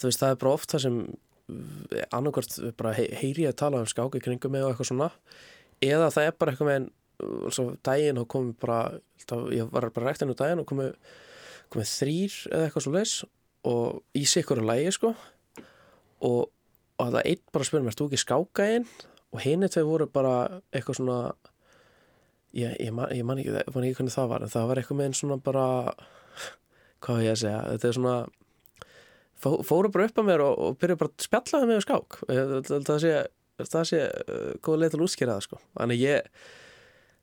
þú 0.00 0.08
veist, 0.08 0.22
það 0.22 0.32
er 0.32 0.40
bara 0.40 0.54
oft 0.56 0.72
það 0.72 0.84
sem 0.86 1.02
annarkvært 2.10 2.58
bara 2.78 2.94
hei, 2.96 3.08
heyri 3.20 3.48
að 3.48 3.58
tala 3.62 3.82
um 3.82 3.88
skák 3.90 4.18
í 4.18 4.22
kringum 4.24 4.54
mig 4.54 4.64
og 4.64 4.72
eitthvað 4.72 4.90
svona 4.92 5.10
eða 5.84 6.10
það 6.12 6.28
er 6.28 6.38
bara 6.38 6.54
eitthvað 6.54 6.70
með 6.70 6.88
eins 7.20 7.60
og 7.60 7.74
daginn 7.86 8.20
og 8.20 8.28
komið 8.32 8.54
bara 8.62 8.78
ég 9.52 9.68
var 9.72 9.90
bara 9.92 10.08
ræktinn 10.08 10.32
úr 10.32 10.38
daginn 10.38 10.62
og 10.62 10.68
komið 10.68 10.94
komið 11.70 11.92
þrýr 11.92 12.38
eða 12.50 12.66
eitthvað 12.66 12.86
svo 12.86 12.94
leis 12.94 13.14
og 13.68 14.00
í 14.16 14.24
sig 14.24 14.44
ykkur 14.44 14.62
að 14.62 14.70
lægi 14.70 14.94
sko. 14.96 15.12
Og, 16.24 16.48
og 17.00 17.12
það 17.14 17.22
einn 17.22 17.44
bara 17.52 17.66
spyrir 17.68 17.84
mér, 17.84 17.96
þú 17.96 18.08
ekki 18.08 18.20
skákaðinn 18.24 18.88
og 19.30 19.42
henni 19.44 19.70
þau 19.72 19.84
voru 19.88 20.08
bara 20.10 20.34
eitthvað 20.72 20.98
svona 20.98 21.18
ég, 22.56 22.74
ég, 22.74 22.90
man, 22.92 23.12
ég 23.14 23.24
man 23.26 23.40
ekki, 23.40 23.54
man 23.54 23.86
ekki 23.86 24.00
hvernig 24.00 24.16
það 24.16 24.32
var 24.32 24.44
en 24.44 24.52
það 24.52 24.68
var 24.70 24.80
eitthvað 24.80 25.00
með 25.00 25.08
einn 25.08 25.18
svona 25.20 25.38
bara 25.44 25.66
hvað 27.04 27.24
ég 27.24 27.36
að 27.36 27.42
segja, 27.44 27.62
þetta 27.70 27.88
er 27.88 27.98
svona 27.98 28.16
fóru 29.40 29.90
bara 29.92 30.08
upp 30.08 30.22
að 30.22 30.26
mér 30.30 30.44
og, 30.44 30.56
og 30.58 30.80
byrju 30.80 30.98
bara 31.00 31.12
að 31.12 31.26
spjallaði 31.26 31.68
mig 31.70 31.80
á 31.80 31.86
skák. 31.86 32.18
Það 32.88 32.98
sé, 33.04 33.12
það 33.60 33.86
sé 33.90 34.00
uh, 34.06 34.50
góð 34.64 34.82
leið 34.82 34.94
til 34.94 35.00
að 35.00 35.06
útskýra 35.06 35.36
það 35.36 35.46
sko. 35.46 35.60
Þannig 35.78 36.02
ég 36.04 36.42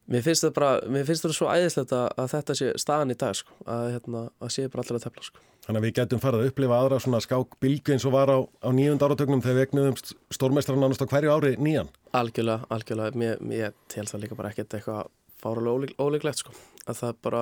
mér 0.07 0.23
finnst 0.23 0.45
þetta 0.45 0.55
bara, 0.55 0.71
mér 0.91 1.05
finnst 1.07 1.25
þetta 1.25 1.35
svo 1.35 1.51
æðislegt 1.51 1.93
að, 1.95 2.07
að 2.15 2.31
þetta 2.33 2.55
sé 2.57 2.71
staðan 2.79 3.13
í 3.13 3.19
dag 3.19 3.37
sko. 3.37 3.59
Að, 3.65 3.85
hérna, 3.95 4.23
að 4.39 4.53
sé 4.55 4.67
bara 4.71 4.85
allir 4.85 4.99
að 4.99 5.07
tefla 5.07 5.27
sko. 5.27 5.43
Þannig 5.67 5.81
að 5.81 5.85
við 5.87 5.95
getum 5.97 6.21
farið 6.23 6.41
að 6.41 6.49
upplifa 6.51 6.75
aðra 6.79 6.99
svona 7.03 7.19
skákbilgu 7.23 7.93
eins 7.95 8.05
og 8.07 8.13
var 8.15 8.31
á, 8.31 8.39
á 8.39 8.69
nýjund 8.71 9.03
áratögnum 9.03 9.41
þegar 9.43 9.57
við 9.57 9.65
egnuðum 9.65 9.97
stórmestrar 10.31 10.79
nánast 10.79 11.03
á 11.03 11.11
hverju 11.11 11.33
ári 11.33 11.57
nýjan. 11.59 11.89
Algjörlega, 12.15 12.69
algjörlega, 12.71 13.19
mér, 13.19 13.41
mér 13.43 13.73
tel 13.91 14.05
það 14.07 14.23
líka 14.23 14.37
bara 14.39 14.53
ekkert 14.53 14.77
eitthvað 14.77 15.09
fárulega 15.41 15.97
ólíklegt 15.99 16.39
sko. 16.39 16.55
Að 16.87 17.01
það 17.01 17.19
bara, 17.27 17.41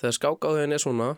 þegar 0.00 0.16
skákáðin 0.16 0.72
er 0.72 0.80
svona 0.80 1.10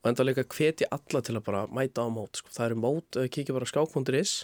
og 0.00 0.10
enda 0.10 0.24
líka 0.24 0.46
hvetja 0.48 0.88
alla 0.94 1.20
til 1.24 1.36
að 1.36 1.44
bara 1.46 1.66
mæta 1.68 2.04
á 2.04 2.08
mót 2.12 2.40
sko. 2.40 2.52
það 2.54 2.66
eru 2.70 2.80
mót, 2.80 3.20
kíkjum 3.34 3.58
bara 3.58 3.68
skák.is 3.68 4.34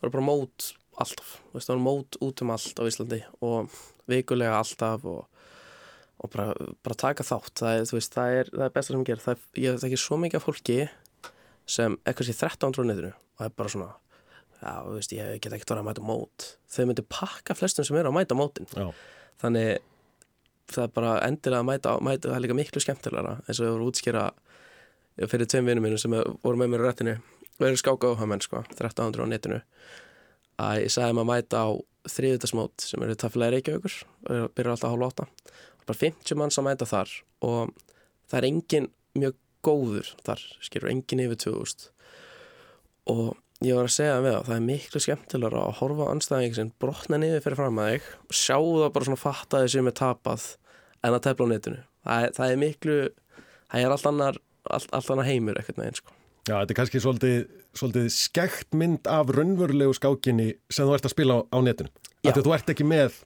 það 0.00 0.06
eru 0.06 0.14
bara 0.16 0.26
mót 0.26 0.72
alltaf. 1.00 1.36
Veist, 1.54 1.68
það 1.68 1.74
eru 1.76 1.84
mót 1.84 2.18
út 2.20 2.42
um 2.44 2.52
allt 2.54 2.80
á 2.80 2.82
Íslandi 2.88 3.20
og 3.46 3.76
vikulega 4.10 4.58
alltaf 4.58 5.06
og, 5.08 5.46
og 6.20 6.32
bara, 6.34 6.52
bara 6.84 6.98
taka 6.98 7.26
þátt. 7.26 7.54
Það 7.62 7.78
er, 7.78 7.86
veist, 7.96 8.16
það 8.16 8.36
er, 8.36 8.52
það 8.52 8.66
er 8.66 8.74
besta 8.76 8.92
sem 8.92 9.00
ég 9.00 9.10
ger 9.10 9.24
það 9.24 9.44
ég 9.64 9.80
þekki 9.84 10.00
svo 10.04 10.20
mikið 10.20 10.40
af 10.40 10.46
fólki 10.46 10.78
sem 11.70 11.96
eitthvað 12.04 12.30
sé 12.30 12.36
13 12.40 12.76
á 12.76 12.82
netinu 12.90 13.12
og 13.14 13.40
það 13.40 13.48
er 13.48 13.56
bara 13.60 13.74
svona 13.74 13.90
já, 14.60 14.74
veist, 14.90 15.14
ég 15.16 15.38
get 15.38 15.54
ekki 15.56 15.70
verið 15.70 15.84
að 15.84 15.88
mæta 15.88 16.04
mót. 16.04 16.50
Þau 16.70 16.82
myndir 16.90 17.08
pakka 17.08 17.56
flestum 17.56 17.86
sem 17.86 18.00
eru 18.00 18.12
að 18.12 18.18
mæta 18.18 18.36
mótin. 18.38 18.68
Já. 18.76 18.90
þannig 19.40 19.78
það 20.70 20.84
er 20.84 20.94
bara 20.94 21.12
endilega 21.26 21.64
að 21.64 21.68
mæta, 21.70 21.96
mæta 22.04 22.28
það 22.28 22.36
er 22.36 22.42
líka 22.44 22.56
miklu 22.58 22.82
skemmtilegra 22.84 23.38
eins 23.40 23.58
og 23.58 23.64
við 23.64 23.72
vorum 23.72 23.88
útskýra 23.90 24.24
fyrir 25.30 25.48
tveim 25.50 25.68
vinnum 25.68 25.86
mínum 25.86 26.00
sem 26.00 26.14
voru 26.14 26.60
með 26.60 26.72
mér 26.72 26.84
á 26.84 26.86
rættinu 26.88 27.16
og 27.60 27.66
eru 27.68 27.80
skáka 27.80 28.12
á 28.12 28.20
hann 28.20 28.40
sko, 28.40 28.62
1300 28.68 29.24
á 29.24 29.26
netinu. 29.28 29.60
Að 30.60 30.84
ég 30.84 30.92
sagði 30.92 31.16
maður 31.16 31.26
að 31.26 31.32
mæta 31.32 31.64
á 31.64 31.68
þriðutasmót 32.10 32.84
sem 32.84 33.02
eru 33.04 33.16
taflega 33.18 33.56
reykjaugur 33.56 33.96
og 34.30 34.54
byrjar 34.56 34.74
alltaf 34.74 34.88
að 34.88 34.94
hálfa 34.94 35.10
átta 35.10 35.58
bara 35.90 35.98
50 35.98 36.38
manns 36.38 36.58
að 36.60 36.66
mæta 36.68 36.88
þar 36.88 37.12
og 37.46 37.70
það 38.30 38.38
er 38.40 38.48
engin 38.48 38.88
mjög 39.18 39.38
góður 39.66 40.10
þar, 40.24 40.42
skilur, 40.64 40.90
engin 40.92 41.22
yfir 41.24 41.40
2000 41.44 41.88
og 43.10 43.24
ég 43.66 43.76
var 43.76 43.88
að 43.88 43.96
segja 43.96 44.20
með 44.22 44.36
það, 44.36 44.44
það 44.46 44.56
er 44.56 44.66
miklu 44.68 45.02
skemmtilega 45.04 45.62
að 45.64 45.78
horfa 45.80 46.06
á 46.08 46.12
anstæðing 46.14 46.56
sem 46.56 46.72
brotna 46.80 47.20
niður 47.20 47.44
fyrir 47.44 47.60
fram 47.60 47.80
að 47.82 47.90
þig 47.94 48.10
og 48.22 48.38
sjá 48.40 48.56
það 48.56 48.92
bara 48.94 49.08
svona 49.08 49.20
fatta 49.24 49.62
þessi 49.64 49.84
með 49.84 49.96
tapað 50.00 50.46
en 51.00 51.16
að 51.16 51.24
tefla 51.26 51.48
á 51.48 51.52
netinu. 51.52 51.82
Það 52.00 52.24
er, 52.24 52.32
það 52.36 52.52
er 52.52 52.60
miklu 52.60 52.96
það 53.70 53.82
er 53.82 53.94
allt 53.96 54.08
annar, 54.10 54.40
allt, 54.68 54.90
allt 54.96 55.10
annar 55.14 55.28
heimur 55.28 55.58
eitthvað 55.60 55.82
neginn 55.82 55.98
sko. 56.00 56.16
Já, 56.48 56.54
þetta 56.54 56.72
er 56.72 56.78
kannski 56.78 57.02
svolítið, 57.04 57.40
svolítið 57.76 58.06
skekt 58.14 58.76
mynd 58.76 59.08
af 59.10 59.32
raunverulegu 59.36 59.92
skákinni 59.96 60.54
sem 60.72 60.88
þú 60.88 60.96
ert 60.96 61.08
að 61.08 61.14
spila 61.14 61.36
á, 61.36 61.40
á 61.52 61.58
netinu. 61.64 61.92
Þetta 62.24 62.44
þú 62.46 62.54
ert 62.56 62.72
ekki 62.72 62.86
með 62.88 63.20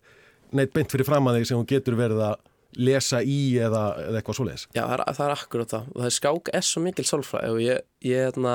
neitt 0.55 0.75
beint 0.75 0.93
fyrir 0.93 1.07
fram 1.09 1.31
að 1.31 1.41
þig 1.41 1.49
sem 1.51 1.61
þú 1.61 1.69
getur 1.71 1.99
verið 1.99 2.25
að 2.27 2.43
lesa 2.75 3.21
í 3.23 3.55
eða, 3.63 3.85
eða 4.09 4.19
eitthvað 4.19 4.39
svoleiðis. 4.41 4.67
Já, 4.75 4.83
það 4.83 4.95
er, 4.97 5.05
það 5.15 5.27
er 5.27 5.35
akkurat 5.37 5.75
það 5.75 5.91
það 5.93 6.09
er 6.09 6.17
skák 6.17 6.51
er 6.59 6.67
svo 6.67 6.83
mikil 6.85 7.07
sálfræði 7.09 7.53
og 7.53 7.61
ég, 7.63 7.85
ég, 8.03 8.25
hérna, 8.27 8.55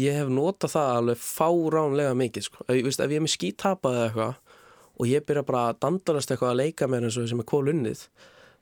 ég 0.00 0.16
hef 0.16 0.32
notað 0.32 0.74
það 0.74 0.92
alveg 0.96 1.22
fáránlega 1.24 2.16
mikið 2.16 2.46
sko. 2.48 2.64
ef, 2.66 2.80
veist, 2.86 3.02
ef 3.04 3.12
ég 3.12 3.20
er 3.20 3.26
með 3.26 3.34
skítapað 3.34 3.98
eða 3.98 4.08
eitthvað 4.08 4.56
og 5.00 5.08
ég 5.08 5.26
byrja 5.28 5.46
bara 5.48 5.64
að 5.68 5.80
dandarast 5.84 6.32
eitthvað 6.32 6.54
að 6.54 6.60
leika 6.62 6.88
mér 6.90 7.08
eins 7.08 7.20
og 7.20 7.28
sem 7.28 7.42
er 7.44 7.48
kólunnið 7.48 8.06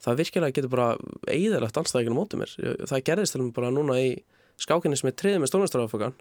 það 0.05 0.21
virkilega 0.23 0.57
getur 0.57 0.73
bara 0.73 0.89
eðalegt 1.33 1.79
danstæðingin 1.79 2.15
á 2.15 2.19
mótið 2.19 2.43
mér. 2.43 2.57
Það 2.87 3.05
gerðist 3.11 3.35
til 3.35 3.43
mig 3.43 3.55
bara 3.57 3.73
núna 3.75 3.99
í 4.01 4.11
skákinni 4.59 4.99
sem 4.99 5.11
er 5.11 5.19
triðið 5.19 5.43
með 5.43 5.53
stónastarafökan 5.53 6.19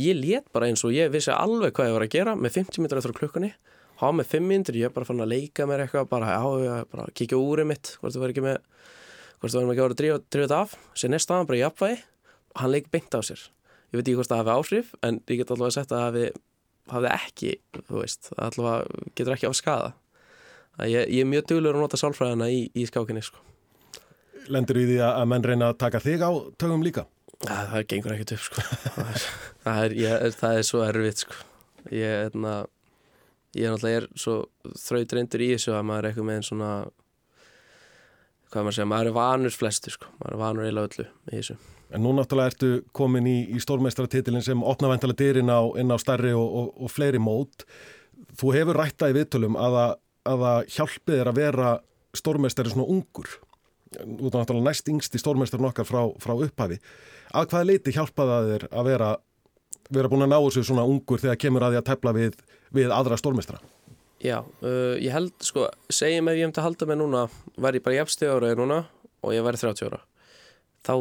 ég 0.00 0.18
let 0.18 0.46
bara 0.54 0.68
eins 0.70 0.82
og 0.86 0.94
ég 0.94 1.10
vissi 1.14 1.30
alveg 1.30 1.74
hvað 1.76 1.90
ég 1.90 1.96
var 1.96 2.04
að 2.06 2.14
gera 2.14 2.34
með 2.38 2.58
50 2.58 2.82
mítur 2.82 3.00
eftir 3.00 3.14
klukkunni 3.16 3.52
há 4.00 4.08
með 4.12 4.32
5 4.34 4.48
mítur, 4.50 4.76
ég 4.76 4.88
er 4.88 4.94
bara 4.94 5.08
fann 5.08 5.22
að 5.24 5.32
leika 5.32 5.66
mér 5.68 5.84
eitthvað 5.84 6.08
bara, 6.10 6.32
já, 6.36 6.64
ég 6.64 6.88
bara 6.92 7.06
kíkja 7.16 7.40
úrið 7.40 7.70
mitt 7.70 7.92
hvort 8.00 8.14
þú 8.14 8.22
verður 8.22 8.34
ekki 8.34 8.44
með 8.44 8.58
hvort 9.40 9.52
þú 9.52 9.60
verður 9.60 9.72
ekki 9.72 9.84
að 9.84 9.88
vera 10.02 10.46
þetta 10.46 10.60
af. 10.60 10.74
Sér 10.96 11.12
næst 11.12 11.32
aðan 11.32 11.48
bara 11.48 11.60
í 11.60 11.64
apvæði 11.66 12.00
og 12.56 12.62
hann 12.62 12.74
leik 12.74 12.90
beint 12.92 13.16
á 13.16 13.20
sér. 13.24 13.46
Ég 13.92 14.00
veit 14.00 14.04
ekki 14.04 14.18
hvort 14.18 14.32
það 14.32 14.42
hafi 14.42 14.56
áhrif 14.56 14.92
en 15.06 15.20
ég 15.24 15.40
get 15.40 15.52
allavega 15.54 15.76
setja 15.78 16.00
að 16.00 16.06
hafi, 16.06 16.26
hafi 16.92 17.12
ekki, 17.14 17.54
þú 17.88 18.02
veist 18.02 18.30
það 18.32 18.44
allavega 18.50 19.08
getur 19.14 19.36
ekki 19.36 19.52
á 19.52 19.54
skada 19.56 19.94
ég, 20.84 21.08
ég 21.08 21.24
er 21.24 21.28
mjög 21.30 21.50
duglur 21.50 21.76
að 21.76 21.84
nota 21.84 22.00
sálfræðina 22.00 22.48
í, 22.52 22.62
í 22.76 22.86
skákinni 22.88 23.24
sko. 23.24 23.42
Lendur 24.52 24.78
í 24.78 24.86
því 24.90 24.98
að 25.02 25.28
menn 25.32 25.46
reyna 25.46 25.70
að 25.72 25.78
taka 25.82 26.00
þig 26.04 26.22
á 26.22 26.30
tögum 26.60 26.84
líka? 26.86 27.06
Það, 27.42 27.62
það 27.72 27.86
gengur 27.92 28.14
ekkert 28.14 28.34
upp 28.36 28.44
sko. 28.46 28.64
það, 28.96 29.12
er, 29.12 29.24
það, 29.64 29.80
er, 29.84 29.96
ég, 30.00 30.26
það 30.40 30.60
er 30.60 30.68
svo 30.70 30.82
erfitt 30.86 31.24
sko. 31.24 31.38
ég, 31.92 32.28
etna, 32.30 32.52
ég 33.56 33.66
er 33.66 33.74
náttúrulega 33.74 34.02
er 34.02 34.10
svo 34.20 34.36
þraut 34.86 35.16
reyndur 35.16 35.44
í 35.44 35.50
þessu 35.54 35.74
að 35.76 35.88
maður 35.90 36.02
er 36.02 36.10
eitthvað 36.10 36.28
með 36.30 36.40
einn 36.40 36.48
svona 36.50 36.72
hvað 38.52 38.62
maður 38.62 38.78
segja, 38.78 38.90
maður 38.92 39.10
er 39.10 39.16
vanur 39.18 39.56
flestu 39.56 39.92
sko. 39.96 40.12
maður 40.20 40.36
er 40.36 40.44
vanur 40.44 40.68
eiginlega 40.68 40.92
öllu 40.92 41.08
í 41.08 41.40
þessu 41.40 41.58
En 41.94 42.02
nú 42.02 42.10
náttúrulega 42.16 42.50
ertu 42.50 42.70
komin 42.96 43.28
í, 43.30 43.36
í 43.54 43.60
stórmestratitilin 43.62 44.42
sem 44.42 44.62
opnavendalega 44.66 45.20
dyrin 45.20 45.52
á, 45.52 45.62
inn 45.78 45.92
á 45.94 45.98
starri 46.02 46.32
og, 46.34 46.46
og, 46.46 46.72
og 46.82 46.90
fleiri 46.90 47.20
mót. 47.22 47.62
Þú 48.40 48.54
hefur 48.56 48.80
rættað 48.80 49.12
í 49.12 49.16
viðtölum 49.20 49.58
að 49.60 49.76
það 50.42 50.70
hjálpið 50.76 51.20
er 51.20 51.30
að 51.30 51.38
vera 51.40 51.74
stórmestari 52.16 52.72
svona 52.72 52.88
ungur. 52.92 53.30
Þú 53.96 54.28
er 54.28 54.34
náttúrulega 54.34 54.66
næst 54.66 54.90
yngsti 54.90 55.20
stórmestarin 55.22 55.68
okkar 55.68 55.86
frá, 55.88 56.02
frá 56.22 56.34
upphafi. 56.34 56.80
Að 57.36 57.48
hvaða 57.52 57.68
leiti 57.70 57.94
hjálpaða 57.94 58.40
þér 58.50 58.66
að 58.72 58.90
vera, 58.90 59.10
vera 59.94 60.10
búin 60.12 60.26
að 60.26 60.32
ná 60.32 60.38
þessu 60.38 60.66
svona 60.66 60.86
ungur 60.88 61.22
þegar 61.22 61.40
kemur 61.42 61.66
að 61.66 61.74
því 61.74 61.80
að 61.80 61.88
tefla 61.90 62.14
við, 62.16 62.40
við 62.74 62.94
aðra 62.94 63.18
stórmestara? 63.20 63.62
Já, 64.24 64.40
uh, 64.64 64.96
ég 64.96 65.12
held, 65.12 65.34
sko, 65.44 65.68
segjum 65.92 66.30
ef 66.32 66.38
ég 66.38 66.48
hef 66.48 66.56
til 66.56 66.62
að 66.62 66.68
halda 66.70 66.88
mig 66.88 66.98
núna, 67.02 67.26
væri 67.60 67.80
ég 67.80 67.84
bara 67.84 67.98
jafnstíð 68.00 68.32
áraði 68.32 68.58
núna 68.62 68.78
og 69.20 69.34
ég 69.36 69.44
væri 69.44 69.60
30 69.60 69.90
ára. 69.90 70.00
Þá 70.86 70.94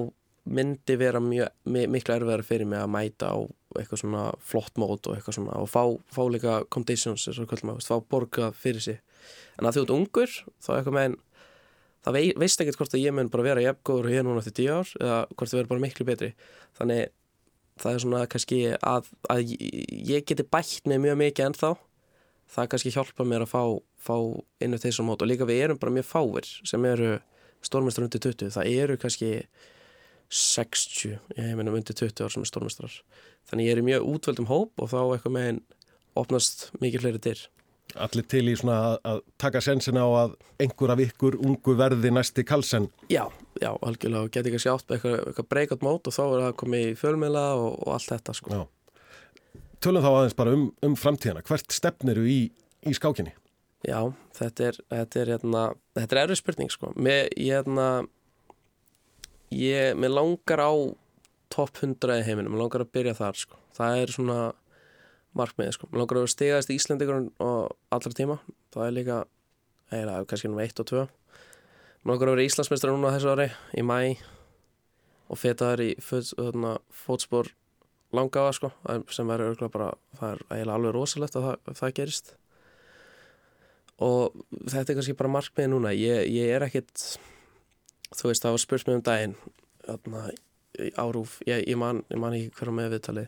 myndi 0.46 0.96
vera 1.00 1.20
mjög, 1.24 1.50
miklu 1.66 2.16
erfiðar 2.16 2.44
fyrir 2.46 2.70
mig 2.70 2.82
að 2.82 2.92
mæta 2.94 3.32
á 3.34 3.38
eitthvað 3.76 4.02
svona 4.02 4.26
flott 4.46 4.78
mót 4.80 5.10
og 5.10 5.18
eitthvað 5.18 5.40
svona 5.40 5.58
og 5.60 5.70
fá, 5.72 5.84
fá 6.14 6.22
líka 6.32 6.60
conditions, 6.72 7.26
þess 7.26 7.42
að 7.42 7.50
kvöldum 7.52 7.74
að 7.74 7.88
fá 7.88 7.98
borga 8.14 8.52
fyrir 8.56 8.84
sig. 8.84 9.02
En 9.58 9.68
að 9.68 9.80
þú 9.80 9.86
ert 9.86 9.96
ungur, 9.96 10.36
þá 10.62 10.72
eitthvað 10.78 10.98
með 10.98 11.08
einn, 11.08 11.18
það 12.06 12.18
vei, 12.18 12.24
veist 12.46 12.62
ekkert 12.62 12.80
hvort 12.80 12.96
að 12.96 13.04
ég 13.04 13.18
mun 13.18 13.32
bara 13.34 13.48
vera 13.50 13.66
jafngóður 13.66 14.10
og 14.10 14.14
ég 14.14 14.22
er 14.22 14.28
núna 14.28 14.44
eftir 14.44 14.58
10 14.62 14.72
ár 14.78 14.94
eða 15.02 15.20
hvort 15.34 15.52
það 15.52 15.60
verður 15.60 15.72
bara 15.74 15.86
miklu 15.88 16.08
betri. 16.08 16.32
Þannig 16.78 17.14
það 17.82 17.92
er 17.92 18.04
svona 18.06 18.24
kannski 18.32 18.62
að, 18.78 19.12
að 19.34 19.54
ég 19.58 20.26
geti 20.30 20.48
bætt 20.48 20.90
mig 20.90 21.02
mjög 21.04 21.22
mikið 21.24 21.50
ennþá. 21.50 21.76
Það 22.56 22.68
kannski 22.72 22.94
hjálpa 22.94 23.26
mér 23.26 23.44
að 23.48 23.52
fá, 23.52 23.64
fá 23.98 24.18
inn 24.62 24.78
á 24.78 24.80
þessum 24.80 25.10
mót 25.10 25.24
og 25.26 25.32
líka 25.32 25.48
við 25.50 25.64
erum 25.66 25.80
bara 25.82 25.96
mjög 25.96 26.08
fáir 26.08 26.52
sem 26.62 26.86
eru 26.86 27.16
stórmestur 27.66 28.06
undir 28.06 28.22
20. 28.22 28.54
Það 28.54 28.70
eru 28.70 29.00
kannski 29.02 29.32
60, 30.30 31.18
ég 31.36 31.50
hef 31.50 31.58
minnum 31.58 31.78
undir 31.78 31.96
20 31.98 32.24
ár 32.26 32.34
sem 32.34 32.46
er 32.46 32.50
stórmestrar. 32.50 32.96
Þannig 33.50 33.68
ég 33.68 33.76
er 33.76 33.82
í 33.82 33.86
mjög 33.86 34.08
útvöldum 34.10 34.50
hóp 34.50 34.82
og 34.82 34.90
þá 34.92 35.00
eitthvað 35.04 35.36
með 35.36 35.50
einn 35.50 35.62
opnast 36.18 36.70
mikið 36.82 37.06
fleiri 37.06 37.22
dyr. 37.26 37.44
Allir 38.02 38.26
til 38.28 38.44
í 38.50 38.56
svona 38.58 38.76
að, 38.90 38.96
að 39.08 39.20
taka 39.40 39.62
sensin 39.64 40.00
á 40.02 40.08
að 40.08 40.34
einhver 40.64 40.92
af 40.96 41.04
ykkur 41.06 41.38
ungu 41.38 41.76
verði 41.78 42.12
næsti 42.12 42.44
kalsen? 42.48 42.90
Já, 43.14 43.28
já, 43.62 43.70
algjörlega 43.76 44.26
og 44.26 44.34
geti 44.34 44.58
sjá 44.58 44.74
átt 44.74 44.90
eitthvað, 44.96 45.20
eitthvað 45.30 45.50
breykot 45.54 45.86
mót 45.86 46.10
og 46.10 46.16
þá 46.16 46.24
er 46.26 46.44
það 46.48 46.58
komið 46.64 46.88
í 46.90 46.98
fjölmiðla 47.00 47.46
og, 47.62 47.70
og 47.86 47.94
allt 47.96 48.12
þetta 48.16 48.36
sko. 48.36 48.58
Já. 48.58 49.62
Tölum 49.86 50.04
þá 50.04 50.12
aðeins 50.12 50.38
bara 50.40 50.56
um, 50.58 50.68
um 50.84 50.98
framtíðana. 50.98 51.46
Hvert 51.46 51.76
stefniru 51.76 52.26
í, 52.26 52.40
í 52.90 52.96
skákinni? 52.98 53.36
Já, 53.86 54.00
þetta 54.34 54.70
er, 54.72 54.82
þetta 54.90 55.22
er, 55.22 55.32
hérna, 55.36 55.64
þetta 55.94 56.16
er 56.16 56.22
erfið 56.24 56.42
spurning 56.42 56.74
sko. 56.74 56.92
Mér, 56.98 57.30
ég, 57.38 57.54
hérna, 57.54 57.90
ég, 59.54 59.96
mér 59.98 60.14
langar 60.14 60.62
á 60.62 60.72
topp 61.54 61.82
100 61.82 62.20
í 62.20 62.26
heiminum, 62.26 62.56
mér 62.56 62.66
langar 62.66 62.86
að 62.86 62.94
byrja 62.96 63.18
þar 63.18 63.40
sko. 63.40 63.60
það 63.76 64.02
er 64.02 64.14
svona 64.16 64.40
markmið 65.36 65.76
sko. 65.76 65.90
mér 65.92 66.04
langar 66.04 66.22
að 66.22 66.32
stegast 66.34 66.72
í 66.72 66.78
Íslandikur 66.80 67.30
og 67.44 67.76
allra 67.94 68.16
tíma, 68.16 68.40
það 68.74 68.88
er 68.88 68.96
líka 68.96 69.20
eða 69.94 70.22
kannski 70.30 70.50
um 70.50 70.60
1 70.60 70.82
og 70.82 70.90
2 70.92 71.04
mér 71.06 72.14
langar 72.14 72.32
að 72.32 72.38
vera 72.38 72.48
Íslandsmeistra 72.50 72.96
núna 72.96 73.14
þessu 73.16 73.34
ári 73.34 73.52
í 73.78 73.86
mæ 73.86 74.00
og 75.26 75.40
feta 75.42 75.74
þær 75.74 75.86
í 75.86 75.92
fótspor 76.94 77.52
langaða 78.16 78.56
sko, 78.56 78.72
sem 79.12 79.28
verður 79.28 79.54
örgulega 79.54 79.74
bara 79.74 79.94
það 80.20 80.34
er 80.34 80.44
eiginlega 80.50 80.76
alveg 80.80 80.94
rosalegt 80.96 81.38
að 81.38 81.48
það, 81.48 81.78
það 81.80 81.96
gerist 82.00 82.36
og 84.06 84.36
þetta 84.68 84.92
er 84.92 84.98
kannski 85.00 85.18
bara 85.18 85.34
markmið 85.38 85.72
núna 85.72 85.94
ég, 85.96 86.28
ég 86.32 86.52
er 86.56 86.66
ekkit 86.68 87.06
þú 88.13 88.30
veist, 88.30 88.46
það 88.46 88.56
var 88.56 88.63
spurt 88.63 88.88
mér 88.88 89.00
um 89.00 89.06
daginn 89.06 89.36
hérna, 89.86 90.24
árúf, 91.02 91.38
ég, 91.48 91.63
ég 91.65 91.80
man, 91.80 92.04
man 92.13 92.36
ekki 92.38 92.54
hverja 92.60 92.78
með 92.78 92.96
viðtali 92.96 93.28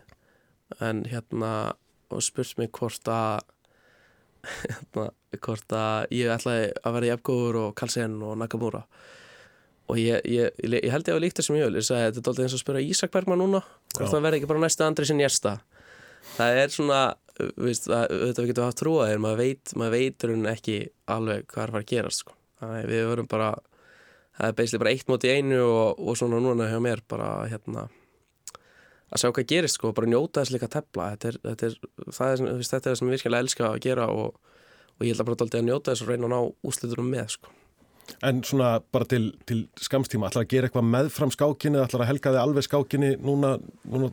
en 0.84 1.04
hérna, 1.08 1.52
og 2.14 2.26
spurt 2.26 2.58
mér 2.60 2.72
hvort 2.78 3.12
að 3.12 3.46
hérna, 4.64 5.08
hvort 5.38 5.78
að 5.78 6.18
ég 6.18 6.34
ætlaði 6.34 6.68
að 6.82 6.98
vera 6.98 7.14
jafngóður 7.14 7.62
og 7.66 7.78
Kalsen 7.80 8.20
og 8.24 8.36
Nakamura. 8.40 8.84
Og 9.88 10.00
ég, 10.02 10.20
ég, 10.28 10.52
ég 10.60 10.92
held 10.92 11.08
ég 11.08 11.16
að 11.16 11.22
líkt 11.24 11.40
þessum 11.40 11.56
jöl, 11.56 11.72
ég 11.80 11.86
sagði 11.88 12.10
þetta 12.10 12.20
er 12.20 12.28
doldið 12.28 12.46
eins 12.46 12.54
og 12.54 12.60
að 12.60 12.64
spura 12.66 12.84
Ísak 12.84 13.14
Bergman 13.14 13.40
núna, 13.40 13.62
hvort 13.96 14.12
það 14.12 14.26
verði 14.26 14.42
ekki 14.42 14.50
bara 14.52 14.64
næsta 14.66 14.88
andri 14.88 15.08
sem 15.08 15.22
jæsta 15.22 15.54
það 16.36 16.60
er 16.62 16.74
svona 16.74 17.02
veist, 17.56 17.88
það, 17.88 18.14
þetta 18.24 18.44
við 18.44 18.52
getum 18.52 18.68
haft 18.68 18.82
trúaðir 18.82 19.24
maður 19.24 19.42
veit, 19.44 19.74
maður 19.80 19.96
veitur 19.96 20.34
hún 20.34 20.50
ekki 20.52 20.78
alveg 21.14 21.48
hvað 21.52 21.64
er 21.64 21.72
að 21.72 21.76
fara 21.76 21.84
að 21.84 21.92
gerast 21.92 22.24
sko. 22.24 22.36
við 22.90 23.04
verum 23.12 23.30
bara 23.32 23.52
það 24.38 24.50
er 24.50 24.58
beislega 24.58 24.84
bara 24.84 24.94
eitt 24.96 25.10
mót 25.10 25.26
í 25.28 25.34
einu 25.34 25.62
og, 25.64 26.02
og 26.02 26.20
svona 26.20 26.42
núna 26.44 26.70
hjá 26.72 26.80
mér 26.84 27.04
bara 27.10 27.32
hérna 27.50 27.88
að 29.08 29.22
sjá 29.22 29.30
hvað 29.32 29.48
gerist 29.52 29.80
sko, 29.80 29.94
bara 29.96 30.10
njóta 30.10 30.42
þess 30.42 30.54
líka 30.56 30.68
að 30.68 30.76
tefla 30.78 31.12
þetta 31.14 31.30
er, 31.30 31.38
þetta 31.46 31.70
er, 31.70 31.78
það 32.12 32.34
er, 32.34 32.42
þetta 32.58 32.78
er 32.78 32.90
það 32.90 32.98
sem 33.00 33.08
ég 33.08 33.16
virkilega 33.16 33.46
elska 33.46 33.70
að 33.70 33.80
gera 33.86 34.10
og, 34.12 34.58
og 34.98 35.06
ég 35.06 35.14
held 35.14 35.24
að 35.24 35.30
bara 35.30 35.40
alltaf 35.46 35.62
að 35.62 35.70
njóta 35.70 35.94
þess 35.94 36.04
og 36.04 36.12
reyna 36.12 36.28
að 36.28 36.34
ná 36.36 36.70
úslitunum 36.72 37.10
með 37.14 37.32
sko. 37.38 37.56
En 38.24 38.40
svona 38.48 38.70
bara 38.96 39.08
til, 39.10 39.34
til 39.48 39.66
skamstíma, 39.84 40.30
ætlar 40.30 40.46
að 40.46 40.54
gera 40.54 40.70
eitthvað 40.70 40.86
meðfram 40.94 41.32
skákinni, 41.34 41.82
ætlar 41.82 42.06
að 42.06 42.12
helga 42.14 42.32
þig 42.32 42.42
alveg 42.44 42.68
skákinni 42.68 43.10
núna, 43.20 43.58
núna 43.92 44.12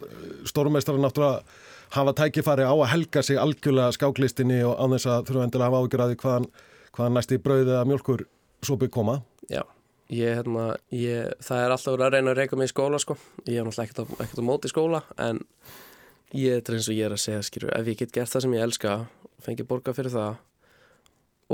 stórumestrar 0.51 0.99
náttúrulega 0.99 1.45
hafa 1.95 2.15
tækifari 2.19 2.67
á 2.67 2.75
að 2.75 2.91
helga 2.91 3.23
sig 3.23 3.39
algjörlega 3.39 3.95
skáklistinni 3.95 4.65
og 4.67 4.75
á 4.75 4.85
þess 4.97 5.11
að 5.11 5.29
þurfa 5.29 5.47
endilega 5.47 5.69
að 5.69 5.77
hafa 5.77 5.83
ágjör 5.85 6.03
að 6.05 6.11
því 6.11 6.19
hvaðan, 6.25 6.49
hvaðan 6.97 7.17
næst 7.19 7.35
í 7.35 7.41
brauðið 7.45 7.79
að 7.79 7.89
mjölkur 7.93 8.27
svo 8.67 8.79
bygg 8.81 8.95
koma. 8.95 9.21
Já. 9.47 9.63
Ég, 10.13 10.35
hérna, 10.37 10.75
ég, 10.93 11.31
það 11.41 11.63
er 11.63 11.73
alltaf 11.73 11.95
verið 11.95 12.05
að 12.07 12.13
reyna 12.13 12.33
að 12.35 12.39
reyka 12.43 12.57
mig 12.61 12.69
í 12.69 12.73
skóla 12.75 12.99
sko. 13.01 13.17
ég 13.49 13.61
er 13.61 13.65
náttúrulega 13.65 14.05
ekkert, 14.21 14.43
á 14.45 14.45
móti 14.45 14.69
í 14.69 14.73
skóla 14.73 15.01
en 15.17 15.41
ég 16.37 16.59
er 16.59 16.77
eins 16.77 16.91
og 16.91 16.99
ég 16.99 17.07
er 17.07 17.15
að 17.15 17.23
segja 17.23 17.47
skilur, 17.47 17.73
ef 17.73 17.89
ég 17.89 17.97
get 18.03 18.13
gert 18.13 18.33
það 18.33 18.45
sem 18.45 18.57
ég 18.57 18.67
elska 18.67 18.93
fengi 19.45 19.65
borga 19.65 19.95
fyrir 19.97 20.13
það 20.13 20.37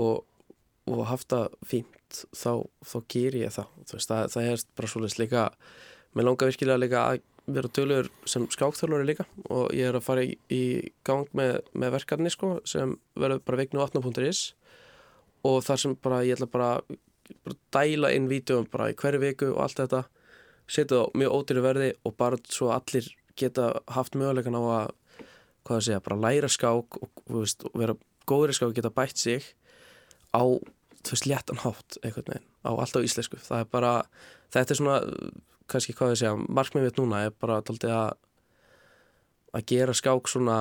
og, 0.01 0.25
og 0.91 1.03
haft 1.07 1.31
það 1.31 1.55
fínt 1.63 2.23
þá, 2.35 2.67
þá 2.83 2.97
ger 3.15 3.39
ég 3.39 3.55
það 3.55 3.69
veist, 3.93 4.11
það, 4.11 4.23
það 4.35 4.49
er 4.51 4.65
bara 4.81 4.93
svolítið 4.95 5.23
líka 5.23 5.45
mér 6.17 6.27
langar 6.27 6.51
virkilega 6.51 6.83
líka 6.83 7.05
að 7.07 7.23
vera 7.51 7.71
tölur 7.75 8.09
sem 8.29 8.47
skákþjálfur 8.51 9.07
líka 9.07 9.27
og 9.47 9.71
ég 9.75 9.91
er 9.91 9.99
að 9.99 10.07
fara 10.07 10.25
í, 10.27 10.35
í 10.51 10.63
gang 11.07 11.31
með, 11.37 11.61
með 11.73 11.95
verkefni 11.99 12.33
sko, 12.35 12.57
sem 12.67 12.97
verður 13.19 13.45
bara 13.47 13.63
veiknu 13.63 13.83
18.is 13.87 14.43
og 15.47 15.63
þar 15.67 15.83
sem 15.83 15.97
bara 16.03 16.25
ég 16.27 16.37
ætla 16.39 16.51
bara 16.51 16.73
bara 17.45 17.59
dæla 17.77 18.13
inn 18.17 18.29
vídeo 18.31 18.65
bara 18.71 18.91
í 18.93 18.97
hverju 18.99 19.23
viku 19.23 19.51
og 19.55 19.63
allt 19.65 19.83
þetta. 19.83 20.03
Setja 20.71 21.01
það 21.01 21.19
mjög 21.23 21.37
ódýru 21.37 21.65
verði 21.65 21.91
og 22.07 22.17
bara 22.19 22.41
svo 22.49 22.71
allir 22.75 23.09
geta 23.39 23.73
haft 23.91 24.19
mögulegan 24.19 24.59
á 24.59 24.63
að 24.63 24.93
hvað 25.65 25.77
það 25.77 25.87
segja, 25.87 26.05
bara 26.07 26.21
læra 26.25 26.51
skák 26.51 27.01
og, 27.01 27.23
veist, 27.31 27.65
og 27.69 27.77
vera 27.79 27.97
góður 28.29 28.53
í 28.53 28.57
skák 28.57 28.73
og 28.73 28.79
geta 28.79 28.95
bætt 28.95 29.21
sig 29.21 29.47
á 30.35 30.43
þú 30.43 31.15
veist, 31.15 31.29
léttan 31.29 31.63
hátt 31.65 32.01
einhvern 32.03 32.33
veginn 32.33 32.49
á 32.67 32.71
alltaf 32.71 33.07
íslensku. 33.07 33.41
Það 33.41 33.65
er 33.65 33.71
bara, 33.73 33.93
þetta 34.55 34.75
er 34.75 34.81
svona 34.81 34.99
kannski 35.71 35.95
hvað 35.97 36.15
ég 36.15 36.23
segja, 36.23 36.35
markmið 36.49 36.89
mitt 36.89 37.01
núna 37.01 37.25
er 37.27 37.35
bara 37.37 37.61
tóltið 37.65 37.95
að 37.95 38.19
að 39.57 39.67
gera 39.67 39.95
skák 39.97 40.31
svona 40.31 40.59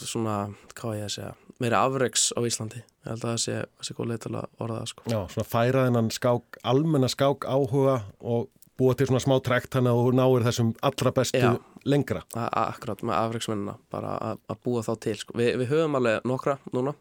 svona, 0.00 0.36
hvað 0.78 0.98
ég 0.98 1.08
að 1.08 1.14
segja 1.16 1.32
meira 1.58 1.80
afreiks 1.86 2.28
á 2.38 2.40
Íslandi 2.46 2.80
ég 2.82 3.08
held 3.10 3.24
að 3.24 3.32
það 3.32 3.40
sé, 3.42 3.56
sé 3.82 3.96
góð 3.98 4.14
að 4.28 4.38
orða 4.62 4.84
sko. 4.86 5.02
Já, 5.10 5.18
svona 5.32 5.48
færa 5.48 5.86
þennan 5.88 6.10
skák, 6.14 6.60
almenna 6.70 7.10
skák 7.10 7.46
áhuga 7.50 7.96
og 8.20 8.48
búa 8.78 8.94
til 8.94 9.08
svona 9.10 9.22
smá 9.24 9.34
trekt 9.42 9.72
þannig 9.74 9.90
að 9.94 10.04
þú 10.06 10.12
náir 10.20 10.46
þessum 10.46 10.70
allra 10.86 11.12
bestu 11.16 11.40
Já. 11.42 11.50
lengra. 11.88 12.22
A- 12.38 12.68
akkurat 12.68 13.02
með 13.02 13.18
afreiksmennina 13.18 13.74
bara 13.90 14.14
að, 14.22 14.44
búa 14.62 14.84
þá 14.86 14.92
til 15.02 15.16
sko. 15.18 15.34
Vi, 15.38 15.48
við 15.58 15.72
höfum 15.72 15.98
alveg 15.98 16.28
nokkra 16.30 16.58
núna 16.72 16.94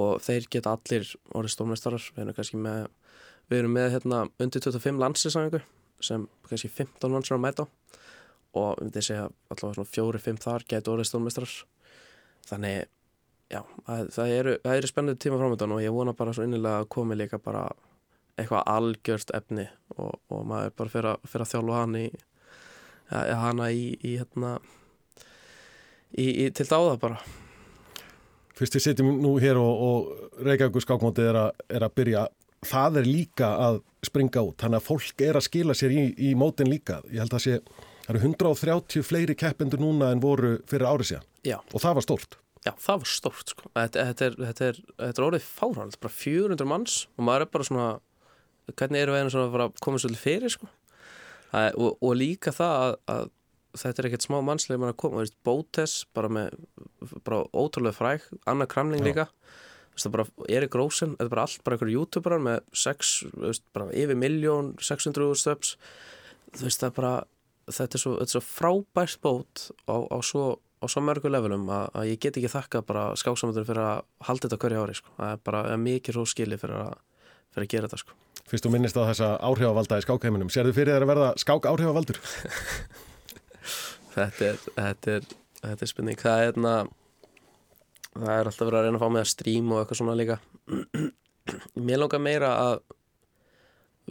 og 0.00 0.22
þeir 0.24 0.46
geta 0.48 0.72
allir 0.76 1.04
orðið 1.34 1.54
stórmeistarar 1.56 2.08
við 2.14 2.22
erum 2.24 2.38
kannski 2.38 2.60
með 2.62 2.88
við 3.50 3.58
erum 3.58 3.74
með 3.74 3.92
hérna 3.96 4.22
undir 4.40 4.62
25 4.62 5.00
landsinsangu 5.02 5.60
sem 6.00 6.26
kannski 6.48 6.70
15 6.70 7.12
manns 7.12 7.30
er 7.30 7.36
að 7.36 7.44
mæta 7.44 7.66
á 7.66 7.72
og 8.58 8.78
við 8.80 8.86
myndið 8.88 9.06
segja 9.06 9.26
allavega 9.52 9.76
svona 9.78 9.92
fjóri-fimm 9.94 10.40
þar 10.42 10.64
geta 10.72 10.90
orðið 10.94 11.08
stórmeistarar 11.10 11.52
þannig 12.50 12.80
já, 13.50 13.60
það, 13.86 14.08
það 14.16 14.32
eru, 14.38 14.54
eru 14.74 14.90
spennandi 14.90 15.22
tíma 15.22 15.38
framöndan 15.40 15.76
og 15.76 15.84
ég 15.84 15.94
vona 15.94 16.14
bara 16.18 16.34
svo 16.34 16.46
innilega 16.46 16.82
að 16.82 16.88
komi 16.96 17.18
líka 17.18 17.38
bara 17.42 17.68
eitthvað 18.40 18.66
algjört 18.72 19.30
efni 19.36 19.66
og, 19.98 20.16
og 20.32 20.44
maður 20.48 20.74
bara 20.80 20.92
fyrir 20.94 21.10
að, 21.12 21.28
fyrir 21.28 21.44
að 21.46 21.52
þjálfa 21.54 21.80
hann 21.82 21.96
í 22.00 22.06
ja, 22.10 23.22
hana 23.44 23.70
í, 23.74 23.84
í 24.06 24.16
hérna 24.20 24.56
í, 26.16 26.26
til 26.56 26.66
dáða 26.70 26.96
bara 27.02 27.20
Fyrst 28.60 28.74
við 28.76 28.82
sitjum 28.84 29.14
nú 29.22 29.36
hér 29.40 29.56
og, 29.56 29.84
og 29.86 30.42
Reykjavík 30.44 30.82
skákmótið 30.84 31.30
er, 31.30 31.36
að- 31.46 31.62
er 31.78 31.84
að 31.86 31.94
byrja, 31.96 32.24
það 32.68 32.98
er 33.00 33.06
líka 33.08 33.46
að 33.56 33.78
springa 34.04 34.42
út. 34.44 34.56
Þannig 34.60 34.76
að 34.82 34.84
fólk 34.84 35.22
er 35.24 35.38
að 35.40 35.46
skila 35.46 35.76
sér 35.78 35.94
í, 35.96 36.02
í 36.28 36.34
mótin 36.36 36.68
líka. 36.68 36.98
Ég 37.08 37.22
held 37.22 37.32
að 37.38 37.40
sé, 37.46 37.54
það 38.10 38.18
eru 38.18 38.28
130 38.34 39.06
fleiri 39.06 39.36
keppendur 39.38 39.82
núna 39.82 40.10
en 40.14 40.22
voru 40.22 40.56
fyrir 40.70 40.88
árið 40.88 41.12
síðan 41.12 41.26
já, 41.46 41.58
og 41.60 41.82
það 41.82 41.98
var 41.98 42.06
stórt. 42.06 42.38
já, 42.66 42.72
það 42.74 43.02
var 43.02 43.10
stórt 43.14 43.52
sko. 43.54 43.70
þetta, 43.70 44.06
þetta, 44.10 44.26
er, 44.26 44.38
þetta, 44.50 44.70
er, 44.70 44.80
þetta 45.06 45.22
er 45.22 45.26
orðið 45.28 45.48
fárhald 45.48 45.98
bara 46.02 46.16
400 46.18 46.70
manns 46.72 46.96
og 47.16 47.26
maður 47.28 47.46
er 47.46 47.52
bara 47.54 47.68
svona 47.70 47.88
hvernig 48.78 49.02
eru 49.02 49.14
við 49.14 49.24
einu 49.24 49.34
svona 49.34 49.64
að 49.66 49.80
koma 49.82 49.98
svolítið 49.98 50.22
fyrir 50.22 50.54
sko. 50.54 50.68
Er, 51.50 51.74
og, 51.74 51.96
og 51.98 52.12
líka 52.14 52.52
það 52.54 52.76
að, 52.84 52.92
að 53.10 53.24
þetta 53.80 54.02
er 54.02 54.08
ekkert 54.08 54.26
smá 54.26 54.36
mannslega 54.46 54.82
mann 54.82 54.92
að 54.92 55.00
koma, 55.02 55.22
veist, 55.22 55.36
Bótes 55.46 55.96
bara 56.14 56.30
með, 56.30 56.54
bara 57.26 57.42
ótrúlega 57.54 57.96
fræg 57.96 58.28
Anna 58.50 58.66
Kramling 58.70 59.02
líka 59.06 59.28
veist, 59.94 60.10
bara 60.14 60.26
Erik 60.50 60.74
Rósen, 60.78 61.16
þetta 61.16 61.26
er 61.26 61.32
bara 61.34 61.46
allt 61.46 61.64
bara 61.66 61.78
einhverju 61.78 61.98
youtuberar 61.98 62.42
með 62.42 62.62
6, 62.84 63.12
þú 63.34 63.44
veist, 63.48 63.66
bara 63.74 63.90
yfir 63.94 64.18
miljón, 64.18 64.72
600 64.82 65.42
stöps 65.42 65.74
þú 66.56 66.66
veist, 66.66 66.82
það 66.82 66.88
er 66.90 66.96
bara 66.98 67.14
þetta 67.76 67.96
er 67.96 68.02
svo, 68.02 68.16
þetta 68.18 68.28
er 68.28 68.36
svo 68.36 68.44
frábært 68.46 69.22
bót 69.24 69.64
á, 69.88 69.96
á 69.96 70.18
svo 70.24 70.44
á 70.80 70.86
svo 70.88 71.02
mörgu 71.04 71.28
levelum 71.28 71.68
að, 71.68 71.90
að 71.92 72.08
ég 72.08 72.20
get 72.24 72.38
ekki 72.40 72.50
þakka 72.50 72.80
bara 72.88 73.02
skáksamöndur 73.20 73.66
fyrir 73.68 73.84
að 73.84 74.02
halda 74.24 74.48
þetta 74.48 74.60
hverju 74.62 74.84
ári 74.84 74.96
sko. 74.96 75.12
það 75.18 75.34
er 75.34 75.42
bara 75.44 75.60
er 75.74 75.82
mikið 75.82 76.16
svo 76.16 76.24
skili 76.28 76.58
fyrir 76.60 76.78
að, 76.80 76.94
fyrir 77.52 77.66
að 77.66 77.74
gera 77.74 77.90
þetta 77.90 78.00
sko. 78.00 78.16
Fyrst 78.50 78.66
þú 78.66 78.72
minnist 78.72 78.96
á 78.96 79.04
þessa 79.04 79.28
áhrifavalda 79.46 79.98
í 80.00 80.04
skákheiminum. 80.06 80.48
Serðu 80.50 80.72
fyrir 80.74 80.96
þér 80.96 81.04
að 81.04 81.10
verða 81.12 81.28
skák 81.38 81.68
áhrifavaldur? 81.70 82.20
þetta 84.16 84.48
er 84.48 84.62
þetta 84.64 85.18
er, 85.18 85.28
þetta 85.60 85.86
er 85.86 85.92
spurning 85.92 86.20
það 86.20 86.40
er, 86.40 86.48
hérna, 86.48 86.74
það 88.16 88.32
er 88.36 88.50
alltaf 88.50 88.64
verið 88.66 88.78
að 88.80 88.86
reyna 88.86 89.00
að 89.00 89.04
fá 89.04 89.10
með 89.10 89.22
að 89.26 89.32
stream 89.34 89.74
og 89.74 89.82
eitthvað 89.82 90.00
svona 90.00 90.16
líka 90.18 90.40
mér 91.90 92.02
langar 92.02 92.24
meira 92.24 92.54
að 92.64 92.80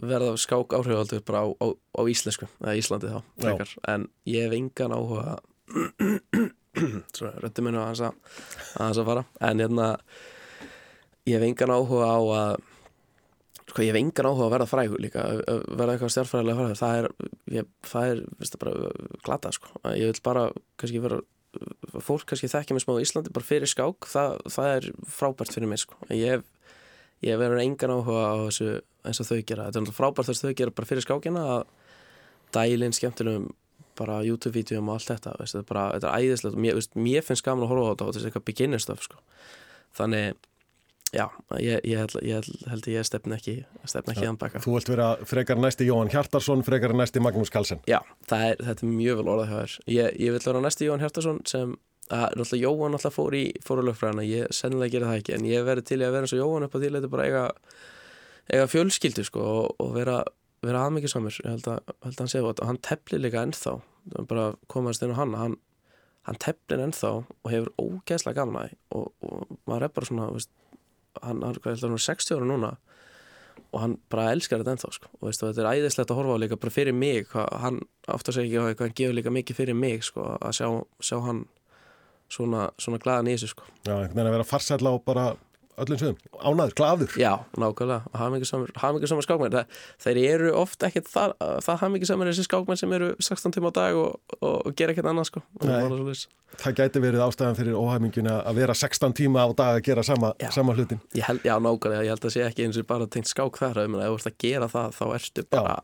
verða 0.00 0.36
skák 0.40 0.74
áhrifavaldur 0.78 1.22
bara 1.26 1.44
á, 1.44 1.48
á, 1.60 1.66
á 1.74 2.02
íslensku 2.08 2.48
eða 2.62 2.76
Íslandi 2.80 3.10
þá 3.12 3.20
en 3.90 4.08
ég 4.28 4.46
hef 4.46 4.56
engan 4.56 4.96
áhuga 4.96 5.38
röndi 7.44 7.64
minna 7.64 7.84
að 7.84 7.88
hans 7.90 8.98
að, 8.98 9.06
fara. 9.06 9.24
En 9.42 9.62
hérna 9.62 9.88
ég 11.28 11.36
hef 11.36 11.46
engan 11.46 11.74
áhuga 11.74 12.10
á 12.10 12.20
að 12.20 12.54
sko 13.70 13.84
ég 13.84 13.92
hef 13.92 14.00
engan 14.00 14.30
áhuga 14.30 14.46
að 14.46 14.54
verða 14.54 14.70
frægur 14.70 15.02
líka 15.02 15.26
verða 15.46 15.96
eitthvað 15.96 16.14
stjárfræðilega 16.14 16.60
frægur. 16.60 16.80
Það 16.80 17.00
er, 17.00 17.10
ég, 17.58 17.74
það 17.86 18.14
er 18.14 18.22
veist, 18.38 18.56
það 18.56 18.62
bara 18.64 18.94
glata 19.26 19.52
sko, 19.54 19.74
ég 19.94 20.10
vil 20.10 20.24
bara 20.26 20.46
kannski 20.80 21.02
vera 21.04 21.20
fólk 22.06 22.28
kannski 22.30 22.50
þekkja 22.50 22.76
mig 22.76 22.84
smá 22.84 22.94
í 22.96 23.04
Íslandi 23.04 23.34
bara 23.34 23.46
fyrir 23.46 23.70
skák, 23.70 24.06
það, 24.10 24.38
það 24.54 24.74
er 24.76 24.88
frábært 25.10 25.54
fyrir 25.54 25.70
mig 25.70 25.82
sko, 25.82 25.98
ég 26.14 26.36
hef 26.38 26.46
ég 27.26 27.40
verið 27.40 27.64
engan 27.66 27.96
áhuga 27.98 28.28
á 28.32 28.34
þessu 28.46 28.70
eins 29.06 29.22
og 29.22 29.28
þau 29.30 29.38
gera, 29.38 29.66
þetta 29.68 29.80
er 29.80 29.86
náttúrulega 29.86 29.98
frábært 29.98 30.30
þess 30.30 30.44
að 30.44 30.50
þau 30.50 30.58
gera 30.60 30.76
bara 30.76 30.90
fyrir 30.90 31.06
skákina 31.06 31.46
að 31.54 31.64
dælinn 32.56 32.96
skemmtilegum 32.96 33.48
bara 34.00 34.20
YouTube-vídeum 34.24 34.88
og 34.88 34.96
allt 34.96 35.10
þetta, 35.10 35.34
veist, 35.40 35.56
þetta, 35.56 35.64
er 35.64 35.68
bara, 35.68 35.88
þetta 35.96 36.12
er 36.12 36.28
æðislegt 36.28 36.56
og 36.56 36.62
mér, 36.64 36.78
veist, 36.78 36.94
mér 36.96 37.26
finnst 37.26 37.44
gaman 37.46 37.66
að 37.66 37.72
horfa 37.74 37.82
á 37.84 37.90
þetta 37.90 38.06
og 38.06 38.14
þetta 38.14 38.22
er 38.22 38.30
eitthvað 38.30 38.46
beginner 38.48 38.82
stuff 38.82 39.04
sko. 39.04 39.20
þannig 39.98 40.38
já, 41.10 41.26
ég, 41.58 41.82
ég, 41.84 41.98
held, 41.98 42.16
ég 42.22 42.38
held, 42.38 42.64
held 42.70 42.86
að 42.86 42.94
ég 42.94 43.06
stefn 43.08 43.34
ekki 43.34 43.54
stefn 43.84 44.12
ekki 44.12 44.24
Já. 44.24 44.30
hann 44.30 44.40
baka 44.40 44.62
Þú 44.62 44.76
vilt 44.76 44.90
vera 44.92 45.08
frekar 45.26 45.60
næsti 45.60 45.88
Jóhann 45.88 46.12
Hjartarsson, 46.12 46.64
frekar 46.66 46.94
næsti 46.94 47.22
Magnús 47.22 47.50
Karlsson. 47.52 47.82
Já, 47.90 47.98
það 48.30 48.46
er, 48.46 48.60
þetta 48.68 48.86
er 48.86 48.92
mjög 48.94 49.20
vel 49.20 49.30
orðað 49.34 49.50
hjá 49.50 49.56
þér 49.58 49.76
ég, 49.96 50.18
ég 50.26 50.36
vil 50.36 50.42
vera 50.46 50.64
næsti 50.64 50.88
Jóhann 50.88 51.04
Hjartarsson 51.04 51.40
sem 51.50 51.74
að, 52.10 52.54
Jóhann 52.58 52.94
náttúrulega 52.94 53.14
fór 53.14 53.38
í 53.38 53.44
fórulögfræðina, 53.66 54.26
ég 54.26 54.54
sennilega 54.54 54.96
gera 54.96 55.10
það 55.10 55.22
ekki 55.22 55.36
en 55.36 55.48
ég 55.50 55.66
verði 55.66 55.86
til 55.90 56.00
að 56.00 56.14
vera 56.14 56.28
eins 56.28 56.36
og 56.36 56.42
Jóhann 56.44 56.66
upp 56.66 56.74
á 56.74 56.78
því 56.78 56.92
leiti 56.94 57.10
bara 57.10 57.26
eiga, 57.26 57.44
eiga 58.50 58.68
fjölskyldu 58.70 59.24
sko, 59.26 59.40
og, 59.40 59.80
og 59.82 59.94
vera, 59.96 60.20
vera 60.64 60.84
aðmyggjusamur 60.86 61.40
ég 61.42 61.50
held 61.54 61.68
að, 61.70 61.94
held 62.04 62.14
að 62.14 62.22
hann 62.24 62.32
sé 62.32 62.44
það, 62.44 62.62
hann 62.68 62.80
teflir 62.86 63.24
líka 63.24 63.44
ennþá 63.46 63.76
bara 64.30 64.46
komast 64.72 65.04
inn 65.04 65.14
á 65.14 65.20
hann 65.20 65.34
hann, 65.38 65.56
hann 66.28 66.40
teflir 66.42 66.84
ennþá 66.86 67.12
og 67.22 67.50
hefur 67.52 67.72
ógeðslega 67.80 68.40
gaman 68.40 68.64
að 68.64 68.76
og, 68.96 69.10
og 69.24 69.58
maður 69.70 69.88
er 69.88 69.94
bara 69.96 70.10
svona 70.10 70.30
veist, 70.34 70.52
hann, 71.20 71.42
hann, 71.44 71.60
hvað, 71.60 71.84
hann 71.84 71.98
er 71.98 72.06
60 72.06 72.38
ára 72.38 72.48
núna 72.48 72.72
og 73.70 73.82
hann 73.84 73.96
bara 74.10 74.32
elskar 74.34 74.62
þetta 74.62 74.74
ennþá 74.74 74.92
sko. 74.96 75.12
og 75.20 75.28
veist, 75.28 75.44
og 75.44 75.52
þetta 75.52 75.62
er 75.62 75.78
æðislegt 75.78 76.10
að 76.10 76.20
horfa 76.20 76.36
á 76.36 76.42
líka 76.42 76.60
bara 76.60 76.74
fyrir 76.74 76.96
mig 76.96 77.28
hvað, 77.30 77.48
hann 77.62 77.80
aftur 78.10 78.36
segja 78.36 78.50
ekki 78.50 78.72
eitthvað 78.72 78.90
hann 78.90 78.98
gefur 79.00 79.18
líka 79.18 79.34
mikið 79.36 79.60
fyrir 79.60 79.78
mig 79.78 80.04
sko, 80.06 80.26
að 80.40 80.56
sjá, 80.58 80.68
sjá 81.06 81.20
hann 81.28 81.44
svona, 82.30 82.66
svona 82.80 83.00
glaðan 83.02 83.30
í 83.30 83.36
þessu 83.36 83.52
sko. 83.54 83.68
Já, 83.84 83.94
einhvern 83.94 84.14
veginn 84.14 84.30
að 84.30 84.36
vera 84.38 84.48
farsætla 84.48 84.94
á 84.94 84.96
bara 85.06 85.24
öllum 85.84 86.00
sögum. 86.00 86.18
Ánaður, 86.40 86.74
glaður. 86.78 87.14
já, 87.20 87.32
nákvæmlega, 87.60 88.12
hafmyggisamur 88.16 88.72
hafmyggisamur 88.80 89.26
skákmenn, 89.26 89.54
það, 89.54 89.80
þeir 90.04 90.20
eru 90.24 90.52
oft 90.60 90.86
ekkert 90.86 91.10
það, 91.10 91.34
það 91.66 91.80
hafmyggisamur 91.84 92.30
þessi 92.30 92.46
skákmenn 92.46 92.80
sem 92.80 92.94
eru 92.96 93.10
16 93.18 93.56
tíma 93.56 93.70
á 93.70 93.72
dag 93.80 93.98
og, 94.00 94.20
og, 94.38 94.56
og 94.68 94.76
gera 94.78 94.94
ekkert 94.94 95.10
annað 95.10 95.28
sko. 95.30 95.42
Nei. 95.64 96.14
það 96.60 96.78
gæti 96.80 97.02
verið 97.04 97.24
ástæðan 97.26 97.58
fyrir 97.60 97.78
óhæminguna 97.78 98.38
að 98.44 98.62
vera 98.62 98.74
16 98.76 99.14
tíma 99.20 99.44
á 99.46 99.48
dag 99.54 99.78
að 99.78 99.84
gera 99.90 100.02
sama, 100.06 100.32
Já. 100.42 100.50
sama 100.54 100.74
hlutin. 100.76 101.00
ég 101.14 101.28
held, 101.28 101.44
já, 101.46 101.54
nákvæmlega, 101.62 102.06
ég 102.08 102.14
held 102.14 102.26
að 102.26 102.34
sé 102.34 102.46
ekki 102.46 102.66
eins 102.66 102.80
og 102.80 102.88
bara 102.90 103.06
tengt 103.06 103.30
skák 103.30 103.60
þar, 103.60 103.84
ef 103.84 103.94
þú 103.94 104.16
ert 104.18 104.32
að 104.32 104.40
gera 104.42 104.68
það 104.72 104.96
þá 104.98 105.04
ertu 105.14 105.46
bara, 105.50 105.76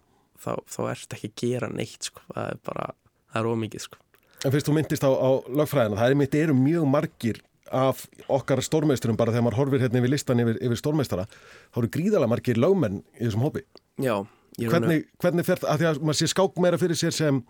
þá, 0.43 0.51
þá 0.67 0.81
ertu 0.91 1.17
ekki 1.21 1.31
að 1.31 1.39
gera 1.45 1.71
neitt, 1.73 2.11
sko, 2.11 2.25
það 2.35 2.51
er 2.51 2.61
bara 2.67 2.91
það 3.33 3.41
er 3.41 3.53
ómikið, 3.55 3.87
sko 3.87 4.03
En 4.45 4.53
fyrst 4.53 4.69
þú 4.69 4.75
myndist 4.77 5.03
á, 5.07 5.11
á 5.11 5.31
lögfræðina, 5.49 5.97
það 5.99 6.13
er 6.27 6.43
eru 6.43 6.55
mjög 6.59 6.85
margir 6.93 7.41
af 7.75 8.07
okkar 8.33 8.63
stórmeisturum 8.65 9.19
bara 9.19 9.35
þegar 9.35 9.47
maður 9.49 9.61
horfir 9.63 9.85
hérna 9.85 10.01
yfir 10.03 10.13
listan 10.13 10.43
yfir, 10.43 10.59
yfir 10.63 10.81
stórmeistara, 10.81 11.27
þá 11.75 11.79
eru 11.83 11.93
gríðalega 11.97 12.33
margir 12.33 12.61
lögmenn 12.61 13.03
í 13.19 13.27
þessum 13.27 13.47
hópi. 13.47 13.65
já, 13.99 14.17
ég 14.59 14.67
er 14.69 14.75
Hvernig, 14.75 15.07
hvernig 15.23 15.47
fer 15.47 15.63
það, 15.63 15.71
að 15.73 15.79
því 15.83 15.89
að 15.91 16.03
maður 16.03 16.21
sé 16.21 16.31
skák 16.33 16.61
meira 16.63 16.81
fyrir 16.81 17.01
sér 17.01 17.17
sem 17.17 17.41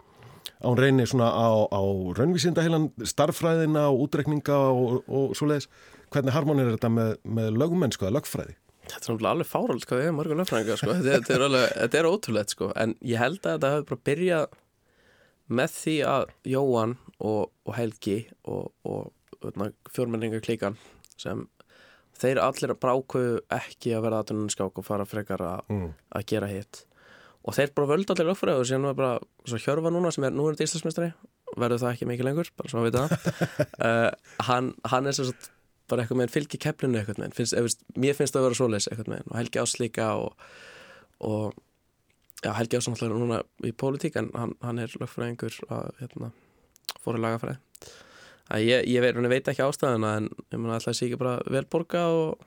að 0.56 0.68
hún 0.70 0.78
reynir 0.80 1.10
svona 1.10 1.30
á, 1.32 1.48
á 1.68 1.82
raunvísindaheilan, 2.18 2.90
starffræðina 3.04 3.88
og 3.90 4.06
útrekninga 4.06 4.56
og, 4.72 5.02
og 5.08 5.34
svoleiðis. 5.36 5.68
Hvernig 6.14 6.36
harmonir 6.36 6.70
þetta 6.76 6.90
með, 6.92 7.16
með 7.26 7.58
lögmennsku 7.60 8.06
eða 8.06 8.20
lögfræði? 8.20 8.54
Þetta 8.86 8.94
er 8.94 9.02
náttúrulega 9.02 9.32
alveg 9.34 9.48
fárald 9.50 9.86
hvað 9.88 10.00
þið 10.00 10.08
er 10.08 10.14
mörgur 10.14 10.38
lögfræðingar 10.40 10.80
sko. 10.80 10.94
þetta, 11.02 11.34
er 11.34 11.44
alveg, 11.48 11.66
þetta 11.80 11.98
er 11.98 12.08
ótrúlegt 12.08 12.54
sko. 12.54 12.68
en 12.78 12.94
ég 13.02 13.18
held 13.18 13.40
að 13.40 13.56
þetta 13.56 13.72
hefur 13.72 13.88
bara 13.90 14.04
byrjað 14.08 14.56
með 15.58 15.74
því 15.80 15.96
að 16.06 16.24
Jóhann 16.52 16.94
og, 17.18 17.42
og 17.66 17.76
Helgi 17.76 18.18
og, 18.46 18.70
og 18.86 19.10
fjórmenningar 19.92 20.40
klíkan 20.44 20.76
sem 21.16 21.46
þeir 22.16 22.40
allir 22.40 22.74
bara 22.80 22.96
ákveðu 22.96 23.40
ekki 23.52 23.94
að 23.96 24.04
verða 24.06 24.20
aðtunum 24.24 24.50
skák 24.52 24.78
og 24.80 24.84
fara 24.86 25.04
frekar 25.08 25.42
að, 25.44 25.64
Mm. 25.68 25.94
gera 26.26 26.46
hitt. 26.48 26.84
Og 27.46 27.54
þeir 27.54 27.74
bara 27.74 27.86
völdu 27.92 28.10
allir 28.10 28.26
lögfræði 28.32 28.60
og 28.60 28.66
síðan 28.66 28.86
var 28.88 28.94
bara 28.94 29.18
svo 29.46 29.58
Hjörfa 29.58 29.92
núna 29.92 30.12
sem 30.12 30.24
er 30.24 30.30
nú 30.30 30.48
er 30.48 30.54
þetta 30.56 30.66
Íslandsmeistari 30.66 31.12
verður 31.56 31.78
það 31.78 31.92
ekki 31.94 32.08
mikið 32.10 32.24
lengur, 32.26 32.48
bara 32.56 32.68
svo 32.68 32.80
að 32.80 32.88
vita 32.88 33.04
það. 33.06 33.20
Uh, 33.78 34.10
hann, 34.48 34.74
hann 34.84 35.06
er 35.06 35.12
svo 35.12 35.28
svo 35.28 35.36
bara 35.88 36.02
eitthvað 36.02 36.18
með 36.18 36.32
fylgi 36.34 36.58
keflinu 36.58 36.98
eitthvað 36.98 37.20
með 37.22 37.36
finnst, 37.38 37.84
mér 37.94 38.16
finnst 38.18 38.34
það 38.34 38.40
að 38.42 38.46
vera 38.48 38.58
svoleiðis 38.58 38.88
eitthvað 38.90 39.12
með 39.12 39.28
og 39.30 39.36
Helgi 39.38 39.60
Ás 39.62 39.76
líka 39.78 40.08
og, 40.18 40.48
og 41.20 41.54
já, 42.42 42.50
Helgi 42.58 42.80
Ás 42.80 42.88
náttúrulega 42.90 43.20
núna 43.22 43.38
í 43.62 43.70
pólitík 43.72 44.18
en 44.18 44.32
hann, 44.34 44.56
hann 44.66 44.82
er 44.82 44.96
lögfræðingur 44.98 45.60
að 45.70 45.92
hérna, 46.00 46.32
fóru 47.04 47.22
lagafræði 47.22 47.60
að 48.52 48.66
ég, 48.66 48.84
ég 48.92 49.04
veit, 49.04 49.22
veit 49.32 49.48
ekki 49.52 49.64
ástæðuna 49.64 50.12
en 50.20 50.28
alltaf 50.66 50.96
sé 50.96 51.08
ekki 51.08 51.18
bara 51.20 51.38
vel 51.50 51.64
borga 51.70 52.04
og, 52.12 52.44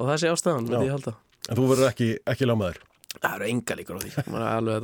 og 0.00 0.08
það 0.12 0.22
sé 0.22 0.32
ástæðan, 0.32 1.12
En 1.48 1.56
þú 1.56 1.66
verður 1.70 1.88
ekki, 1.88 2.08
ekki 2.30 2.46
lámaður. 2.46 2.82
Það 3.16 3.32
eru 3.34 3.46
enga 3.50 3.76
líkur 3.78 3.96
á 3.96 4.00
því 4.04 4.10
maður 4.30 4.42
er 4.44 4.50
alveg 4.54 4.82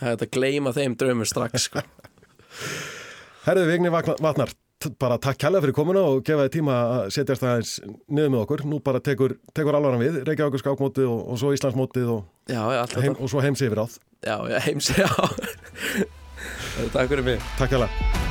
þetta 0.00 0.26
að 0.26 0.30
gleyma 0.36 0.72
þeim 0.74 0.94
draumur 1.00 1.28
strax 1.28 1.66
sko. 1.68 1.82
Herðu 3.46 3.66
Vigni 3.68 3.92
Vatnar, 3.92 4.54
bara 5.00 5.18
takk 5.20 5.42
kærlega 5.42 5.66
fyrir 5.66 5.76
komuna 5.76 6.06
og 6.08 6.24
gefa 6.24 6.46
þið 6.46 6.54
tíma 6.56 6.78
að 6.94 7.12
setjast 7.18 7.44
aðeins 7.44 7.74
niður 8.08 8.32
með 8.32 8.42
okkur. 8.46 8.64
Nú 8.70 8.80
bara 8.84 9.02
tekur, 9.04 9.36
tekur 9.56 9.76
alvaran 9.76 10.00
við, 10.00 10.22
Reykjavíkur 10.28 10.64
skákmótið 10.64 11.10
og, 11.10 11.22
og 11.34 11.40
svo 11.42 11.52
Íslandsmótið 11.56 12.12
og, 12.16 12.26
Já, 12.48 12.62
heim, 12.96 13.16
og 13.18 13.32
svo 13.32 13.44
heims 13.44 13.64
yfir 13.64 13.84
áð. 13.84 14.00
Já, 14.24 14.36
já, 14.48 14.60
heims, 14.70 14.92
já 14.96 15.08
Takk 16.94 17.08
fyrir 17.12 17.26
mig 17.26 17.50
Takk 17.58 17.76
kærlega. 17.76 18.23